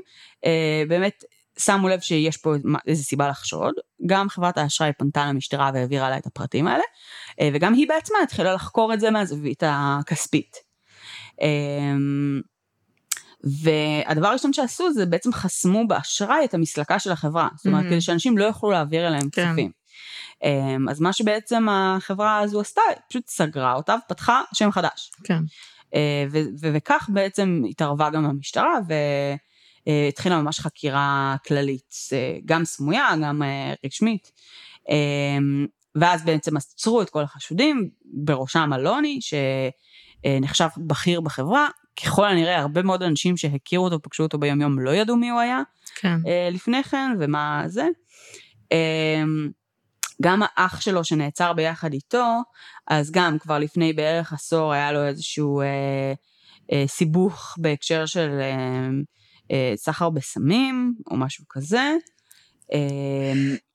באמת 0.88 1.24
שמו 1.58 1.88
לב 1.88 2.00
שיש 2.00 2.36
פה 2.36 2.54
איזה 2.86 3.04
סיבה 3.04 3.28
לחשוד, 3.28 3.74
גם 4.06 4.28
חברת 4.28 4.58
האשראי 4.58 4.92
פנתה 4.98 5.26
למשטרה 5.26 5.70
והעבירה 5.74 6.10
לה 6.10 6.16
את 6.18 6.26
הפרטים 6.26 6.66
האלה, 6.66 6.82
וגם 7.54 7.74
היא 7.74 7.88
בעצמה 7.88 8.18
התחילה 8.22 8.54
לחקור 8.54 8.94
את 8.94 9.00
זה 9.00 9.10
מהזווית 9.10 9.62
הכספית. 9.66 10.56
והדבר 13.44 14.26
הראשון 14.26 14.52
שעשו 14.52 14.92
זה 14.92 15.06
בעצם 15.06 15.32
חסמו 15.32 15.88
באשראי 15.88 16.44
את 16.44 16.54
המסלקה 16.54 16.98
של 16.98 17.12
החברה, 17.12 17.48
זאת 17.56 17.66
אומרת, 17.66 17.84
mm-hmm. 17.84 17.88
כדי 17.88 18.00
שאנשים 18.00 18.38
לא 18.38 18.44
יוכלו 18.44 18.70
להעביר 18.70 19.08
אליהם 19.08 19.30
כן. 19.30 19.48
כספים. 19.48 19.70
אמ, 20.42 20.88
אז 20.88 21.00
מה 21.00 21.12
שבעצם 21.12 21.66
החברה 21.70 22.38
הזו 22.38 22.60
עשתה, 22.60 22.82
פשוט 23.08 23.28
סגרה 23.28 23.74
אותה 23.74 23.96
ופתחה 24.06 24.42
שם 24.54 24.70
חדש. 24.70 25.10
כן. 25.24 25.42
אה, 25.94 26.24
וכך 26.60 27.10
בעצם 27.12 27.62
התערבה 27.70 28.10
גם 28.10 28.24
המשטרה 28.24 28.78
והתחילה 29.86 30.42
ממש 30.42 30.60
חקירה 30.60 31.36
כללית, 31.46 31.94
אה, 32.12 32.38
גם 32.44 32.64
סמויה, 32.64 33.08
גם 33.22 33.42
אה, 33.42 33.74
רשמית. 33.86 34.32
אמ, 34.88 35.66
ואז 35.94 36.24
בעצם 36.24 36.56
עצרו 36.56 37.02
את 37.02 37.10
כל 37.10 37.22
החשודים, 37.22 37.90
בראשם 38.04 38.70
אלוני, 38.74 39.18
שנחשב 39.20 40.68
בכיר 40.76 41.20
בחברה, 41.20 41.68
ככל 41.96 42.24
הנראה 42.24 42.58
הרבה 42.58 42.82
מאוד 42.82 43.02
אנשים 43.02 43.36
שהכירו 43.36 43.84
אותו, 43.84 44.02
פגשו 44.02 44.22
אותו 44.22 44.38
ביום 44.38 44.60
יום, 44.60 44.78
לא 44.78 44.90
ידעו 44.90 45.16
מי 45.16 45.30
הוא 45.30 45.40
היה 45.40 45.62
כן. 45.94 46.16
uh, 46.22 46.54
לפני 46.54 46.82
כן 46.82 47.10
ומה 47.20 47.62
זה. 47.66 47.86
Uh, 48.64 49.26
גם 50.22 50.42
האח 50.42 50.80
שלו 50.80 51.04
שנעצר 51.04 51.52
ביחד 51.52 51.92
איתו, 51.92 52.26
אז 52.86 53.10
גם 53.10 53.38
כבר 53.38 53.58
לפני 53.58 53.92
בערך 53.92 54.32
עשור 54.32 54.72
היה 54.72 54.92
לו 54.92 55.06
איזשהו 55.06 55.62
uh, 55.62 55.64
uh, 56.70 56.74
סיבוך 56.86 57.54
בהקשר 57.58 58.06
של 58.06 58.40
uh, 58.40 59.42
uh, 59.42 59.52
סחר 59.76 60.10
בסמים 60.10 60.94
או 61.10 61.16
משהו 61.16 61.44
כזה, 61.48 61.92
uh, 62.72 62.76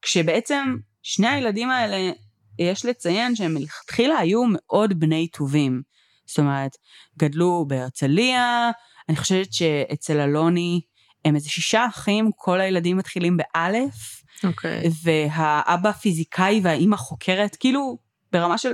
כשבעצם 0.02 0.76
שני 1.04 1.28
הילדים 1.28 1.70
האלה, 1.70 2.12
יש 2.60 2.86
לציין 2.86 3.36
שהם 3.36 3.54
מלכתחילה 3.54 4.18
היו 4.18 4.42
מאוד 4.48 5.00
בני 5.00 5.28
טובים. 5.28 5.82
זאת 6.28 6.40
אומרת, 6.40 6.72
גדלו 7.18 7.66
בהרצליה, 7.68 8.72
אני 9.10 9.18
חושבת 9.18 9.54
שאצל 9.54 10.20
אלוני 10.20 10.82
הם 11.26 11.36
איזה 11.36 11.50
שישה 11.50 11.86
אחים, 11.90 12.32
כל 12.36 12.62
הילדים 12.62 12.98
מתחילים 12.98 13.38
באלף, 13.38 14.24
אוקיי. 14.44 14.82
Okay. 14.82 14.92
והאבא 15.04 15.92
פיזיקאי 15.92 16.60
והאימא 16.64 16.96
חוקרת, 16.96 17.56
כאילו 17.56 17.98
ברמה 18.32 18.58
של 18.58 18.74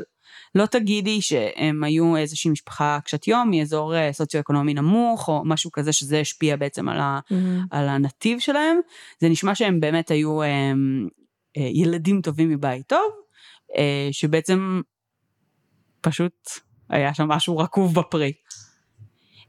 לא 0.56 0.66
תגידי 0.66 1.22
שהם 1.22 1.84
היו 1.84 2.18
איזושהי 2.18 2.52
משפחה 2.52 3.00
קשת 3.06 3.28
יום 3.28 3.50
מאזור 3.52 3.96
אה, 3.96 4.14
סוציו-אקונומי 4.14 4.74
נמוך 4.74 5.28
או 5.28 5.42
משהו 5.46 5.72
כזה 5.72 5.94
שזה 5.94 6.20
השפיע 6.20 6.56
בעצם 6.56 6.90
על, 6.90 7.00
ה, 7.00 7.20
mm-hmm. 7.20 7.68
על 7.72 7.90
הנתיב 7.90 8.40
שלהם, 8.40 8.80
זה 9.20 9.30
נשמע 9.30 9.56
שהם 9.56 9.80
באמת 9.80 10.12
היו 10.12 10.44
הם, 10.44 11.08
אה, 11.58 11.70
ילדים 11.74 12.22
טובים 12.22 12.50
מבית 12.50 12.88
טוב, 12.88 13.12
אה, 13.78 14.10
שבעצם 14.12 14.82
פשוט 16.02 16.50
היה 16.90 17.14
שם 17.14 17.28
משהו 17.28 17.58
רקוב 17.58 18.00
בפרי. 18.00 18.34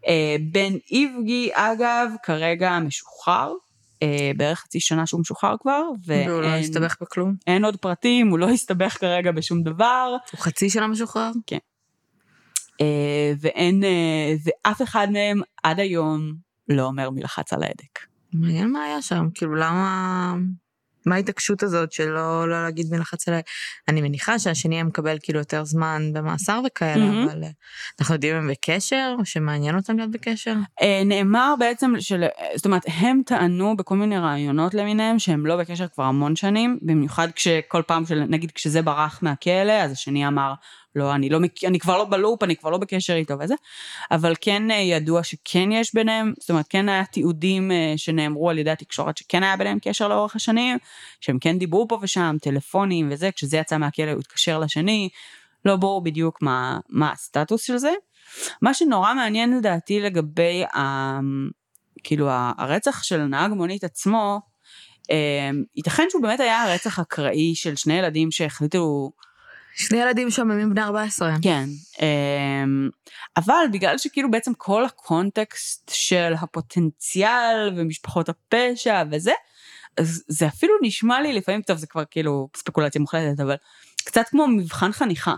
אה, 0.07 0.37
בן 0.53 0.73
איבגי, 0.91 1.51
אגב, 1.53 2.11
כרגע 2.23 2.79
משוחרר, 2.79 3.53
אה, 4.03 4.31
בערך 4.37 4.59
חצי 4.59 4.81
שנה 4.81 5.07
שהוא 5.07 5.21
משוחרר 5.21 5.55
כבר. 5.61 5.83
והוא 6.05 6.43
לא 6.43 6.47
הסתבך 6.47 6.97
בכלום? 7.01 7.35
אין 7.47 7.65
עוד 7.65 7.77
פרטים, 7.77 8.29
הוא 8.29 8.39
לא 8.39 8.51
הסתבך 8.51 8.97
כרגע 9.01 9.33
בשום 9.33 9.63
דבר. 9.63 10.17
הוא 10.33 10.41
חצי 10.41 10.71
שנה 10.71 10.87
משוחרר? 10.87 11.31
כן. 11.47 11.59
אה, 12.81 13.33
ואין, 13.41 13.83
ואף 14.45 14.83
אחד 14.83 15.09
מהם 15.11 15.41
עד 15.63 15.81
היום 15.81 16.35
לא 16.69 16.83
אומר 16.83 17.11
מי 17.11 17.23
לחץ 17.23 17.53
על 17.53 17.63
ההדק. 17.63 17.99
מעניין 18.33 18.73
מה 18.73 18.85
היה 18.85 19.03
שם, 19.03 19.29
כאילו 19.35 19.55
למה... 19.55 20.35
מה 21.07 21.15
ההתעקשות 21.15 21.63
הזאת 21.63 21.93
שלא 21.93 22.49
לא 22.49 22.63
להגיד 22.63 22.87
מי 22.91 22.99
לחץ 22.99 23.29
עליי? 23.29 23.43
אני 23.89 24.01
מניחה 24.01 24.39
שהשני 24.39 24.83
מקבל 24.83 25.17
כאילו 25.23 25.39
יותר 25.39 25.65
זמן 25.65 26.03
במאסר 26.13 26.61
וכאלה, 26.67 27.05
mm-hmm. 27.05 27.33
אבל 27.33 27.43
אה, 27.45 27.49
אנחנו 28.01 28.15
יודעים 28.15 28.37
אם 28.37 28.43
הם 28.43 28.51
בקשר, 28.51 29.15
או 29.19 29.25
שמעניין 29.25 29.77
אותם 29.77 29.97
להיות 29.97 30.11
בקשר? 30.11 30.55
אה, 30.83 31.03
נאמר 31.05 31.55
בעצם, 31.59 31.93
של, 31.99 32.25
זאת 32.57 32.67
אומרת, 32.67 32.83
הם 32.87 33.21
טענו 33.27 33.77
בכל 33.77 33.97
מיני 33.97 34.19
רעיונות 34.19 34.75
למיניהם 34.75 35.19
שהם 35.19 35.47
לא 35.47 35.57
בקשר 35.57 35.87
כבר 35.89 36.05
המון 36.05 36.37
שנים, 36.37 36.79
במיוחד 36.83 37.29
כשכל 37.35 37.83
פעם, 37.87 38.07
של, 38.07 38.23
נגיד 38.29 38.51
כשזה 38.51 38.83
ברח 38.83 39.19
מהכלא, 39.23 39.73
אז 39.73 39.93
השני 39.93 40.27
אמר, 40.29 40.55
לא, 40.97 41.15
אני, 41.15 41.29
לא, 41.29 41.39
אני 41.67 41.79
כבר 41.79 41.99
לא 41.99 42.05
בלופ, 42.05 42.43
אני 42.43 42.57
כבר 42.57 42.71
לא 42.71 42.79
בקשר 42.79 43.15
איתו 43.15 43.35
וזה, 43.41 43.55
אבל 44.11 44.35
כן 44.41 44.71
אה, 44.71 44.77
ידוע 44.77 45.23
שכן 45.23 45.73
יש 45.73 45.95
ביניהם, 45.95 46.33
זאת 46.39 46.51
אומרת, 46.51 46.67
כן 46.69 46.89
היה 46.89 47.05
תיעודים 47.05 47.73
אה, 47.73 47.93
שנאמרו 47.97 48.51
על 48.51 48.59
ידי 48.59 48.71
התקשורת 48.71 49.17
שכן 49.17 49.43
היה 49.43 49.57
ביניהם 49.57 49.79
קשר 49.83 50.09
לאורך 50.09 50.37
השנים, 50.37 50.79
שהם 51.21 51.39
כן 51.39 51.59
דיברו 51.59 51.89
פה 51.89 51.99
ושם, 52.03 52.37
טלפונים 52.43 53.09
וזה, 53.11 53.31
כשזה 53.33 53.57
יצא 53.57 53.79
מהכלא 53.79 54.11
הוא 54.11 54.21
התקשר 54.21 54.59
לשני, 54.59 55.09
לא 55.65 55.77
ברור 55.77 56.05
בדיוק 56.05 56.43
מה, 56.43 56.79
מה 56.89 57.13
הסטטוס 57.13 57.63
של 57.63 57.77
זה. 57.77 57.93
מה 58.63 58.75
שנורא 58.75 59.15
מעניין 59.15 59.57
לדעתי 59.57 60.01
לגבי 60.01 60.65
ה... 60.65 60.81
כאילו 62.05 62.29
הרצח 62.59 63.03
של 63.03 63.23
נהג 63.23 63.53
מונית 63.53 63.85
עצמו, 63.85 64.41
אה, 65.11 65.51
ייתכן 65.77 66.05
שהוא 66.11 66.23
באמת 66.23 66.41
היה 66.41 66.75
רצח 66.75 66.99
אקראי 66.99 67.55
של 67.55 67.77
שני 67.77 67.95
ילדים 67.95 68.31
שהחליטו 68.31 69.11
שני 69.77 69.99
ילדים 69.99 70.31
שוממים 70.31 70.71
בני 70.71 70.83
14. 70.83 71.35
כן, 71.43 71.65
אמ, 72.01 72.89
אבל 73.37 73.65
בגלל 73.73 73.99
שכאילו 73.99 74.31
בעצם 74.31 74.55
כל 74.55 74.85
הקונטקסט 74.85 75.91
של 75.95 76.33
הפוטנציאל 76.41 77.73
ומשפחות 77.77 78.29
הפשע 78.29 79.03
וזה, 79.11 79.33
אז 79.97 80.25
זה 80.29 80.47
אפילו 80.47 80.75
נשמע 80.83 81.21
לי 81.21 81.33
לפעמים, 81.33 81.63
טוב 81.63 81.77
זה 81.77 81.87
כבר 81.87 82.03
כאילו 82.11 82.49
ספקולציה 82.57 83.01
מוחלטת, 83.01 83.41
אבל 83.41 83.55
קצת 84.05 84.29
כמו 84.29 84.47
מבחן 84.47 84.93
חניכה. 84.93 85.35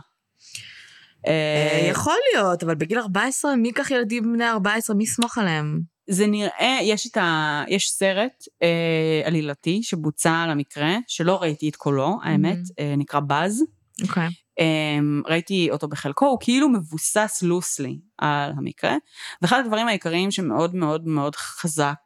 אה, 1.26 1.88
יכול 1.90 2.16
להיות, 2.32 2.62
אבל 2.62 2.74
בגיל 2.74 2.98
14 2.98 3.56
מי 3.56 3.68
ייקח 3.68 3.90
ילדים 3.90 4.32
בני 4.32 4.48
14? 4.48 4.96
מי 4.96 5.04
יסמוך 5.04 5.38
עליהם? 5.38 5.80
זה 6.08 6.26
נראה, 6.26 6.78
יש 6.82 7.06
את 7.06 7.16
ה... 7.16 7.64
יש 7.68 7.90
סרט 7.90 8.44
אה, 8.62 9.22
עלילתי 9.24 9.82
שבוצע 9.82 10.32
על 10.32 10.50
המקרה, 10.50 10.96
שלא 11.06 11.42
ראיתי 11.42 11.68
את 11.68 11.76
קולו, 11.76 12.18
האמת, 12.22 12.56
mm-hmm. 12.58 12.74
אה, 12.78 12.94
נקרא 12.96 13.20
באז. 13.20 13.62
אוקיי. 14.02 14.28
Okay. 14.28 14.30
Um, 14.60 15.28
ראיתי 15.30 15.68
אותו 15.70 15.88
בחלקו, 15.88 16.26
הוא 16.26 16.38
כאילו 16.40 16.68
מבוסס 16.68 17.42
לוסלי 17.42 17.98
על 18.18 18.52
המקרה, 18.56 18.94
ואחד 19.42 19.62
הדברים 19.64 19.88
העיקריים 19.88 20.30
שמאוד 20.30 20.74
מאוד 20.74 21.08
מאוד 21.08 21.36
חזק 21.36 21.98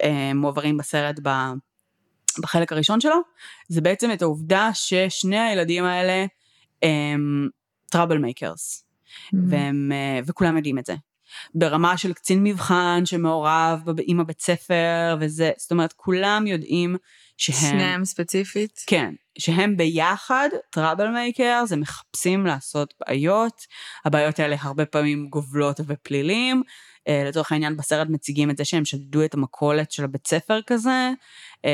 um, 0.00 0.04
מועברים 0.34 0.76
בסרט 0.76 1.16
ב, 1.22 1.28
בחלק 2.42 2.72
הראשון 2.72 3.00
שלו, 3.00 3.16
זה 3.68 3.80
בעצם 3.80 4.12
את 4.12 4.22
העובדה 4.22 4.70
ששני 4.74 5.38
הילדים 5.38 5.84
האלה 5.84 6.26
הם 6.82 7.48
trouble 7.90 8.18
makers, 8.18 8.84
mm-hmm. 9.06 9.36
uh, 9.90 10.24
וכולם 10.26 10.56
יודעים 10.56 10.78
את 10.78 10.86
זה. 10.86 10.94
ברמה 11.54 11.96
של 11.96 12.12
קצין 12.12 12.44
מבחן 12.44 13.02
שמעורב 13.04 13.80
עם 14.06 14.20
הבית 14.20 14.40
ספר 14.40 15.16
וזה, 15.20 15.50
זאת 15.56 15.70
אומרת 15.70 15.92
כולם 15.92 16.46
יודעים 16.46 16.96
שהם... 17.36 17.70
שניהם 17.70 18.04
ספציפית? 18.04 18.80
כן, 18.86 19.14
שהם 19.38 19.76
ביחד 19.76 20.48
trouble 20.70 21.08
makers, 21.08 21.72
הם 21.72 21.80
מחפשים 21.80 22.46
לעשות 22.46 22.94
בעיות, 23.00 23.62
הבעיות 24.04 24.38
האלה 24.38 24.56
הרבה 24.60 24.86
פעמים 24.86 25.28
גובלות 25.28 25.80
בפלילים, 25.86 26.62
uh, 27.08 27.28
לצורך 27.28 27.52
העניין 27.52 27.76
בסרט 27.76 28.08
מציגים 28.10 28.50
את 28.50 28.56
זה 28.56 28.64
שהם 28.64 28.84
שדדו 28.84 29.24
את 29.24 29.34
המכולת 29.34 29.92
של 29.92 30.04
הבית 30.04 30.26
ספר 30.26 30.60
כזה, 30.66 31.10
uh, 31.56 31.68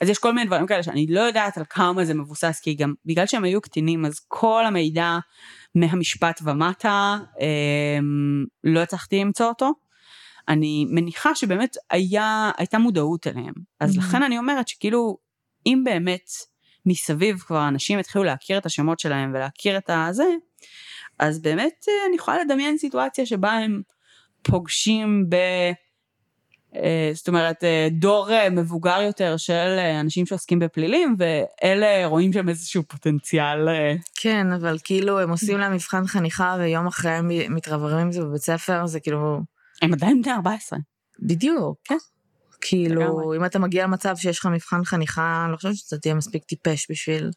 אז 0.00 0.08
יש 0.08 0.18
כל 0.18 0.32
מיני 0.32 0.46
דברים 0.46 0.66
כאלה 0.66 0.82
שאני 0.82 1.06
לא 1.08 1.20
יודעת 1.20 1.58
על 1.58 1.64
כמה 1.70 2.04
זה 2.04 2.14
מבוסס, 2.14 2.60
כי 2.62 2.74
גם 2.74 2.94
בגלל 3.06 3.26
שהם 3.26 3.44
היו 3.44 3.60
קטינים 3.60 4.04
אז 4.04 4.20
כל 4.28 4.64
המידע 4.66 5.18
מהמשפט 5.74 6.40
ומטה, 6.44 7.16
uh, 7.34 7.40
לא 8.64 8.80
הצלחתי 8.80 9.20
למצוא 9.20 9.46
אותו. 9.46 9.72
אני 10.48 10.86
מניחה 10.90 11.34
שבאמת 11.34 11.76
היה, 11.90 12.50
הייתה 12.56 12.78
מודעות 12.78 13.26
אליהם. 13.26 13.54
אז 13.80 13.96
mm-hmm. 13.96 13.98
לכן 13.98 14.22
אני 14.22 14.38
אומרת 14.38 14.68
שכאילו, 14.68 15.18
אם 15.66 15.82
באמת 15.84 16.26
מסביב 16.86 17.38
כבר 17.38 17.68
אנשים 17.68 17.98
התחילו 17.98 18.24
להכיר 18.24 18.58
את 18.58 18.66
השמות 18.66 18.98
שלהם 18.98 19.30
ולהכיר 19.34 19.78
את 19.78 19.90
הזה, 19.90 20.28
אז 21.18 21.42
באמת 21.42 21.84
אה, 21.88 22.06
אני 22.08 22.16
יכולה 22.16 22.44
לדמיין 22.44 22.78
סיטואציה 22.78 23.26
שבה 23.26 23.52
הם 23.52 23.82
פוגשים 24.42 25.24
ב... 25.28 25.36
אה, 26.76 27.10
זאת 27.14 27.28
אומרת, 27.28 27.64
אה, 27.64 27.88
דור 27.90 28.28
מבוגר 28.50 29.00
יותר 29.00 29.36
של 29.36 29.78
אנשים 30.00 30.26
שעוסקים 30.26 30.58
בפלילים, 30.58 31.16
ואלה 31.18 32.06
רואים 32.06 32.32
שם 32.32 32.48
איזשהו 32.48 32.82
פוטנציאל. 32.82 33.68
כן, 34.20 34.52
אבל 34.52 34.78
כאילו 34.84 35.20
הם 35.20 35.30
עושים 35.30 35.58
להם 35.58 35.72
מבחן 35.72 36.06
חניכה 36.06 36.56
ויום 36.58 36.86
אחרי 36.86 37.10
הם 37.10 37.28
מתרבררים 37.48 37.98
עם 37.98 38.12
זה 38.12 38.20
בבית 38.20 38.42
ספר, 38.42 38.86
זה 38.86 39.00
כאילו... 39.00 39.40
הם 39.82 39.92
עדיין 39.92 40.22
בני 40.22 40.32
14. 40.32 40.78
בדיוק. 41.22 41.78
כן. 41.84 41.96
כאילו, 42.60 43.00
לגמרי. 43.00 43.36
אם 43.36 43.44
אתה 43.44 43.58
מגיע 43.58 43.84
למצב 43.84 44.16
שיש 44.16 44.38
לך 44.38 44.46
מבחן 44.46 44.84
חניכה, 44.84 45.42
אני 45.44 45.52
לא 45.52 45.56
חושבת 45.56 45.74
שאתה 45.76 45.98
תהיה 45.98 46.14
מספיק 46.14 46.44
טיפש 46.44 46.86
בשביל... 46.90 47.30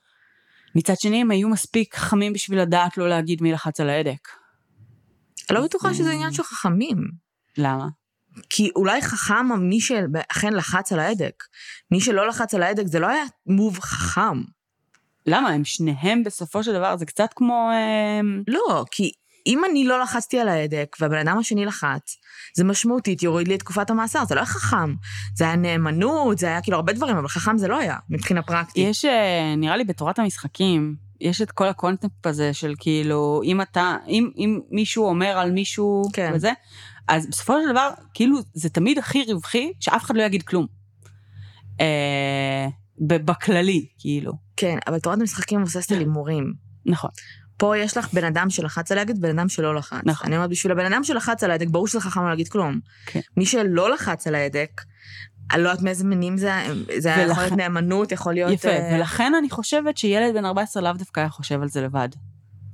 מצד 0.75 0.93
שני, 0.99 1.21
הם 1.21 1.31
היו 1.31 1.49
מספיק 1.49 1.95
חכמים 1.95 2.33
בשביל 2.33 2.61
לדעת 2.61 2.97
לא 2.97 3.09
להגיד 3.09 3.41
מי 3.41 3.51
לחץ 3.51 3.79
על 3.79 3.89
ההדק. 3.89 4.27
לא 5.51 5.65
בטוחה 5.65 5.93
שזה 5.93 6.11
עניין 6.11 6.33
של 6.33 6.43
חכמים. 6.43 6.97
למה? 7.57 7.87
כי 8.49 8.71
אולי 8.75 9.01
חכם 9.01 9.47
מי 9.59 9.81
שאכן 9.81 10.53
לחץ 10.53 10.91
על 10.91 10.99
ההדק. 10.99 11.43
מי 11.91 12.01
שלא 12.01 12.27
לחץ 12.27 12.53
על 12.53 12.63
ההדק 12.63 12.87
זה 12.87 12.99
לא 12.99 13.07
היה 13.07 13.23
מוב 13.45 13.79
חכם. 13.79 14.41
למה? 15.25 15.49
הם 15.49 15.65
שניהם 15.65 16.23
בסופו 16.23 16.63
של 16.63 16.73
דבר, 16.73 16.97
זה 16.97 17.05
קצת 17.05 17.29
כמו... 17.35 17.69
אה, 17.71 18.21
לא, 18.47 18.85
כי 18.91 19.11
אם 19.47 19.61
אני 19.65 19.85
לא 19.85 19.99
לחצתי 19.99 20.39
על 20.39 20.47
ההדק 20.47 20.97
והבן 20.99 21.17
אדם 21.17 21.37
השני 21.37 21.65
לחץ, 21.65 22.17
זה 22.55 22.63
משמעותית 22.63 23.23
יוריד 23.23 23.47
לי 23.47 23.55
את 23.55 23.59
תקופת 23.59 23.89
המאסר, 23.89 24.25
זה 24.25 24.35
לא 24.35 24.39
היה 24.39 24.45
חכם. 24.45 24.95
זה 25.35 25.43
היה 25.43 25.55
נאמנות, 25.55 26.37
זה 26.37 26.47
היה 26.47 26.61
כאילו 26.61 26.77
הרבה 26.77 26.93
דברים, 26.93 27.17
אבל 27.17 27.27
חכם 27.27 27.57
זה 27.57 27.67
לא 27.67 27.79
היה, 27.79 27.97
מבחינה 28.09 28.41
פרקטית. 28.41 28.87
יש, 28.87 29.05
אה, 29.05 29.55
נראה 29.57 29.77
לי 29.77 29.83
בתורת 29.83 30.19
המשחקים, 30.19 30.95
יש 31.21 31.41
את 31.41 31.51
כל 31.51 31.67
הקונטנט 31.67 32.25
הזה 32.25 32.53
של 32.53 32.73
כאילו, 32.79 33.41
אם 33.43 33.61
אתה, 33.61 33.97
אם, 34.07 34.29
אם 34.37 34.59
מישהו 34.71 35.05
אומר 35.05 35.37
על 35.37 35.51
מישהו 35.51 36.01
כן. 36.13 36.31
וזה, 36.33 36.51
אז 37.07 37.27
בסופו 37.27 37.53
של 37.63 37.71
דבר, 37.71 37.89
כאילו, 38.13 38.37
זה 38.53 38.69
תמיד 38.69 38.97
הכי 38.97 39.23
רווחי 39.27 39.71
שאף 39.79 40.03
אחד 40.03 40.17
לא 40.17 40.23
יגיד 40.23 40.43
כלום. 40.43 40.65
אה, 41.81 42.67
בכללי, 42.99 43.87
כאילו. 43.99 44.33
כן, 44.57 44.77
אבל 44.87 44.99
תורת 44.99 45.19
המשחקים 45.19 45.61
מבוססת 45.61 45.91
על 45.91 45.99
הימורים. 45.99 46.53
נכון. 46.85 47.09
פה 47.57 47.77
יש 47.77 47.97
לך 47.97 48.13
בן 48.13 48.23
אדם 48.23 48.49
שלחץ 48.49 48.91
על 48.91 48.97
ההדק, 48.97 49.13
בן 49.19 49.39
אדם 49.39 49.49
שלא 49.49 49.75
לחץ. 49.75 50.01
נכון. 50.05 50.27
אני 50.27 50.35
אומרת, 50.35 50.49
בשביל 50.49 50.71
הבן 50.71 50.93
אדם 50.93 51.03
שלחץ 51.03 51.43
על 51.43 51.51
ההדק, 51.51 51.67
ברור 51.67 51.87
שזה 51.87 52.01
חכם 52.01 52.23
לא 52.23 52.29
להגיד 52.29 52.47
כלום. 52.47 52.79
כן. 53.05 53.19
מי 53.37 53.45
שלא 53.45 53.91
לחץ 53.93 54.27
על 54.27 54.35
ההדק, 54.35 54.81
אני 55.51 55.63
לא 55.63 55.69
יודעת 55.69 55.83
מאיזה 55.83 56.03
מינים 56.05 56.37
זה, 56.37 56.51
זה 56.97 57.13
ולכן... 57.17 57.31
יכול 57.31 57.43
להיות 57.43 57.57
נאמנות, 57.57 58.11
יכול 58.11 58.33
להיות... 58.33 58.51
יפה, 58.51 58.77
uh... 58.77 58.93
ולכן 58.93 59.33
אני 59.39 59.49
חושבת 59.49 59.97
שילד 59.97 60.33
בן 60.33 60.45
14 60.45 60.83
לאו 60.83 60.93
דווקא 60.93 61.19
היה 61.19 61.29
חושב 61.29 61.61
על 61.61 61.67
זה 61.67 61.81
לבד. 61.81 62.09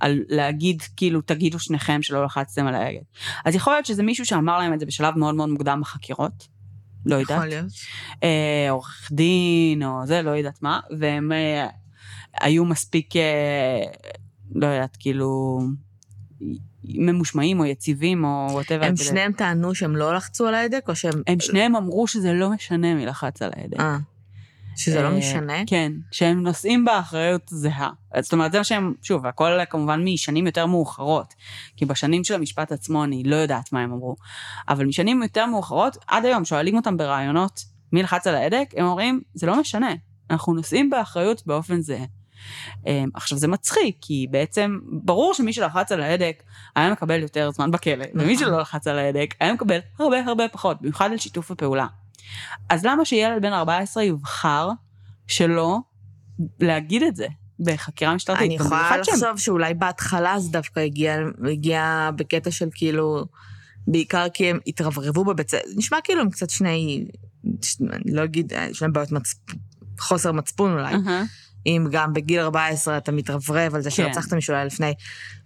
על 0.03 0.19
להגיד, 0.29 0.81
כאילו, 0.95 1.21
תגידו 1.21 1.59
שניכם 1.59 2.01
שלא 2.01 2.23
לחצתם 2.23 2.67
על 2.67 2.75
ההגה. 2.75 2.99
אז 3.45 3.55
יכול 3.55 3.73
להיות 3.73 3.85
שזה 3.85 4.03
מישהו 4.03 4.25
שאמר 4.25 4.59
להם 4.59 4.73
את 4.73 4.79
זה 4.79 4.85
בשלב 4.85 5.17
מאוד 5.17 5.35
מאוד 5.35 5.49
מוקדם 5.49 5.79
בחקירות. 5.81 6.47
לא 7.05 7.15
יודעת. 7.15 7.37
יכול 7.37 7.49
להיות. 7.49 7.65
אה, 8.23 8.67
עורך 8.69 9.09
דין, 9.11 9.83
או 9.83 10.05
זה, 10.05 10.21
לא 10.21 10.29
יודעת 10.29 10.61
מה, 10.61 10.79
והם 10.99 11.31
אה, 11.31 11.67
היו 12.41 12.65
מספיק 12.65 13.15
אה, 13.15 13.83
לא 14.55 14.67
יודעת, 14.67 14.97
כאילו, 14.99 15.59
ממושמעים 16.83 17.59
או 17.59 17.65
יציבים 17.65 18.23
או 18.23 18.47
וואטאבר. 18.51 18.85
הם 18.85 18.95
שניהם 18.95 19.31
טענו 19.31 19.75
שהם 19.75 19.95
לא 19.95 20.15
לחצו 20.15 20.47
על 20.47 20.55
ההדק 20.55 20.85
או 20.87 20.95
שהם... 20.95 21.21
הם 21.27 21.39
שניהם 21.39 21.75
אמרו 21.75 22.07
שזה 22.07 22.33
לא 22.33 22.49
משנה 22.49 22.95
מי 22.95 23.05
לחץ 23.05 23.41
על 23.41 23.51
ההדק. 23.55 23.79
אה. 24.73 24.77
שזה 24.77 25.01
לא 25.01 25.07
אה, 25.07 25.17
משנה? 25.17 25.53
כן, 25.67 25.91
שהם 26.11 26.43
נושאים 26.43 26.85
באחריות 26.85 27.41
זהה. 27.49 27.89
זאת 28.19 28.33
אומרת, 28.33 28.51
זה 28.51 28.57
מה 28.57 28.63
שהם, 28.63 28.93
שוב, 29.01 29.25
הכל 29.25 29.59
כמובן 29.69 30.03
משנים 30.05 30.45
יותר 30.45 30.65
מאוחרות, 30.65 31.33
כי 31.77 31.85
בשנים 31.85 32.23
של 32.23 32.33
המשפט 32.33 32.71
עצמו 32.71 33.03
אני 33.03 33.23
לא 33.23 33.35
יודעת 33.35 33.73
מה 33.73 33.81
הם 33.81 33.91
אמרו, 33.91 34.15
אבל 34.69 34.85
משנים 34.85 35.23
יותר 35.23 35.45
מאוחרות, 35.45 35.97
עד 36.07 36.25
היום 36.25 36.45
שואלים 36.45 36.75
אותם 36.75 36.97
ברעיונות 36.97 37.65
מי 37.93 38.03
לחץ 38.03 38.27
על 38.27 38.35
ההדק, 38.35 38.69
הם 38.77 38.85
אומרים, 38.85 39.21
זה 39.33 39.47
לא 39.47 39.59
משנה, 39.59 39.93
אנחנו 40.29 40.53
נושאים 40.53 40.89
באחריות 40.89 41.43
באופן 41.45 41.81
זהה. 41.81 42.05
אמ, 42.87 43.09
עכשיו 43.13 43.37
זה 43.37 43.47
מצחיק, 43.47 43.97
כי 44.01 44.27
בעצם 44.31 44.79
ברור 45.03 45.33
שמי 45.33 45.53
שלחץ 45.53 45.91
על 45.91 46.01
ההדק 46.01 46.43
היה 46.75 46.91
מקבל 46.91 47.21
יותר 47.21 47.51
זמן 47.51 47.71
בכלא, 47.71 48.05
ומי 48.13 48.33
נכון. 48.33 48.47
שלא 48.47 48.59
לחץ 48.59 48.87
על 48.87 48.99
ההדק 48.99 49.35
היה 49.39 49.53
מקבל 49.53 49.79
הרבה 49.99 50.19
הרבה 50.19 50.47
פחות, 50.47 50.81
במיוחד 50.81 51.11
על 51.11 51.17
שיתוף 51.17 51.51
הפעולה. 51.51 51.87
אז 52.69 52.85
למה 52.85 53.05
שילד 53.05 53.41
בן 53.41 53.53
14 53.53 54.03
יבחר 54.03 54.69
שלא 55.27 55.79
להגיד 56.59 57.03
את 57.03 57.15
זה? 57.15 57.27
בחקירה 57.59 58.15
משטרתית. 58.15 58.41
אני 58.45 58.55
יכולה 58.55 58.97
לחשוב 58.97 59.15
שם... 59.19 59.37
שאולי 59.37 59.73
בהתחלה 59.73 60.39
זה 60.39 60.51
דווקא 60.51 60.79
הגיע, 60.79 61.17
הגיע 61.51 62.09
בקטע 62.15 62.51
של 62.51 62.69
כאילו, 62.73 63.25
בעיקר 63.87 64.25
כי 64.33 64.49
הם 64.49 64.59
התרברבו 64.67 65.25
בבית 65.25 65.49
ספר, 65.49 65.61
נשמע 65.75 65.97
כאילו 66.03 66.21
הם 66.21 66.29
קצת 66.29 66.49
שני, 66.49 67.05
אני 67.81 68.13
לא 68.13 68.23
אגיד, 68.23 68.53
יש 68.69 68.81
להם 68.81 68.93
בעיות 68.93 69.11
מצפ... 69.11 69.37
חוסר 69.99 70.31
מצפון 70.31 70.71
אולי. 70.71 70.93
Uh-huh. 70.93 71.09
אם 71.65 71.87
גם 71.91 72.13
בגיל 72.13 72.39
14 72.39 72.97
אתה 72.97 73.11
מתרברב 73.11 73.75
על 73.75 73.81
זה 73.81 73.89
כן. 73.89 73.95
שרצחת 73.95 74.33
מישהו 74.33 74.53
אולי 74.53 74.65
לפני. 74.65 74.93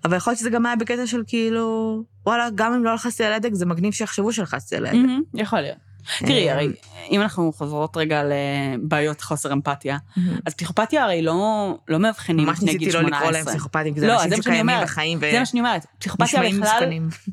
אבל 0.05 0.17
יכול 0.17 0.31
להיות 0.31 0.39
שזה 0.39 0.49
גם 0.49 0.65
היה 0.65 0.75
בקטע 0.75 1.07
של 1.07 1.23
כאילו, 1.27 2.03
וואלה, 2.25 2.47
גם 2.55 2.73
אם 2.73 2.83
לא 2.83 2.93
לחצתי 2.93 3.23
על 3.23 3.33
הדק, 3.33 3.53
זה 3.53 3.65
מגניב 3.65 3.93
שיחשבו 3.93 4.33
שלחצתי 4.33 4.75
על 4.75 4.85
הדק. 4.85 4.95
Mm-hmm, 4.95 5.41
יכול 5.41 5.59
להיות. 5.59 5.86
תראי, 6.19 6.49
הרי 6.49 6.67
אם 7.11 7.21
אנחנו 7.21 7.53
חוזרות 7.53 7.97
רגע 7.97 8.21
לבעיות 8.23 9.21
חוסר 9.21 9.53
אמפתיה, 9.53 9.97
אז 10.45 10.53
פסיכופתיה 10.53 11.03
הרי 11.03 11.21
לא, 11.21 11.77
לא 11.87 11.99
מאבחנים 11.99 12.49
לפני 12.49 12.77
גיל 12.77 12.91
18. 12.91 13.11
ממש 13.11 13.11
ניסיתי 13.11 13.11
לא 13.11 13.17
לקרוא 13.17 13.31
להם 13.31 13.45
פסיכופתים, 13.45 13.93
כי 13.93 13.99
זה 13.99 14.07
לא, 14.07 14.23
אנשים 14.23 14.41
שקיימים 14.41 14.75
בחיים 14.83 15.19
זה 15.19 15.39
מה 15.39 15.45
שאני 15.45 15.59
אומרת. 15.59 15.85
פסיכופתיה 15.99 16.41
בכלל, 16.41 16.89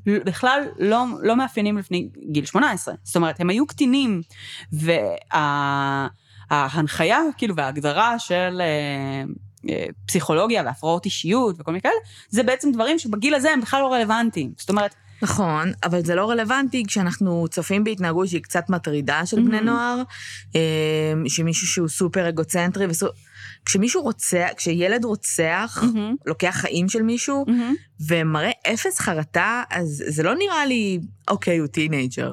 בכלל 0.07 0.63
לא, 0.79 1.05
לא 1.23 1.37
מאפיינים 1.37 1.79
לפני 1.79 2.09
גיל 2.33 2.45
18. 2.45 2.95
זאת 3.03 3.17
אומרת, 3.17 3.41
הם 3.41 3.51
היו 3.51 3.67
קטינים, 3.67 4.23
וה... 4.73 6.07
ההנחיה, 6.51 7.21
כאילו, 7.37 7.57
וההגדרה 7.57 8.19
של, 8.19 8.61
אה, 8.61 9.25
אה, 9.71 9.87
פסיכולוגיה 10.07 10.63
והפרעות 10.65 11.05
אישיות 11.05 11.57
וכל 11.59 11.71
מיני 11.71 11.83
כאלה, 11.83 11.93
זה 12.29 12.43
בעצם 12.43 12.73
דברים 12.73 12.99
שבגיל 12.99 13.35
הזה 13.35 13.51
הם 13.51 13.61
בכלל 13.61 13.81
לא 13.81 13.93
רלוונטיים. 13.93 14.53
זאת 14.57 14.71
אומרת, 14.71 14.95
נכון, 15.23 15.73
אבל 15.85 16.05
זה 16.05 16.15
לא 16.15 16.31
רלוונטי 16.31 16.85
כשאנחנו 16.87 17.47
צופים 17.51 17.85
בהתנהגות 17.85 18.29
שהיא 18.29 18.43
קצת 18.43 18.71
מטרידה 18.71 19.27
של 19.27 19.43
בני 19.43 19.59
Mhm. 19.59 19.63
נוער, 19.63 20.03
אה, 20.57 20.61
שמישהו 21.29 21.67
שהוא 21.67 21.89
סופר 21.89 22.29
אגוצנטרי, 22.29 22.87
וסו... 22.87 23.07
כשמישהו 23.67 24.03
רוצח, 24.03 24.49
כשילד 24.57 25.05
רוצח, 25.05 25.83
mm-hmm, 25.83 26.15
לוקח 26.27 26.57
חיים 26.61 26.89
של 26.89 27.03
מישהו, 27.03 27.45
mm-hmm. 27.49 27.75
ומראה 28.09 28.51
אפס 28.75 28.99
חרטה, 29.01 29.63
אז 29.71 30.05
זה 30.09 30.23
לא 30.23 30.35
נראה 30.35 30.67
לי, 30.67 31.01
אוקיי, 31.29 31.59
הוא 31.59 31.67
teenager. 31.67 32.33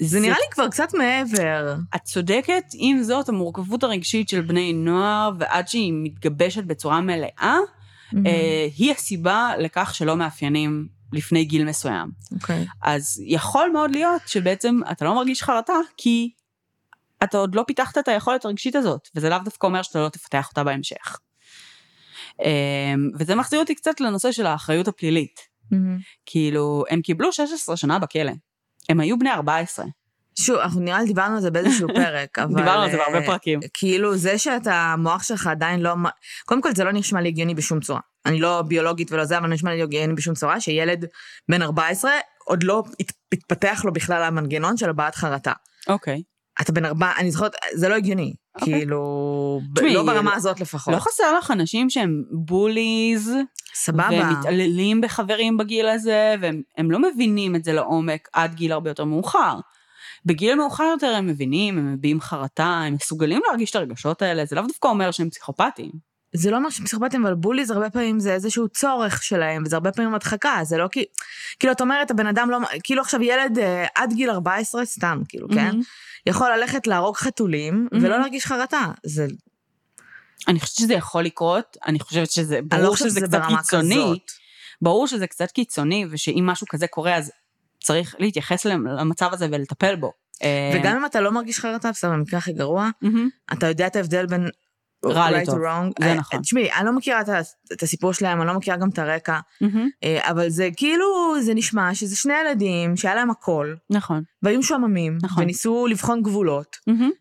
זה 0.00 0.20
נראה 0.20 0.36
לי 0.36 0.44
כבר 0.50 0.68
קצת 0.68 0.88
מעבר. 0.94 1.74
את 1.96 2.00
צודקת, 2.04 2.62
עם 2.74 3.02
זאת, 3.02 3.28
המורכבות 3.28 3.82
הרגשית 3.84 4.28
של 4.28 4.40
בני 4.40 4.72
נוער, 4.72 5.30
ועד 5.38 5.68
שהיא 5.68 5.92
מתגבשת 6.02 6.64
בצורה 6.64 7.00
מלאה, 7.00 7.56
אה, 8.26 8.66
היא 8.76 8.92
הסיבה 8.92 9.50
לכך 9.58 9.94
שלא 9.94 10.16
מאפיינים 10.16 10.86
לפני 11.12 11.44
גיל 11.44 11.64
מסוים. 11.64 12.10
אוקיי. 12.32 12.66
אז 12.82 13.22
יכול 13.26 13.70
מאוד 13.72 13.90
להיות 13.90 14.22
שבעצם 14.26 14.80
אתה 14.92 15.04
לא 15.04 15.14
מרגיש 15.14 15.42
חרטה, 15.42 15.74
כי 15.96 16.30
אתה 17.24 17.38
עוד 17.38 17.54
לא 17.54 17.64
פיתחת 17.66 17.98
את 17.98 18.08
היכולת 18.08 18.44
הרגשית 18.44 18.76
הזאת, 18.76 19.08
וזה 19.14 19.28
לאו 19.28 19.38
דווקא 19.44 19.66
אומר 19.66 19.82
שאתה 19.82 19.98
לא 19.98 20.08
תפתח 20.08 20.48
אותה 20.48 20.64
בהמשך. 20.64 21.18
אמ, 22.40 23.08
וזה 23.18 23.34
מחזיר 23.34 23.60
אותי 23.60 23.74
קצת 23.74 24.00
לנושא 24.00 24.32
של 24.32 24.46
האחריות 24.46 24.88
הפלילית. 24.88 25.40
מהמם. 25.70 25.98
כאילו, 26.26 26.84
הם 26.90 27.02
קיבלו 27.02 27.32
16 27.32 27.76
שנה 27.76 27.98
בכלא. 27.98 28.32
הם 28.88 29.00
היו 29.00 29.18
בני 29.18 29.30
14. 29.30 29.84
שוב, 30.38 30.56
אנחנו 30.56 30.80
נראה 30.80 31.00
לי 31.00 31.06
דיברנו 31.06 31.34
על 31.34 31.40
זה 31.40 31.50
באיזשהו 31.50 31.88
פרק, 31.94 32.38
אבל... 32.38 32.54
דיברנו 32.54 32.82
על 32.82 32.90
זה 32.90 32.96
בהרבה 32.96 33.18
אה, 33.18 33.26
פרקים. 33.26 33.60
כאילו, 33.74 34.16
זה 34.16 34.38
שאתה, 34.38 34.74
המוח 34.74 35.22
שלך 35.22 35.46
עדיין 35.46 35.80
לא... 35.80 35.94
קודם 36.44 36.62
כל, 36.62 36.74
זה 36.74 36.84
לא 36.84 36.92
נשמע 36.92 37.20
לי 37.20 37.28
הגיוני 37.28 37.54
בשום 37.54 37.80
צורה. 37.80 38.00
אני 38.26 38.40
לא 38.40 38.62
ביולוגית 38.62 39.12
ולא 39.12 39.24
זה, 39.24 39.38
אבל 39.38 39.48
נשמע 39.48 39.74
לי 39.74 39.82
הגיוני 39.82 40.14
בשום 40.14 40.34
צורה, 40.34 40.60
שילד 40.60 41.04
בן 41.50 41.62
14, 41.62 42.10
עוד 42.44 42.62
לא 42.62 42.82
הת- 43.00 43.12
התפתח 43.34 43.82
לו 43.84 43.92
בכלל 43.92 44.22
המנגנון 44.22 44.76
של 44.76 44.90
הבעת 44.90 45.14
חרטה. 45.14 45.52
אוקיי. 45.88 46.22
אתה 46.60 46.72
בן 46.72 46.84
ארבע, 46.84 47.12
אני 47.18 47.30
זוכרת, 47.30 47.52
זה 47.74 47.88
לא 47.88 47.94
הגיוני. 47.94 48.34
אוקיי. 48.54 48.74
כאילו, 48.74 49.60
תשמעי, 49.76 49.94
לא 49.94 50.02
ברמה 50.02 50.34
הזאת 50.34 50.60
לפחות. 50.60 50.94
לא 50.94 50.98
חסר 51.00 51.38
לך 51.38 51.50
אנשים 51.50 51.90
שהם 51.90 52.22
בוליז, 52.46 53.32
סבבה. 53.74 54.08
והם 54.10 54.38
מתעללים 54.38 55.00
בחברים 55.00 55.56
בגיל 55.56 55.88
הזה, 55.88 56.34
והם 56.40 56.62
הם 56.78 56.90
לא 56.90 56.98
מבינים 57.02 57.56
את 57.56 57.64
זה 57.64 57.72
לעומק 57.72 58.28
עד 58.32 58.54
גיל 58.54 58.72
הרבה 58.72 58.90
יותר 58.90 59.04
מאוחר. 59.04 59.54
בגיל 60.24 60.54
מאוחר 60.54 60.84
יותר 60.84 61.06
הם 61.06 61.26
מבינים, 61.26 61.78
הם 61.78 61.92
מביעים 61.94 62.20
חרטה, 62.20 62.82
הם 62.86 62.94
מסוגלים 62.94 63.40
להרגיש 63.48 63.70
את 63.70 63.76
הרגשות 63.76 64.22
האלה, 64.22 64.44
זה 64.44 64.56
לאו 64.56 64.66
דווקא 64.66 64.88
אומר 64.88 65.10
שהם 65.10 65.30
פסיכופטים. 65.30 66.09
זה 66.32 66.50
לא 66.50 66.56
אומר 66.56 66.70
שהם 66.70 66.86
פסיכופטים, 66.86 67.26
אבל 67.26 67.34
בוליז 67.34 67.70
הרבה 67.70 67.90
פעמים 67.90 68.20
זה 68.20 68.32
איזשהו 68.32 68.68
צורך 68.68 69.22
שלהם, 69.22 69.62
וזה 69.66 69.76
הרבה 69.76 69.92
פעמים 69.92 70.14
הדחקה, 70.14 70.60
זה 70.62 70.78
לא 70.78 70.88
כי... 70.88 71.04
כאילו, 71.58 71.72
את 71.72 71.80
אומרת, 71.80 72.10
הבן 72.10 72.26
אדם 72.26 72.50
לא... 72.50 72.58
כאילו 72.82 73.02
עכשיו 73.02 73.22
ילד 73.22 73.58
אה, 73.58 73.86
עד 73.94 74.12
גיל 74.12 74.30
14, 74.30 74.84
סתם, 74.84 75.22
כאילו, 75.28 75.48
כן? 75.48 75.66
מהמם. 75.66 75.80
יכול 76.26 76.50
ללכת 76.50 76.86
להרוג 76.86 77.16
חתולים, 77.16 77.88
מהמם. 77.92 78.04
ולא 78.04 78.18
להרגיש 78.18 78.46
חרטה. 78.46 78.86
זה... 79.04 79.26
אני 80.48 80.60
חושבת 80.60 80.76
שזה 80.76 80.94
יכול 80.94 81.22
לקרות, 81.22 81.76
אני 81.86 82.00
חושבת 82.00 82.30
שזה, 82.30 82.56
לא 82.56 82.78
ברור 82.78 82.92
חושבת 82.92 83.10
שזה 83.10 83.20
שזה 83.20 83.26
קצת 83.28 83.42
קיצוני, 83.48 83.94
כזאת. 83.94 84.30
ברור 84.82 85.06
שזה 85.06 85.26
קצת 85.26 85.50
קיצוני, 85.50 86.06
ושאם 86.10 86.46
משהו 86.46 86.66
כזה 86.70 86.86
קורה, 86.86 87.16
אז 87.16 87.32
צריך 87.80 88.14
להתייחס 88.18 88.64
למצב 88.64 89.32
הזה 89.32 89.46
ולטפל 89.50 89.96
בו. 89.96 90.12
אה, 90.42 90.72
וגם 90.74 90.96
אם 90.96 91.06
אתה 91.06 91.20
לא 91.20 91.32
מרגיש 91.32 91.58
חרטה, 91.58 91.90
בסדר, 91.90 92.10
במקרה 92.10 92.38
הכי 92.38 92.52
גרוע, 92.52 92.90
מהמם. 93.02 93.28
אתה 93.52 93.66
יודע 93.66 93.86
את 93.86 93.96
ההבדל 93.96 94.26
בין... 94.26 94.48
רע 95.04 95.30
לטוב. 95.30 95.54
to 95.54 95.58
wrong. 95.58 95.92
זה 96.00 96.06
אה, 96.06 96.14
נכון. 96.14 96.40
תשמעי, 96.40 96.72
אני 96.72 96.86
לא 96.86 96.92
מכירה 96.92 97.20
את 97.72 97.82
הסיפור 97.82 98.12
שלהם, 98.12 98.38
אני 98.40 98.46
לא 98.48 98.54
מכירה 98.54 98.76
גם 98.76 98.88
את 98.88 98.98
הרקע. 98.98 99.38
אה, 100.04 100.30
אבל 100.30 100.48
זה 100.48 100.68
כאילו, 100.76 101.06
זה 101.40 101.54
נשמע 101.54 101.94
שזה 101.94 102.16
שני 102.16 102.32
ילדים 102.40 102.96
שהיה 102.96 103.14
להם 103.14 103.30
הכל, 103.30 103.74
נכון. 103.90 104.22
והיו 104.42 104.58
משועממים, 104.58 105.18
נכון. 105.22 105.42
וניסו 105.42 105.86
לבחון 105.86 106.22
גבולות. 106.22 106.76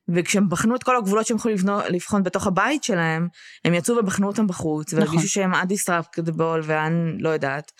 וכשהם 0.09 0.49
בחנו 0.49 0.75
את 0.75 0.83
כל 0.83 0.97
הגבולות 0.97 1.25
שהם 1.25 1.37
יכולים 1.37 1.57
לבנו- 1.57 1.79
לבחון 1.89 2.23
בתוך 2.23 2.47
הבית 2.47 2.83
שלהם, 2.83 3.27
הם 3.65 3.73
יצאו 3.73 3.95
ובחנו 3.97 4.27
אותם 4.27 4.47
בחוץ, 4.47 4.93
נכון. 4.93 5.05
והרגישו 5.07 5.29
שהם 5.29 5.53
undistractable 5.53 6.41
ואני 6.63 7.11
לא 7.19 7.29
יודעת. 7.29 7.71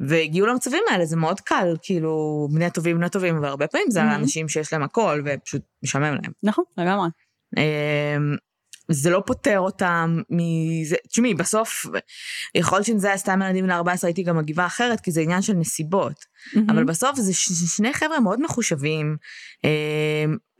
והגיעו 0.00 0.46
למצבים 0.46 0.82
האלה, 0.90 1.06
זה 1.06 1.16
מאוד 1.16 1.40
קל, 1.40 1.76
כאילו, 1.82 2.48
בני 2.52 2.64
הטובים, 2.64 2.96
בני 2.96 3.06
הטובים, 3.06 3.36
אבל 3.36 3.46
הרבה 3.48 3.66
פעמים 3.66 3.90
זה. 3.90 4.02
אנשים 4.02 4.48
שיש 4.48 4.72
להם 4.72 4.82
הכל, 4.82 5.22
ופשוט 5.24 5.62
משעמם 5.84 6.04
להם. 6.22 6.32
נכון, 6.42 6.64
לגמרי. 6.78 7.08
זה 8.88 9.10
לא 9.10 9.22
פוטר 9.26 9.58
אותם 9.58 10.20
מזה, 10.30 10.96
תשמעי, 11.08 11.34
בסוף, 11.34 11.86
יכול 12.54 12.78
להיות 12.78 12.86
שאם 12.86 12.98
זה 12.98 13.08
היה 13.08 13.16
סתם 13.16 13.42
ילדים 13.42 13.64
בני 13.64 13.74
14, 13.74 14.08
הייתי 14.08 14.22
גם 14.22 14.36
מגיבה 14.36 14.66
אחרת, 14.66 15.00
כי 15.00 15.10
זה 15.10 15.20
עניין 15.20 15.42
של 15.42 15.52
נסיבות. 15.52 16.24
מהמם. 16.54 16.70
אבל 16.70 16.84
בסוף 16.84 17.16
זה 17.16 17.34
ש- 17.34 17.76
שני 17.76 17.92
חבר'ה 17.94 18.20
מאוד 18.20 18.40
מחושבים. 18.42 19.16
אמ, 19.64 19.70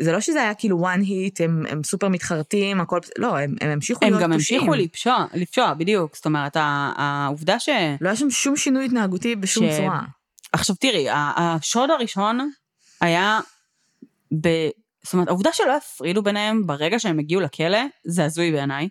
זה 0.00 0.12
לא 0.12 0.20
שזה 0.20 0.42
היה 0.42 0.54
כאילו 0.54 0.86
one 0.86 1.00
hit, 1.02 1.44
הם, 1.44 1.64
הם 1.68 1.84
סופר 1.84 2.08
מתחרטים, 2.08 2.80
הכל, 2.80 2.98
לא, 3.18 3.36
הם, 3.38 3.54
הם 3.60 3.70
המשיכו 3.70 4.04
הם 4.04 4.10
להיות 4.12 4.22
גם 4.22 4.32
פושעים. 4.32 4.60
המשיכו 4.60 4.74
לפשוע, 4.74 5.26
לפשוע, 5.34 5.74
בדיוק. 5.74 6.16
זאת 6.16 6.26
אומרת, 6.26 6.56
העובדה 6.96 7.58
ש... 7.60 7.68
לא 8.00 8.08
היה 8.08 8.16
שם 8.16 8.30
שום 8.30 8.56
שינוי 8.56 8.84
התנהגותי 8.84 9.36
בשום 9.36 9.66
ש- 9.72 9.76
צורה. 9.76 10.00
עכשיו 10.52 10.76
תראי, 10.76 11.06
השוד 11.10 11.90
הראשון 11.90 12.50
היה 13.00 13.40
ב... 14.40 14.48
זאת 15.04 15.12
אומרת, 15.12 15.28
העובדה 15.28 15.50
שלא 15.52 15.76
הפרידו 15.76 16.22
ביניהם 16.22 16.66
ברגע 16.66 16.98
שהם 16.98 17.18
הגיעו 17.18 17.40
לכלא, 17.40 17.78
זה 18.04 18.24
הזוי 18.24 18.52
בעיניי. 18.52 18.88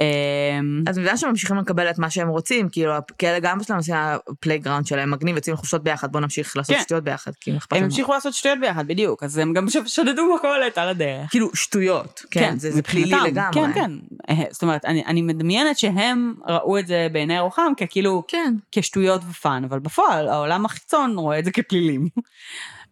אמ, 0.00 0.84
אז 0.88 0.98
בגלל 0.98 1.16
שהם 1.16 1.30
ממשיכים 1.30 1.56
לקבל 1.56 1.90
את 1.90 1.98
מה 1.98 2.10
שהם 2.10 2.28
רוצים, 2.28 2.68
כאילו, 2.68 2.92
כאלה 3.18 3.38
גם 3.40 3.62
שלהם 3.62 3.78
עושים 3.78 3.94
ה 3.94 4.02
playground 4.02 4.86
שלהם, 4.86 5.10
מגניב, 5.10 5.36
יוצאים 5.36 5.54
לחופשות 5.54 5.82
ביחד, 5.82 6.12
בואו 6.12 6.22
נמשיך 6.22 6.56
לעשות 6.56 6.76
כן. 6.76 6.82
שטויות 6.82 7.04
ביחד, 7.04 7.32
כי 7.40 7.56
אכפת 7.56 7.76
הם. 7.76 7.84
המשיכו 7.84 8.12
לעשות 8.12 8.34
שטויות 8.34 8.58
ביחד, 8.60 8.86
בדיוק, 8.86 9.22
אז 9.22 9.38
הם 9.38 9.52
גם 9.52 9.66
שדדו 9.86 10.34
מכולת 10.34 10.78
על 10.78 10.88
הדרך. 10.88 11.30
כאילו, 11.30 11.50
שטויות, 11.54 12.22
כן, 12.30 12.58
זה, 12.58 12.70
זה 12.70 12.82
פלילי 12.82 13.16
לגמרי. 13.24 13.52
כן, 13.52 13.72
כן. 13.74 13.90
אה, 14.28 14.44
זאת 14.50 14.62
אומרת, 14.62 14.84
אני, 14.84 15.04
אני 15.06 15.22
מדמיינת 15.22 15.78
שהם 15.78 16.34
ראו 16.48 16.78
את 16.78 16.86
זה 16.86 17.06
בעיני 17.12 17.40
רוחם 17.40 17.72
ככאילו, 17.76 18.22
כן. 18.28 18.54
כשטויות 18.72 19.22
ו 19.30 19.37
fun, 19.37 19.64
אבל 19.64 19.78
בפועל 19.78 20.28
העולם 20.28 20.64
החיצון 20.64 21.18
רואה 21.18 21.38
את 21.38 21.44
זה 21.44 21.50
כפלילים. 21.50 22.08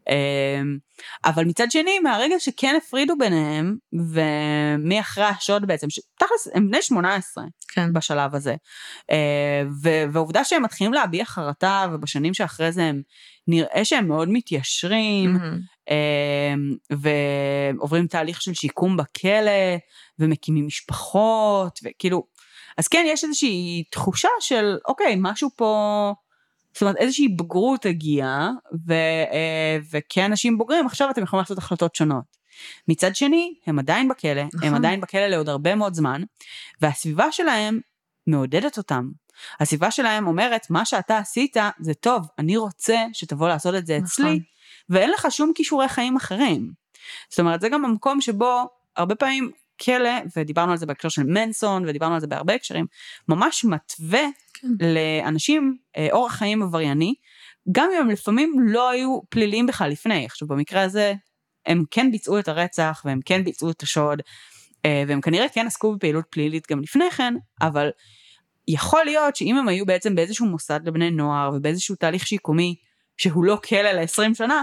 אמ, 0.08 0.78
אבל 1.24 1.44
מצד 1.44 1.70
שני, 1.70 1.98
מהרגע 1.98 2.34
שכן 2.38 2.74
הפרידו 2.78 3.14
ביניהם, 3.18 3.76
ומאחרי 3.92 5.24
השוד 5.24 5.66
בעצם, 5.66 5.90
שתכלס 5.90 6.48
הם 6.54 6.68
בני 6.68 6.82
18 6.82 7.44
כן. 7.68 7.92
בשלב 7.92 8.34
הזה, 8.34 8.54
אה, 9.10 9.62
ו- 9.82 10.04
והעובדה 10.12 10.44
שהם 10.44 10.62
מתחילים 10.62 10.92
להביע 10.92 11.24
חרטה, 11.24 11.86
ובשנים 11.92 12.34
שאחרי 12.34 12.72
זה 12.72 12.84
הם 12.84 13.02
נראה 13.48 13.84
שהם 13.84 14.08
מאוד 14.08 14.28
מתיישרים. 14.28 15.36
אמ, 15.90 16.76
ועוברים 16.90 18.06
תהליך 18.06 18.42
של 18.42 18.54
שיקום 18.54 18.96
בכלא, 18.96 19.76
ומקימים 20.18 20.66
משפחות, 20.66 21.78
וכאילו, 21.84 22.26
אז 22.78 22.88
כן, 22.88 23.04
יש 23.08 23.24
איזושהי 23.24 23.84
תחושה 23.90 24.28
של, 24.40 24.76
אוקיי, 24.88 25.16
משהו 25.18 25.50
פה, 25.56 26.12
זאת 26.72 26.82
אומרת, 26.82 26.96
איזושהי 26.96 27.28
בגרות 27.28 27.86
הגיעה, 27.86 28.50
ו, 28.86 28.92
אה, 29.32 29.78
וכאנשים 29.90 30.58
בוגרים, 30.58 30.86
עכשיו 30.86 31.10
אתם 31.10 31.22
יכולים 31.22 31.40
לעשות 31.40 31.58
החלטות 31.58 31.94
שונות. 31.94 32.42
מצד 32.88 33.16
שני, 33.16 33.54
הם 33.66 33.78
עדיין 33.78 34.08
בכלא, 34.08 34.42
נכון. 34.54 34.68
הם 34.68 34.74
עדיין 34.74 35.00
בכלא 35.00 35.26
לעוד 35.26 35.48
הרבה 35.48 35.74
מאוד 35.74 35.94
זמן, 35.94 36.22
והסביבה 36.80 37.32
שלהם 37.32 37.80
מעודדת 38.26 38.78
אותם. 38.78 39.10
הסביבה 39.60 39.90
שלהם 39.90 40.26
אומרת, 40.26 40.70
מה 40.70 40.84
שאתה 40.84 41.18
עשית 41.18 41.56
זה 41.80 41.94
טוב, 41.94 42.26
אני 42.38 42.56
רוצה 42.56 42.96
שתבוא 43.12 43.48
לעשות 43.48 43.74
את 43.74 43.86
זה 43.86 43.98
אצלי, 43.98 44.24
נכון. 44.24 44.38
ואין 44.88 45.10
לך 45.10 45.26
שום 45.30 45.52
כישורי 45.54 45.88
חיים 45.88 46.16
אחרים. 46.16 46.72
זאת 47.28 47.40
אומרת, 47.40 47.60
זה 47.60 47.68
גם 47.68 47.84
המקום 47.84 48.20
שבו 48.20 48.68
הרבה 48.96 49.14
פעמים 49.14 49.50
כלא, 49.84 50.10
ודיברנו 50.36 50.72
על 50.72 50.78
זה 50.78 50.86
בהקשר 50.86 51.08
של 51.08 51.22
מנסון, 51.22 51.84
ודיברנו 51.88 52.14
על 52.14 52.20
זה 52.20 52.26
בהרבה 52.26 52.54
הקשרים, 52.54 52.86
ממש 53.28 53.64
מתווה 53.64 54.22
כן. 54.62 54.86
לאנשים 54.86 55.76
אה, 55.96 56.08
אורח 56.12 56.32
חיים 56.32 56.62
עברייני, 56.62 57.14
גם 57.72 57.88
אם 57.94 58.00
הם 58.00 58.10
לפעמים 58.10 58.54
לא 58.60 58.90
היו 58.90 59.20
פליליים 59.28 59.66
בכלל 59.66 59.90
לפני. 59.90 60.24
עכשיו, 60.24 60.48
במקרה 60.48 60.82
הזה, 60.82 61.14
הם 61.66 61.84
כן 61.90 62.10
ביצעו 62.10 62.38
את 62.38 62.48
הרצח, 62.48 63.02
והם 63.04 63.20
כן 63.24 63.44
ביצעו 63.44 63.70
את 63.70 63.82
השוד, 63.82 64.22
אה, 64.84 65.04
והם 65.08 65.20
כנראה 65.20 65.48
כן 65.48 65.66
עסקו 65.66 65.94
בפעילות 65.94 66.24
פלילית 66.30 66.66
גם 66.70 66.80
לפני 66.80 67.10
כן, 67.10 67.34
אבל 67.62 67.90
יכול 68.68 69.04
להיות 69.04 69.36
שאם 69.36 69.56
הם 69.56 69.68
היו 69.68 69.86
בעצם 69.86 70.14
באיזשהו 70.14 70.46
מוסד 70.46 70.80
לבני 70.84 71.10
נוער, 71.10 71.50
ובאיזשהו 71.54 71.96
תהליך 71.96 72.26
שיקומי, 72.26 72.74
שהוא 73.16 73.44
לא 73.44 73.58
כלא 73.68 73.92
ל-20 73.92 74.34
שנה, 74.34 74.62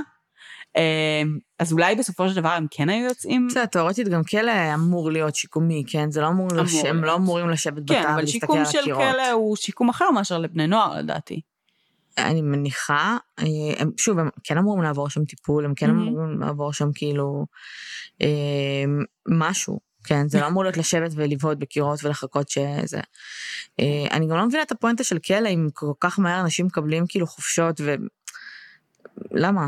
אז 1.59 1.74
אולי 1.74 1.95
בסופו 1.95 2.30
של 2.30 2.36
דבר 2.36 2.49
הם 2.49 2.65
כן 2.72 2.89
היו 2.89 3.05
יוצאים... 3.05 3.47
בסדר, 3.47 3.65
תיאורטית 3.65 4.07
גם 4.07 4.24
כלא 4.24 4.74
אמור 4.74 5.11
להיות 5.11 5.36
שיקומי, 5.36 5.84
כן? 5.88 6.11
זה 6.11 6.22
לא 6.22 6.28
אמור, 6.28 6.47
אמור 6.51 6.63
לש... 6.63 6.76
הם. 6.86 7.03
לא 7.03 7.15
אמורים 7.15 7.49
לשבת 7.49 7.84
בתא 7.84 7.93
כן, 7.93 8.03
אבל 8.07 8.17
ולהסתכל 8.17 8.39
שיקום 8.39 8.57
על 8.57 8.65
של 8.65 8.80
הקירות. 8.80 9.01
כלא 9.01 9.32
הוא 9.32 9.55
שיקום 9.55 9.89
אחר 9.89 10.11
מאשר 10.11 10.38
לבני 10.38 10.67
נוער 10.67 10.99
לדעתי. 10.99 11.41
אני 12.17 12.41
מניחה, 12.41 13.17
אה, 13.39 13.45
הם, 13.78 13.91
שוב, 13.97 14.20
הם 14.20 14.30
כן 14.43 14.57
אמורים 14.57 14.84
לעבור 14.84 15.09
שם 15.09 15.26
טיפול, 15.26 15.65
הם 15.65 15.74
כן 15.76 15.88
Mhm. 15.88 15.91
אמורים 15.91 16.39
לעבור 16.39 16.74
שם 16.74 16.89
כאילו 16.95 17.45
אה, 18.22 18.28
משהו. 19.28 19.80
כן, 20.03 20.30
זה 20.30 20.39
לא 20.39 20.47
אמור 20.47 20.63
להיות 20.63 20.78
לשבת 20.78 21.11
ולבהות 21.15 21.59
בקירות 21.59 22.03
ולחכות 22.03 22.49
שזה. 22.49 22.99
אה, 23.80 24.05
אני 24.11 24.28
גם 24.28 24.38
לא 24.38 24.45
מבינה 24.45 24.63
את 24.63 24.72
הפואנטה 24.72 25.03
של 25.03 25.20
כלא, 25.20 25.49
אם 25.49 25.67
כל 25.74 25.91
כך 25.99 26.20
מהר 26.20 26.41
אנשים 26.41 26.65
מקבלים 26.65 27.03
כאילו 27.09 27.28
חופשות 27.28 27.82
ו... 27.82 27.95
למה? 29.32 29.67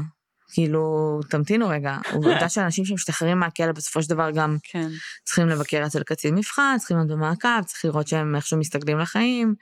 כאילו, 0.53 1.19
תמתינו 1.29 1.67
רגע. 1.67 1.97
עובדה 2.11 2.49
שאנשים 2.53 2.85
שמשתחררים 2.85 3.39
מהכלא 3.39 3.71
בסופו 3.71 4.03
של 4.03 4.09
דבר 4.09 4.31
גם 4.31 4.57
כן. 4.63 4.87
צריכים 5.23 5.47
לבקר 5.47 5.83
אצל 5.85 6.03
קצין 6.03 6.35
מבחן, 6.35 6.75
צריכים 6.79 6.97
להיות 6.97 7.09
במעקב, 7.09 7.63
צריך 7.65 7.85
לראות 7.85 8.07
שהם 8.07 8.35
איכשהו 8.35 8.57
מסתגלים 8.57 8.99
לחיים. 8.99 9.55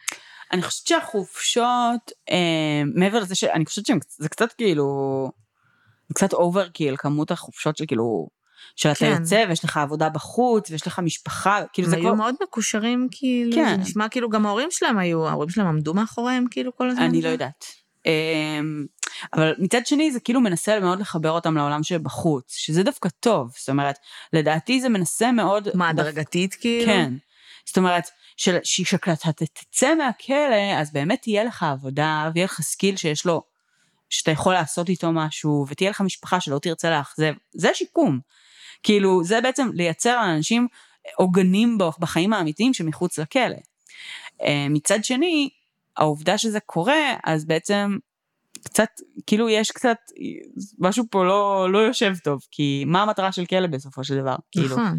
אני 0.52 0.62
חושבת 0.62 0.88
שהחופשות, 0.88 2.12
אה, 2.30 2.82
מעבר 2.96 3.20
לזה 3.20 3.36
שאני 3.36 3.66
חושבת 3.66 3.86
שזה 3.86 4.30
קצת 4.30 4.54
כאילו, 4.54 4.86
זה 6.08 6.14
קצת 6.14 6.34
overkill, 6.34 6.96
כמות 6.98 7.32
החופשות 7.32 7.78
של 7.78 7.86
כאילו, 7.88 8.28
שאתה 8.76 9.00
כן. 9.00 9.16
יוצא 9.20 9.46
ויש 9.50 9.66
לך 9.66 9.78
עבודה 9.78 10.10
בחוץ 10.10 10.72
ויש 10.72 10.88
לך 10.88 11.00
משפחה, 11.00 11.62
כאילו 11.74 11.88
הם 11.88 11.92
זה 11.92 11.98
היו 11.98 12.10
כל... 12.10 12.16
מאוד 12.16 12.36
מקושרים, 12.44 13.08
כאילו, 13.12 13.52
כן. 13.56 13.76
זה 13.76 13.82
נשמע 13.82 14.10
כאילו 14.10 14.30
גם 14.30 14.46
ההורים 14.46 14.68
שלהם 14.72 14.98
היו, 14.98 15.28
ההורים 15.28 15.50
שלהם 15.50 15.68
עמדו 15.68 15.94
מאחוריהם 15.94 16.46
כאילו 16.52 16.76
כל 16.76 16.90
הזמן. 16.90 17.04
אני 17.04 17.22
לא 17.22 17.30
יודעת. 17.30 17.66
אמ, 18.06 18.86
אבל 19.34 19.54
מצד 19.58 19.86
שני 19.86 20.12
זה 20.12 20.20
כאילו 20.20 20.42
מנסה 20.42 20.80
מאוד 20.80 21.00
לחבר 21.00 21.32
אותם 21.32 21.58
לעולם 21.58 21.84
שבחוץ, 21.84 22.56
שזה 22.58 22.84
דווקא 22.84 23.10
טוב, 23.20 23.54
זאת 23.60 23.70
אומרת, 23.70 23.96
לדעתי 24.34 24.82
זה 24.82 24.90
מנסה 24.90 25.32
מאוד... 25.32 25.68
מה, 25.74 25.94
דווקא- 25.94 26.10
הדרגתית 26.10 26.54
כאילו? 26.54 26.86
כן. 26.86 27.14
זאת 27.66 27.78
אומרת, 27.78 28.04
של- 28.38 28.58
שכשאתה 28.64 29.30
תצא 29.54 29.96
מהכלא, 29.96 30.74
אז 30.78 30.94
באמת 30.94 31.22
תהיה 31.22 31.44
לך 31.44 31.64
עבודה, 31.64 32.30
ויהיה 32.34 32.46
לך 32.46 32.62
skill 32.62 32.96
שיש 32.98 33.26
לו, 33.26 33.42
שאתה 34.10 34.32
יכול 34.32 34.54
לעשות 34.54 34.90
איתו 34.90 35.12
משהו, 35.12 35.66
ותהיה 35.70 35.90
לך 35.90 36.02
משפחה 36.02 36.40
שלא 36.42 36.60
תרצה 36.60 36.90
לאכזב. 36.90 37.34
זה 37.54 37.70
שיקום. 37.74 38.20
כאילו, 38.84 39.24
זה 39.24 39.42
בעצם 39.42 39.70
לייצר 39.74 40.16
לאנשים 40.22 40.68
עוגנים 41.18 41.78
בחיים 42.00 42.34
האמיתיים 42.34 42.74
שמחוץ 42.74 43.20
לכלא. 43.20 43.56
אה, 44.44 44.68
מצד 44.70 45.04
שני, 45.04 45.50
העובדה 46.00 46.38
שזה 46.38 46.60
קורה, 46.60 47.16
אז 47.26 47.46
בעצם 47.46 47.98
קצת, 48.64 48.90
כאילו 49.28 49.50
יש 49.50 49.72
קצת, 49.72 49.98
משהו 50.80 51.04
פה 51.12 51.26
לא, 51.26 51.68
לא 51.72 51.78
יושב 51.80 52.14
טוב, 52.24 52.40
כי 52.52 52.84
מה 52.88 53.04
המטרה 53.04 53.32
של 53.32 53.46
כלא 53.46 53.68
בסופו 53.68 54.04
של 54.04 54.18
דבר? 54.18 54.36
כאילו, 54.52 54.76
נכון. 54.78 54.98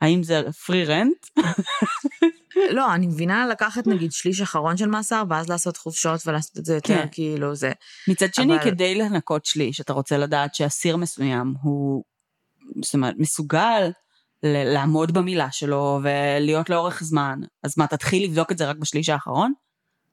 האם 0.00 0.22
זה 0.22 0.42
פרי 0.66 0.84
רנט? 0.84 1.26
לא, 2.76 2.94
אני 2.94 3.06
מבינה 3.06 3.46
לקחת 3.46 3.86
נגיד 3.86 4.12
שליש 4.12 4.40
אחרון 4.40 4.76
של 4.76 4.88
מאסר, 4.88 5.22
ואז 5.28 5.48
לעשות 5.48 5.76
חופשות 5.76 6.20
ולעשות 6.26 6.58
את 6.58 6.64
זה 6.64 6.74
יותר 6.74 7.02
כן. 7.02 7.06
כאילו 7.12 7.54
זה. 7.54 7.72
מצד 8.08 8.34
שני, 8.34 8.54
אבל- 8.56 8.64
כדי 8.64 8.94
לנקות 8.94 9.44
שליש, 9.44 9.80
אתה 9.80 9.92
רוצה 9.92 10.18
לדעת 10.18 10.54
שאסיר 10.54 10.96
מסוים 10.96 11.54
הוא, 11.62 12.04
זאת 12.82 12.94
אומרת, 12.94 13.14
מסוגל 13.18 13.90
לעמוד 14.42 15.12
במילה 15.14 15.50
שלו 15.50 16.00
ולהיות 16.02 16.70
לאורך 16.70 17.02
זמן. 17.02 17.40
אז 17.62 17.78
מה, 17.78 17.86
תתחיל 17.86 18.24
לבדוק 18.24 18.52
את 18.52 18.58
זה 18.58 18.70
רק 18.70 18.76
בשליש 18.76 19.08
האחרון? 19.08 19.52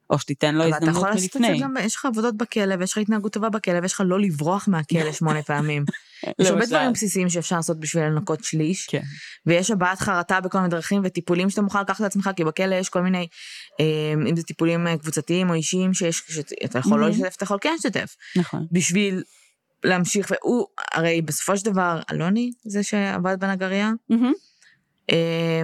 או 0.10 0.20
שתיתן 0.20 0.56
לו 0.56 0.62
אבל 0.62 0.70
אתה 0.70 0.76
הזדמנות 0.78 0.98
יכול 0.98 1.10
לעשות 1.10 1.26
את 1.26 1.34
זה 1.34 1.40
מלפני? 1.40 1.60
גם, 1.60 1.74
יש 1.82 1.96
לך 1.96 2.06
עבודות 2.06 2.38
בכלא, 2.38 2.76
ויש 2.80 2.92
לך 2.92 2.98
התנהגות 2.98 3.34
טובה 3.34 3.50
בכלא, 3.50 3.80
ויש 3.82 3.94
לך 3.94 4.04
לא 4.06 4.20
לברוח 4.20 4.68
מהכלא 4.68 5.12
שמונה 5.20 5.44
פעמים. 5.44 5.86
יש 6.40 6.48
הרבה 6.48 6.60
למשל. 6.60 6.70
דברים 6.70 6.94
בסיסיים 6.94 7.30
שאפשר 7.30 7.56
לעשות 7.56 7.80
בשביל 7.80 8.04
לנקות 8.04 8.44
שליש. 8.44 8.88
כן. 8.88 9.02
ויש 9.46 9.72
הבעת 9.72 10.00
חרטה 10.00 10.42
בכל 10.42 10.58
מיני 10.58 10.70
דרכים 10.70 11.02
וטיפולים 11.06 11.50
שאתה 11.50 11.62
מוכן 11.62 11.82
לקחת 11.82 12.00
לעצמך, 12.00 12.30
כי 12.36 12.44
בכלא 12.44 12.76
יש 12.76 12.90
כל 12.90 13.02
מיני, 13.02 13.28
אה, 13.80 13.86
אם 14.30 14.36
זה 14.36 14.44
טיפולים 14.44 14.88
אה, 14.88 14.98
קבוצתיים 14.98 15.50
או 15.50 15.54
אישיים, 15.54 15.94
שיש, 15.94 16.24
שאתה 16.28 16.80
יכול 16.80 17.00
לא 17.00 17.06
Mhm. 17.08 17.10
לשתף, 17.10 17.36
אתה 17.36 17.44
יכול 17.44 17.58
כן 17.62 17.74
לשתף. 17.80 18.16
נכון. 18.36 18.68
בשביל 18.72 19.24
להמשיך, 19.84 20.32
והוא, 20.32 20.66
הרי 20.94 21.22
בסופו 21.22 21.58
של 21.58 21.66
דבר, 21.66 22.00
אלוני, 22.12 22.52
זה 22.66 22.84
שעבד 22.84 23.40
בנגרייה, 23.40 23.92
מהמם. 24.10 24.34
אה, 25.12 25.62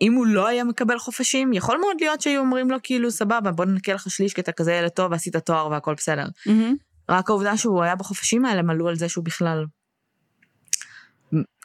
אם 0.00 0.14
הוא 0.14 0.26
לא 0.26 0.46
היה 0.46 0.64
מקבל 0.64 0.98
חופשים, 0.98 1.52
יכול 1.52 1.78
מאוד 1.78 1.96
להיות 2.00 2.20
שהיו 2.20 2.40
אומרים 2.40 2.70
לו 2.70 2.76
כאילו, 2.82 3.10
סבבה, 3.10 3.52
בוא 3.52 3.64
ננקה 3.64 3.94
לך 3.94 4.10
שליש, 4.10 4.34
כי 4.34 4.40
אתה 4.40 4.52
כזה 4.52 4.72
ילד 4.72 4.88
טוב 4.88 5.12
ועשית 5.12 5.36
תואר 5.36 5.68
והכל 5.70 5.94
בסדר. 5.94 6.26
מהמם. 6.46 6.74
רק 7.10 7.30
העובדה 7.30 7.56
שהוא 7.56 7.82
היה 7.82 7.94
בחופשים 7.96 8.44
האלה, 8.44 8.60
הם 8.60 8.70
עלו 8.70 8.88
על 8.88 8.96
זה 8.96 9.08
שהוא 9.08 9.24
בכלל, 9.24 9.64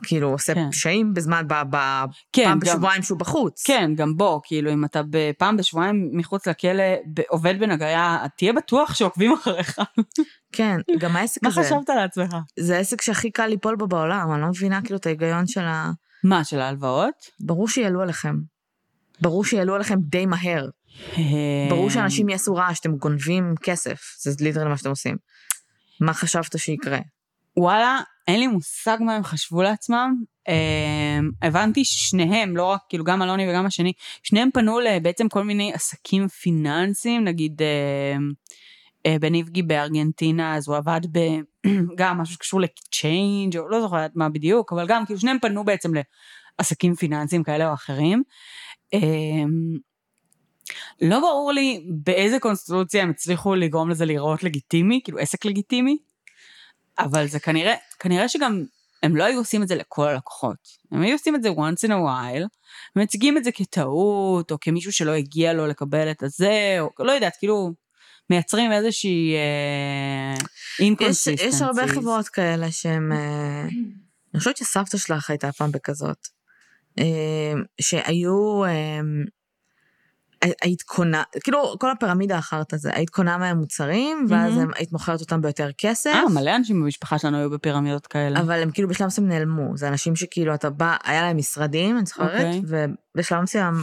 כאילו, 0.03 0.29
עושה 0.29 0.53
כן. 0.53 0.71
פשעים 0.71 1.13
בזמן, 1.13 1.47
ב- 1.47 1.75
ב- 1.75 2.05
כן, 2.33 2.43
פעם 2.43 2.59
בשבועיים 2.59 3.03
שהוא 3.03 3.19
בחוץ. 3.19 3.63
כן, 3.65 3.91
גם 3.95 4.17
בוא, 4.17 4.39
כאילו, 4.43 4.73
אם 4.73 4.85
אתה 4.85 5.01
פעם 5.37 5.57
בשבועיים 5.57 6.09
מחוץ 6.13 6.47
לכלא 6.47 6.83
עובד 7.29 7.59
בנגריה, 7.59 8.17
תהיה 8.37 8.53
בטוח 8.53 8.93
שעוקבים 8.93 9.33
אחריך. 9.33 9.79
כן, 10.51 10.77
גם 10.99 11.15
העסק 11.15 11.43
מה 11.43 11.49
הזה, 11.49 11.61
חשבת 11.63 11.89
לעצמך? 11.89 12.35
זה 12.59 12.77
העסק 12.77 13.01
שהכי 13.01 13.31
קל 13.31 13.47
ליפול 13.47 13.75
בו 13.75 13.87
בעולם, 13.87 14.31
אני 14.31 14.41
לא 14.41 14.47
מבינה 14.47 14.81
כאילו 14.81 14.97
את 14.97 15.05
ההיגיון 15.05 15.47
של 15.47 15.63
ה... 15.63 15.91
מה, 16.23 16.43
של 16.43 16.59
ההלוואות? 16.59 17.15
ברור 17.39 17.67
שיעלו 17.67 18.01
עליכם. 18.01 18.35
ברור 19.21 19.45
שיעלו 19.45 19.75
עליכם 19.75 19.99
די 19.99 20.25
מהר. 20.25 20.69
ברור 21.69 21.85
אה, 21.85 21.93
שאנשים 21.93 22.29
יעשו 22.29 22.55
רעש, 22.55 22.79
אתם 22.79 22.95
גונבים 22.95 23.55
כסף, 23.63 24.01
זה 24.19 24.31
literally 24.39 24.69
מה 24.69 24.77
שאתם 24.77 24.89
עושים. 24.89 25.17
מה 25.99 26.13
חשבת 26.13 26.59
שיקרה? 26.59 26.99
וואלה, 27.57 27.99
אין 28.27 28.39
לי 28.39 28.47
מושג 28.47 28.97
מה 28.99 29.15
הם 29.15 29.23
חשבו 29.23 29.61
לעצמם. 29.61 30.13
אה, 30.47 31.19
הבנתי 31.41 31.85
ששניהם, 31.85 32.57
לא 32.57 32.65
רק, 32.65 32.81
כאילו, 32.89 33.03
גם 33.03 33.21
אלוני 33.21 33.49
וגם 33.49 33.65
השני, 33.65 33.93
שניהם 34.23 34.49
פנו 34.53 34.79
לבעצם 34.79 35.29
כל 35.29 35.43
מיני 35.43 35.73
עסקים 35.73 36.27
פיננסיים, 36.27 37.23
נגיד 37.23 37.61
אה, 39.05 39.15
בן 39.21 39.33
איבגי 39.33 39.61
בארגנטינה, 39.61 40.55
אז 40.55 40.67
הוא 40.67 40.77
עבד 40.77 41.01
ב... 41.11 41.19
גם 41.99 42.17
משהו 42.17 42.35
שקשור 42.35 42.61
ל 42.61 42.75
change 42.75 43.57
או 43.57 43.69
לא 43.69 43.81
זוכרת 43.81 44.11
מה 44.15 44.29
בדיוק, 44.29 44.73
אבל 44.73 44.87
גם, 44.87 45.05
כאילו, 45.05 45.19
שניהם 45.19 45.39
פנו 45.39 45.63
בעצם 45.63 45.91
לעסקים 46.59 46.95
פיננסיים 46.95 47.43
כאלה 47.43 47.69
או 47.69 47.73
אחרים. 47.73 48.23
אה, 48.93 48.99
לא 51.01 51.19
ברור 51.19 51.51
לי 51.51 51.85
באיזה 51.89 52.39
קונסטרוקציה 52.39 53.03
הם 53.03 53.09
הצליחו 53.09 53.55
לגרום 53.55 53.89
לזה 53.89 54.05
להיראות 54.05 54.43
לגיטימי, 54.43 55.01
כאילו 55.03 55.19
עסק 55.19 55.45
לגיטימי, 55.45 55.97
אבל 56.99 57.27
זה 57.27 57.39
כנראה, 57.39 57.75
כנראה 57.99 58.29
שגם 58.29 58.63
הם 59.03 59.15
לא 59.15 59.23
היו 59.23 59.39
עושים 59.39 59.63
את 59.63 59.67
זה 59.67 59.75
לכל 59.75 60.07
הלקוחות. 60.07 60.57
הם 60.91 61.01
היו 61.01 61.13
עושים 61.13 61.35
את 61.35 61.43
זה 61.43 61.49
once 61.49 61.87
in 61.87 61.89
a 61.89 62.07
while, 62.07 62.47
ומציגים 62.95 63.37
את 63.37 63.43
זה 63.43 63.51
כטעות, 63.51 64.51
או 64.51 64.57
כמישהו 64.61 64.91
שלא 64.91 65.11
הגיע 65.11 65.53
לו 65.53 65.67
לקבל 65.67 66.11
את 66.11 66.23
הזה, 66.23 66.77
או 66.79 66.89
לא 66.99 67.11
יודעת, 67.11 67.35
כאילו, 67.39 67.73
מייצרים 68.31 68.71
איזושהי 68.71 69.35
אה, 69.35 70.33
יש, 71.49 71.61
הרבה 71.61 71.87
חברות 71.87 72.27
כאלה 72.27 72.71
שהם... 72.71 73.11
אה, 73.11 73.65
אני 74.33 74.39
חושבת 74.39 74.57
שסבתא 74.57 74.97
שלך 74.97 75.29
הייתה 75.29 75.51
פעם 75.51 75.71
בכזאת. 75.71 76.27
אה, 76.99 77.53
שהיו... 77.81 78.63
אה, 78.65 78.99
היית 80.61 80.81
קונה, 80.81 81.23
כאילו 81.43 81.75
כל 81.79 81.91
הפירמידה 81.91 82.35
האחרת 82.35 82.73
הזה, 82.73 82.91
היית 82.93 83.09
קונה 83.09 83.37
מהם 83.37 83.57
מוצרים, 83.57 84.25
ואז. 84.29 84.57
הם- 84.57 84.71
היית 84.75 84.91
מוכרת 84.91 85.21
אותם 85.21 85.41
ביותר 85.41 85.69
כסף, 85.77 86.09
אה, 86.13 86.29
מלא 86.33 86.55
אנשים 86.55 86.81
במשפחה 86.81 87.19
שלנו 87.19 87.37
היו 87.37 87.49
בפירמידות 87.49 88.07
כאלה. 88.07 88.39
אבל 88.39 88.61
הם 88.61 88.71
כאילו 88.71 88.87
בשלב 88.87 89.07
מסוים 89.07 89.27
נעלמו. 89.27 89.77
זה 89.77 89.87
אנשים 89.87 90.15
שכאילו 90.15 90.53
אתה 90.53 90.69
בא, 90.69 90.95
היה 91.03 91.21
להם 91.21 91.37
משרדים, 91.37 91.97
אני 91.97 92.05
זוכרת, 92.05 92.31
אוקיי. 92.31 92.61
ובשלב 93.15 93.41
מסוים, 93.41 93.73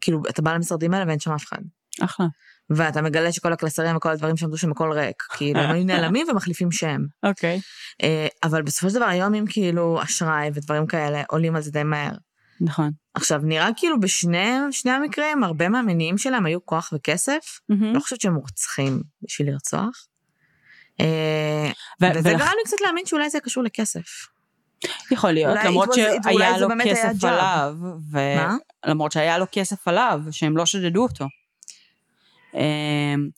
כאילו 0.00 0.22
אתה 0.30 0.42
בא 0.42 0.54
למשרדים 0.54 0.94
האלה 0.94 1.04
ואין 1.06 1.20
שם 1.20 1.32
אף 1.32 1.44
אחד. 1.44 1.58
אחלה. 2.00 2.26
ואתה 2.70 3.02
מגלה 3.02 3.32
שכל 3.32 3.52
הקלסרים 3.52 3.96
וכל 3.96 4.10
הדברים 4.10 4.36
שעמדו 4.36 4.56
שם 4.56 4.70
הכל 4.70 4.92
ריק. 4.92 5.22
כאילו 5.22 5.60
הם 5.60 5.70
היו 5.70 5.84
נעלמים 5.84 6.26
ומחליפים 6.30 6.70
שם. 6.70 7.00
אוקיי. 7.22 7.60
אה, 8.02 8.26
אבל 8.42 8.62
בסופו 8.62 8.90
של 8.90 8.96
דבר 8.96 9.04
היום 9.04 9.34
אם 9.34 9.44
כאילו 9.48 10.02
אשראי 10.02 10.50
ודברים 10.54 10.86
כאלה 10.86 11.22
עולים 11.28 11.56
על 11.56 11.62
זה 11.62 11.70
די 11.70 11.82
מהר. 11.82 12.12
נכון. 12.60 12.90
עכשיו 13.14 13.40
נראה 13.44 13.68
כאילו 13.76 14.00
בשני 14.00 14.56
שני 14.70 14.90
המקרים 14.90 15.44
הרבה 15.44 15.68
מהמניעים 15.68 16.18
שלהם 16.18 16.46
היו 16.46 16.66
כוח 16.66 16.90
וכסף. 16.92 17.60
מהמם. 17.68 17.94
לא 17.94 18.00
חושבת 18.00 18.20
שהם 18.20 18.34
רוצחים 18.34 19.02
בשביל 19.22 19.50
לרצוח. 19.50 20.06
אה, 21.00 21.70
וזה 22.00 22.30
גרם 22.30 22.38
לי 22.38 22.64
קצת 22.64 22.76
להאמין 22.80 23.06
שאולי 23.06 23.30
זה 23.30 23.40
קשור 23.40 23.64
לכסף. 23.64 24.26
יכול 25.10 25.30
להיות, 25.30 25.58
למרות 25.64 25.92
שהיה 25.94 26.58
לו 26.58 26.68
כסף. 26.84 27.24
עליו, 27.24 27.74
ו- 28.12 28.36
מה? 28.36 28.56
למרות 28.86 29.12
שהיה 29.12 29.38
לו 29.38 29.46
כסף 29.52 29.88
עליו, 29.88 30.20
שהם 30.30 30.56
לא 30.56 30.66
שדדו 30.66 31.02
אותו. 31.02 31.26
אמ, 32.54 33.28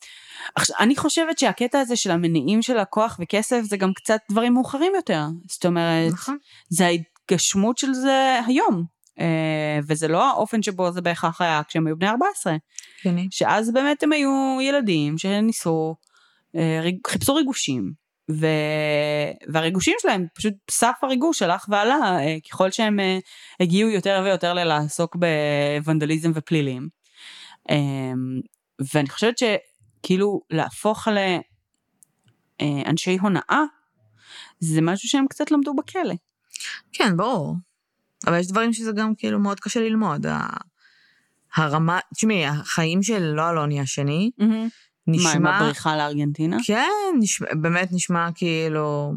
עכשיו, 0.55 0.77
אני 0.81 0.97
חושבת 0.97 1.39
שהקטע 1.39 1.81
הזה 1.81 1.97
של 1.97 2.11
המניעים 2.11 2.63
של 2.63 2.79
הכוח 2.79 3.17
וכסף 3.21 3.61
זה 3.63 3.77
גם 3.77 3.93
קצת 3.95 4.21
דברים 4.31 4.55
מאוחרים 4.55 4.93
יותר. 4.97 5.25
זאת 5.49 5.67
אומרת, 5.67 6.13
נכון. 6.13 6.37
זה 6.69 6.87
ההתגשמות 6.87 7.79
של 7.79 7.93
זה 7.93 8.41
היום. 8.47 8.85
אה, 9.21 9.79
וזה 9.89 10.09
לא 10.09 10.31
האופן 10.31 10.63
שבו 10.63 10.93
זה 10.93 11.01
בהכרח 11.01 11.41
היה 11.41 11.63
כשהם 11.69 11.87
היו 11.87 11.99
בני 11.99 12.09
14. 12.09 12.57
הגיוני. 13.01 13.29
שאז 13.31 13.73
באמת 13.73 14.03
הם 14.03 14.13
היו 14.13 14.59
ילדים 14.61 15.19
שניסו, 15.19 15.95
אה, 16.57 16.81
חיפשו 17.07 17.35
ריגושים. 17.35 18.03
ו... 18.31 18.47
והריגושים 19.53 19.95
שלהם, 20.01 20.27
פשוט 20.35 20.55
סף 20.71 20.95
הריגוש 21.03 21.43
הלך 21.43 21.67
ועלה 21.69 21.95
אה, 21.95 22.37
ככל 22.51 22.71
שהם 22.71 22.99
הגיעו 23.61 23.91
יותר 23.91 24.23
ויותר 24.25 24.55
ללעסוק 24.55 25.17
בוונדליזם 25.17 26.31
ופלילים. 26.35 26.89
אה, 28.83 28.87
ואני 28.95 29.09
חושבת 29.09 29.35
שכאילו 29.39 30.41
להפוך 30.51 31.09
לאנשי 32.63 33.19
הונאה, 33.21 33.63
זה 34.61 34.81
משהו 34.81 35.09
שהם 35.09 35.27
קצת 35.27 35.51
למדו 35.51 35.75
בכלא. 35.75 36.15
כן 36.93 37.17
ברור. 37.17 37.57
אבל 38.27 38.39
יש 38.39 38.47
דברים 38.47 38.73
שזה 38.73 38.93
גם 38.93 39.15
כאילו 39.15 39.39
מאוד 39.39 39.61
קשה 39.61 39.81
ללמוד. 39.81 40.27
הרמה, 41.55 41.99
תשמעי, 42.15 42.47
החיים 42.47 43.03
של 43.03 43.23
לא 43.23 43.51
אלוני 43.51 43.81
השני, 43.81 44.31
מה, 44.39 44.47
עם 44.47 44.61
נשמע, 45.07 45.57
הבריחה 45.57 45.97
לארגנטינה? 45.97 46.57
כן, 46.67 46.89
נשמע, 47.19 47.47
באמת 47.55 47.89
נשמע 47.93 48.29
כאילו, 48.35 49.15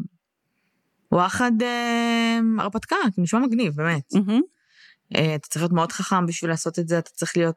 וואחד 1.12 1.52
אה, 1.62 2.38
הרפתקה, 2.58 2.96
כאילו, 3.12 3.22
נשמע 3.24 3.40
מגניב, 3.40 3.76
באמת. 3.76 4.14
מהמם. 4.14 4.40
אה, 5.16 5.34
אתה 5.34 5.48
צריך 5.48 5.62
להיות 5.62 5.72
מאוד 5.72 5.92
חכם 5.92 6.26
בשביל 6.26 6.50
לעשות 6.50 6.78
את 6.78 6.88
זה, 6.88 6.98
אתה 6.98 7.10
צריך 7.10 7.36
להיות, 7.36 7.56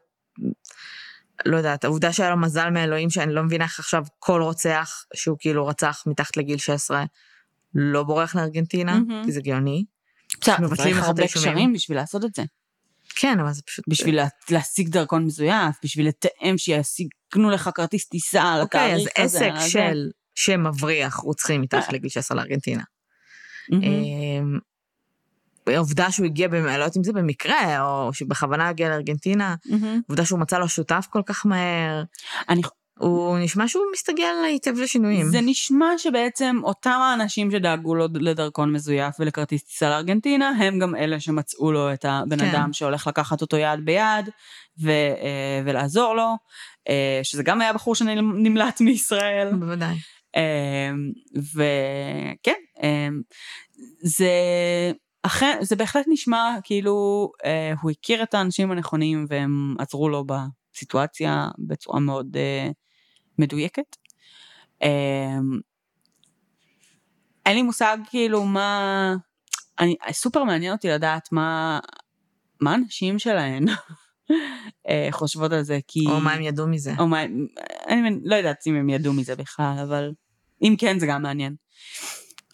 לא 1.46 1.56
יודעת, 1.56 1.84
העובדה 1.84 2.12
שהיה 2.12 2.30
לו 2.30 2.36
מזל 2.36 2.70
מאלוהים, 2.70 3.10
שאני 3.10 3.34
לא 3.34 3.42
מבינה 3.42 3.64
איך 3.64 3.78
עכשיו 3.78 4.04
כל 4.18 4.42
רוצח 4.42 5.04
שהוא 5.14 5.36
כאילו 5.40 5.66
רצח 5.66 6.02
מתחת 6.06 6.36
לגיל 6.36 6.58
16, 6.58 7.04
לא 7.74 8.02
בורח 8.02 8.34
לארגנטינה, 8.36 8.94
מהמם. 8.94 9.24
כי 9.24 9.32
זה 9.32 9.40
גאוני. 9.40 9.84
בסדר, 10.40 10.56
מבטלים 10.60 10.96
לך 10.96 11.04
הרבה. 11.04 11.26
קשרים 11.26 11.72
בשביל 11.72 11.96
לעשות 11.98 12.24
את 12.24 12.34
זה. 12.34 12.42
כן, 13.14 13.40
אבל 13.40 13.52
זה 13.52 13.62
פשוט... 13.62 13.84
בשביל 13.88 14.16
לה- 14.16 14.26
להשיג 14.50 14.88
דרכון 14.88 15.24
מזויף, 15.24 15.76
בשביל 15.84 16.08
לתאם 16.08 16.58
שישיגנו 16.58 17.50
לך 17.50 17.70
כרטיס 17.74 18.08
טיסה 18.08 18.42
על 18.42 18.60
אוקיי, 18.60 18.94
אז 18.94 19.00
התאריך 19.00 19.18
הזה. 19.18 19.38
עסק 19.38 19.50
על 19.50 19.60
זה. 19.60 19.68
של 19.68 20.10
שמבריח 20.34 21.16
רוצחים 21.16 21.60
מתחת 21.60 21.92
לגיל 21.92 22.10
16 22.10 22.36
לארגנטינה. 22.36 22.82
העובדה 25.74 26.10
שהוא 26.10 26.26
הגיע, 26.26 26.46
אני 26.46 26.62
לא 26.64 26.70
יודעת 26.70 26.96
אם 26.96 27.04
זה 27.04 27.12
במקרה, 27.12 27.82
או 27.82 28.12
שבכוונה 28.14 28.68
הגיע 28.68 28.88
לארגנטינה, 28.88 29.54
מהמם. 29.66 30.00
העובדה 30.08 30.24
שהוא 30.24 30.40
מצא 30.40 30.58
לו 30.58 30.68
שותף 30.68 31.06
כל 31.10 31.22
כך 31.26 31.46
מהר, 31.46 32.02
אני 32.48 32.62
הוא 33.00 33.38
נשמע 33.38 33.68
שהוא 33.68 33.84
מסתגל 33.92 34.34
היטב 34.46 34.74
לשינויים. 34.78 35.26
זה 35.26 35.40
נשמע 35.40 35.86
שבעצם 35.98 36.56
אותם 36.62 36.90
האנשים 36.90 37.50
שדאגו 37.50 37.94
לו 37.94 38.08
לדרכון 38.14 38.72
מזויף 38.72 39.14
ולכרטיס 39.20 39.62
טיסה 39.62 39.88
לארגנטינה, 39.88 40.48
הם 40.48 40.78
גם 40.78 40.96
אלה 40.96 41.20
שמצאו 41.20 41.72
לו 41.72 41.92
את 41.92 42.04
הבן 42.04 42.38
כן. 42.38 42.44
אדם 42.44 42.72
שהולך 42.72 43.06
לקחת 43.06 43.40
אותו 43.40 43.56
יד 43.56 43.84
ביד 43.84 44.28
ו, 44.82 44.90
אה, 44.90 45.62
ולעזור 45.64 46.14
לו, 46.14 46.34
אה, 46.88 47.20
שזה 47.22 47.42
גם 47.42 47.60
היה 47.60 47.72
בחור 47.72 47.94
שנמלט 47.94 48.80
מישראל. 48.80 49.48
בוודאי. 49.58 49.96
אה, 50.36 50.90
וכן, 51.54 52.60
זה... 54.02 54.30
אכן, 55.22 55.58
זה 55.60 55.76
בהחלט 55.76 56.06
נשמע 56.08 56.56
כאילו 56.62 57.30
אה, 57.44 57.72
הוא 57.82 57.90
הכיר 57.90 58.22
את 58.22 58.34
האנשים 58.34 58.70
הנכונים 58.70 59.26
והם 59.28 59.76
עזרו 59.78 60.08
לו 60.08 60.24
בסיטואציה 60.24 61.48
בצורה 61.58 62.00
מאוד 62.00 62.36
אה, 62.36 62.70
מדויקת. 63.38 63.96
אה, 64.82 65.38
אין 67.46 67.56
לי 67.56 67.62
מושג 67.62 67.98
כאילו 68.10 68.44
מה... 68.44 69.14
אני, 69.78 69.96
סופר 70.12 70.44
מעניין 70.44 70.72
אותי 70.72 70.88
לדעת 70.88 71.32
מה, 71.32 71.80
מה 72.60 72.74
הנשים 72.74 73.18
שלהן 73.18 73.64
אה, 74.88 75.08
חושבות 75.10 75.52
על 75.52 75.62
זה, 75.62 75.78
כי... 75.88 76.04
או 76.06 76.20
מה 76.20 76.32
הם 76.32 76.42
ידעו 76.42 76.66
מזה. 76.66 76.92
או 76.98 77.06
מה, 77.06 77.22
אני 77.88 78.18
לא 78.24 78.34
יודעת 78.36 78.66
אם 78.66 78.74
הם 78.74 78.88
ידעו 78.88 79.12
מזה 79.12 79.36
בכלל, 79.36 79.74
אבל 79.82 80.12
אם 80.62 80.74
כן 80.78 80.98
זה 80.98 81.06
גם 81.06 81.22
מעניין. 81.22 81.54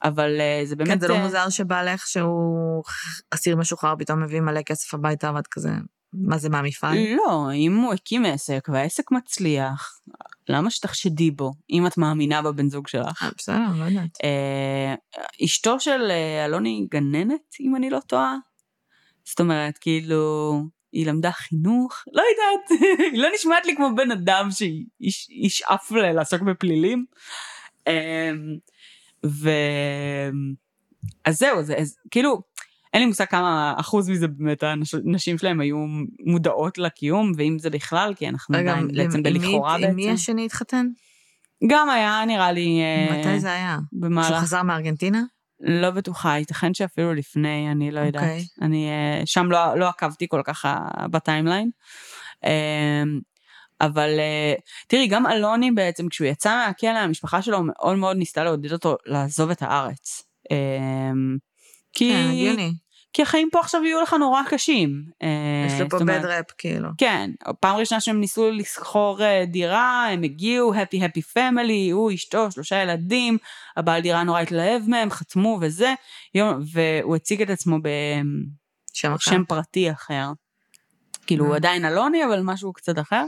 אבל 0.08 0.40
אה, 0.40 0.60
זה 0.64 0.76
באמת... 0.76 0.90
כן, 0.90 1.00
זה 1.00 1.08
לא 1.08 1.14
אה, 1.14 1.22
מוזר 1.22 1.48
שבעלך 1.48 2.06
שהוא 2.06 2.82
אסיר 3.30 3.56
משוחרר, 3.56 3.94
פתאום 3.98 4.22
מביא 4.22 4.40
מלא 4.40 4.62
כסף 4.62 4.94
הביתה, 4.94 5.32
ואת 5.34 5.46
כזה, 5.46 5.70
מה 6.12 6.38
זה 6.38 6.48
מהמפעל? 6.48 6.98
לא, 7.16 7.48
אם 7.54 7.76
הוא 7.76 7.94
הקים 7.94 8.24
עסק 8.24 8.68
והעסק 8.72 9.10
מצליח, 9.10 10.00
למה 10.48 10.70
שתחשדי 10.70 11.30
בו, 11.30 11.52
אם 11.70 11.86
את 11.86 11.98
מאמינה 11.98 12.42
בבן 12.42 12.68
זוג 12.68 12.88
שלך? 12.88 13.22
אה, 13.22 13.28
בסדר, 13.38 13.56
לא 13.78 13.84
יודעת. 13.84 14.18
אשתו 15.44 15.80
של 15.80 16.10
אלוני 16.44 16.86
גננת, 16.90 17.54
אם 17.60 17.76
אני 17.76 17.90
לא 17.90 18.00
טועה. 18.06 18.36
זאת 19.24 19.40
אומרת, 19.40 19.78
כאילו, 19.78 20.62
היא 20.92 21.06
למדה 21.06 21.32
חינוך, 21.32 22.04
לא 22.12 22.22
יודעת, 22.22 22.80
היא 23.12 23.22
לא 23.22 23.28
נשמעת 23.34 23.66
לי 23.66 23.76
כמו 23.76 23.88
בן 23.96 24.10
אדם 24.10 24.48
שישאף 24.50 25.92
לעסוק 25.92 26.42
בפלילים. 26.42 27.04
אה, 29.26 29.30
ו... 29.32 29.50
אז 31.24 31.38
זהו, 31.38 31.62
זה, 31.62 31.76
אז, 31.76 31.96
כאילו, 32.10 32.42
אין 32.92 33.02
לי 33.02 33.06
מושג 33.06 33.24
כמה 33.24 33.74
אחוז 33.76 34.10
מזה 34.10 34.28
באמת 34.28 34.62
הנשים 34.62 35.38
שלהם 35.38 35.60
היו 35.60 35.76
מודעות 36.26 36.78
לקיום, 36.78 37.32
ואם 37.36 37.56
זה 37.58 37.70
בכלל, 37.70 38.12
כי 38.16 38.28
אנחנו 38.28 38.58
רגע, 38.58 38.72
עדיין 38.72 38.88
בעצם 38.88 39.22
בלכאורה 39.22 39.78
מי- 39.78 39.86
עם 39.86 39.94
מי 39.96 40.02
בעצם. 40.02 40.14
השני 40.14 40.46
התחתן? 40.46 40.86
גם 41.66 41.90
היה 41.90 42.22
נראה 42.26 42.52
לי 42.52 42.80
אה, 42.80 43.18
מתי 43.18 43.40
זה 43.40 43.52
היה? 43.52 43.78
שהוא 43.90 44.02
במהלך 44.02 44.42
חזר 44.42 44.62
מארגנטינה? 44.62 45.22
לא 45.60 45.90
בטוחה, 45.90 46.38
ייתכן 46.38 46.74
שאפילו 46.74 47.14
לפני, 47.14 47.70
אני 47.70 47.90
לא 47.90 48.00
יודעת. 48.00 48.22
אוקיי. 48.22 48.44
אני 48.62 48.88
אה, 48.88 49.22
שם 49.26 49.50
לא, 49.50 49.78
לא 49.78 49.88
עקבתי 49.88 50.26
כל 50.28 50.40
כך 50.44 50.64
אה, 50.66 51.08
בטיימליין. 51.08 51.70
אבל 53.80 54.18
אה, 54.18 54.54
תראי, 54.86 55.06
גם 55.06 55.26
אלוני 55.26 55.70
בעצם, 55.70 56.08
כשהוא 56.08 56.26
יצא 56.26 56.64
מהכלא, 56.66 56.98
המשפחה 56.98 57.42
שלו 57.42 57.58
מאוד 57.62 57.96
מאוד 57.96 58.16
ניסתה 58.16 58.44
לעודד 58.44 58.72
אותו 58.72 58.96
לעזוב 59.06 59.50
את 59.50 59.62
הארץ. 59.62 60.22
אה, 60.50 60.56
כי, 61.92 62.12
כן, 62.12 62.28
הגיוני. 62.30 62.72
כי 63.16 63.22
החיים 63.22 63.48
פה 63.52 63.60
עכשיו 63.60 63.84
יהיו 63.84 64.02
לך 64.02 64.12
נורא 64.12 64.42
קשים. 64.50 65.04
אה, 65.22 65.28
יש 65.66 65.80
לו 65.80 65.88
פה 65.88 65.98
בד 65.98 66.24
ראפ, 66.24 66.50
כאילו. 66.58 66.88
כן, 66.98 67.30
פעם 67.60 67.76
ראשונה 67.76 68.00
שהם 68.00 68.20
ניסו 68.20 68.50
לסחור 68.50 69.22
אה, 69.22 69.44
דירה, 69.46 70.08
הם 70.12 70.22
הגיעו, 70.22 70.74
happy 70.74 70.96
happy 70.96 71.36
family, 71.36 71.92
הוא 71.92 72.12
אשתו, 72.14 72.50
שלושה 72.50 72.82
ילדים, 72.82 73.38
הבעל 73.76 74.02
דירה 74.02 74.22
נורא 74.22 74.40
התלהב 74.40 74.82
מהם, 74.88 75.10
חתמו 75.10 75.58
וזה, 75.60 75.94
יום, 76.34 76.60
והוא 76.72 77.16
הציג 77.16 77.42
את 77.42 77.50
עצמו. 77.50 77.78
בשם 79.14 79.44
פרטי 79.48 79.90
אחר. 79.90 80.32
כאילו, 81.26 81.46
הוא. 81.46 81.56
עדיין 81.56 81.84
אלוני, 81.84 82.24
אבל 82.24 82.40
משהו 82.42 82.72
קצת 82.72 82.98
אחר. 82.98 83.24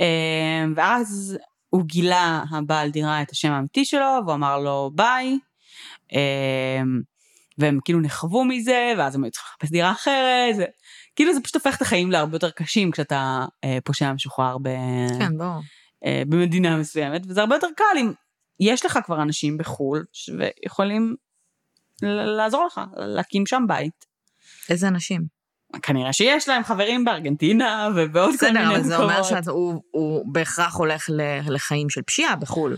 אה, 0.00 0.64
ואז 0.76 1.38
הוא 1.70 1.82
גילה, 1.84 2.44
הבעל 2.50 2.90
דירה, 2.90 3.22
את 3.22 3.30
השם 3.30 3.52
האמיתי 3.52 3.84
שלו, 3.84 4.06
והוא 4.24 4.34
אמר 4.34 4.58
לו 4.58 4.90
ביי. 4.94 5.38
אה, 6.12 6.82
והם 7.58 7.78
כאילו 7.84 8.00
נחוו 8.00 8.44
מזה, 8.44 8.94
ואז 8.98 9.14
הם 9.14 9.24
היו 9.24 9.30
צריכים 9.30 9.48
לחפש 9.52 9.70
דירה 9.70 9.92
אחרת. 9.92 10.56
זה, 10.56 10.64
כאילו 11.16 11.34
זה 11.34 11.40
פשוט 11.40 11.54
הופך 11.54 11.76
את 11.76 11.82
החיים 11.82 12.10
להרבה 12.10 12.36
יותר 12.36 12.50
קשים 12.50 12.90
כשאתה 12.90 13.44
אה, 13.64 13.78
פושע 13.84 14.12
משוחרר 14.12 14.58
ב, 14.58 14.68
כן, 15.18 15.38
ברור. 15.38 15.60
אה, 16.04 16.22
במדינה 16.28 16.76
מסוימת, 16.76 17.22
וזה 17.28 17.40
הרבה 17.40 17.54
יותר 17.54 17.68
קל 17.76 17.98
אם 18.00 18.12
יש 18.60 18.86
לך 18.86 18.98
כבר 19.04 19.22
אנשים 19.22 19.58
בחו"ל 19.58 20.04
ויכולים 20.38 21.16
ל- 22.02 22.36
לעזור 22.36 22.66
לך, 22.66 22.80
להקים 22.96 23.46
שם 23.46 23.64
בית. 23.68 24.06
איזה 24.70 24.88
אנשים? 24.88 25.35
כנראה 25.82 26.12
שיש 26.12 26.48
להם 26.48 26.64
חברים 26.64 27.04
בארגנטינה 27.04 27.88
ובעוד 27.96 28.34
כל 28.40 28.46
מיני 28.46 28.58
בסדר, 28.58 28.68
מקומות. 28.68 28.80
אבל 28.80 29.42
זה 29.42 29.50
אומר 29.50 29.82
שהוא 29.82 30.32
בהכרח 30.32 30.74
הולך 30.74 31.10
ל- 31.10 31.54
לחיים 31.54 31.90
של 31.90 32.02
פשיעה 32.02 32.36
בחו"ל. 32.36 32.76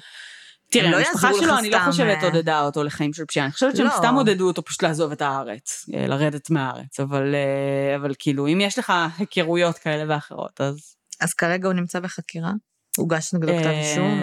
תראה, 0.70 0.91
לא 0.91 0.97
המשפחה 0.97 1.30
שלו, 1.41 1.59
אני 1.59 1.70
לא 1.70 1.78
חושבת 1.84 2.18
אה, 2.22 2.24
עודדה 2.24 2.61
אותו 2.61 2.84
לחיים 2.84 3.12
של 3.12 3.24
פשיעה, 3.24 3.47
אני 3.47 3.53
חושבת 3.53 3.76
שהם 3.76 3.86
לא. 3.86 3.91
סתם 3.91 4.14
עודדו 4.14 4.47
אותו 4.47 4.64
פשוט 4.64 4.82
לעזוב 4.82 5.12
את 5.12 5.22
הארץ, 5.22 5.86
אה, 5.95 6.07
לרדת 6.07 6.51
מהארץ, 6.51 7.01
אבל, 7.01 7.34
אה, 7.34 7.97
אבל 7.97 8.12
כאילו, 8.18 8.47
אם 8.47 8.61
יש 8.61 8.78
לך 8.78 8.93
היכרויות 9.18 9.78
כאלה 9.78 10.14
ואחרות, 10.14 10.61
אז 10.61 10.95
אז 11.20 11.34
כרגע 11.34 11.68
הוא 11.68 11.74
נמצא 11.74 12.01
בחקירה? 12.01 12.53
הוגש 12.97 13.34
נגדו 13.34 13.53
כתב 13.59 13.68
אישום? 13.68 14.22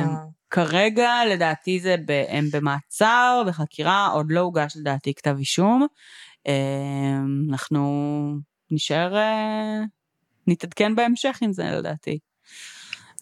כרגע, 0.49 1.11
לדעתי 1.29 1.79
זה, 1.79 1.95
ב, 2.07 2.23
הם 2.27 2.45
במעצר, 2.53 3.43
בחקירה, 3.47 4.07
עוד 4.07 4.25
לא 4.29 4.39
הוגש 4.39 4.77
לדעתי 4.77 5.13
כתב 5.13 5.35
אישום. 5.37 5.87
אנחנו 7.49 7.81
נשאר, 8.71 9.15
אה, 9.15 9.79
נתעדכן 10.47 10.95
בהמשך 10.95 11.37
עם 11.41 11.53
זה 11.53 11.63
לדעתי. 11.63 12.19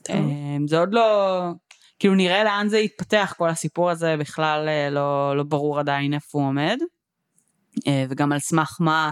טוב. 0.03 0.15
אה, 0.15 0.57
זה 0.67 0.79
עוד 0.79 0.93
לא, 0.93 1.41
כאילו 1.99 2.15
נראה 2.15 2.43
לאן 2.43 2.67
זה 2.69 2.79
יתפתח, 2.79 3.33
כל 3.37 3.49
הסיפור 3.49 3.89
הזה 3.89 4.15
בכלל 4.19 4.69
אה, 4.69 4.89
לא, 4.89 5.37
לא 5.37 5.43
ברור 5.43 5.79
עדיין 5.79 6.13
איפה 6.13 6.37
הוא 6.37 6.47
עומד. 6.47 6.77
וגם 8.09 8.31
על 8.31 8.39
סמך 8.39 8.77
מה, 8.79 9.11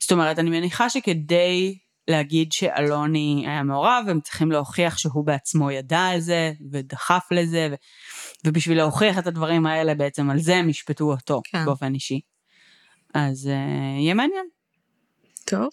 זאת 0.00 0.12
אומרת, 0.12 0.38
אני 0.38 0.50
מניחה 0.50 0.90
שכדי 0.90 1.78
להגיד 2.08 2.52
שאלוני 2.52 3.44
היה 3.46 3.62
מעורב, 3.62 4.04
הם 4.08 4.20
צריכים 4.20 4.52
להוכיח 4.52 4.98
שהוא 4.98 5.26
בעצמו 5.26 5.70
ידע 5.70 6.00
על 6.00 6.20
זה, 6.20 6.52
ודחף 6.72 7.24
לזה, 7.30 7.68
ו... 7.70 7.74
ובשביל 8.46 8.76
להוכיח 8.76 9.18
את 9.18 9.26
הדברים 9.26 9.66
האלה, 9.66 9.94
בעצם 9.94 10.30
על 10.30 10.38
זה 10.38 10.56
הם 10.56 10.68
ישפטו 10.68 11.10
אותו 11.12 11.40
כן. 11.44 11.64
באופן 11.64 11.94
אישי. 11.94 12.20
אז 13.14 13.46
uh, 13.46 14.00
יהיה 14.00 14.14
מעניין. 14.14 14.46
טוב. 15.46 15.68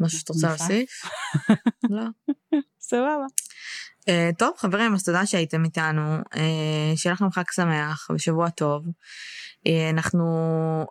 משהו 0.00 0.18
שאת 0.18 0.28
רוצה. 0.28 0.48
להוסיף? 0.48 0.90
לא. 1.90 2.04
סבבה. 2.80 3.26
Uh, 4.00 4.36
טוב, 4.38 4.54
חברים, 4.56 4.94
אז 4.94 5.04
תודה 5.04 5.26
שהייתם 5.26 5.64
איתנו. 5.64 6.18
Uh, 6.18 6.96
שיהיה 6.96 7.12
לכם 7.12 7.30
חג 7.30 7.42
שמח 7.50 8.08
ושבוע 8.14 8.50
טוב. 8.50 8.86
Uh, 8.86 9.70
אנחנו 9.90 10.26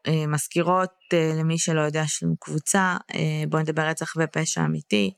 uh, 0.07 0.11
מזכירות 0.27 0.91
uh, 1.13 1.39
למי 1.39 1.57
שלא 1.57 1.81
יודע, 1.81 2.01
יש 2.01 2.23
לנו 2.23 2.37
קבוצה, 2.39 2.97
uh, 3.11 3.15
בואו 3.49 3.61
נדבר 3.61 3.87
רצח 3.87 4.13
ופשע 4.17 4.65
אמיתי. 4.65 5.13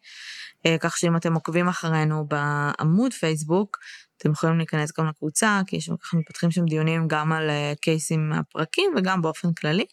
Uh, 0.67 0.77
כך 0.79 0.97
שאם 0.97 1.15
אתם 1.15 1.33
עוקבים 1.33 1.67
אחרינו 1.67 2.25
בעמוד 2.27 3.13
פייסבוק, 3.13 3.77
אתם 4.21 4.31
יכולים 4.31 4.57
להיכנס 4.57 4.91
גם 4.99 5.07
לקבוצה, 5.07 5.61
כי 5.67 5.75
יש 5.75 5.89
ככה 6.01 6.17
מתפתחים 6.17 6.51
שם 6.51 6.65
דיונים 6.65 7.07
גם 7.07 7.31
על 7.31 7.49
אה, 7.49 7.73
קייסים 7.81 8.29
מהפרקים 8.29 8.91
וגם 8.97 9.21
באופן 9.21 9.53
כללי. 9.53 9.81
אה, 9.83 9.87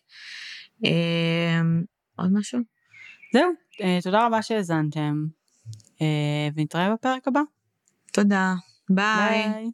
עוד 2.17 2.33
משהו? 2.33 2.61
זהו, 3.33 3.51
אה, 3.83 3.99
תודה 4.03 4.27
רבה 4.27 4.43
שהאזנתם, 4.43 5.27
אה, 6.03 6.49
ונתראה 6.55 6.93
בפרק 6.95 7.29
הבא. 7.29 7.41
תודה. 8.13 8.55
ביי. 8.89 9.49
ביי. 9.53 9.71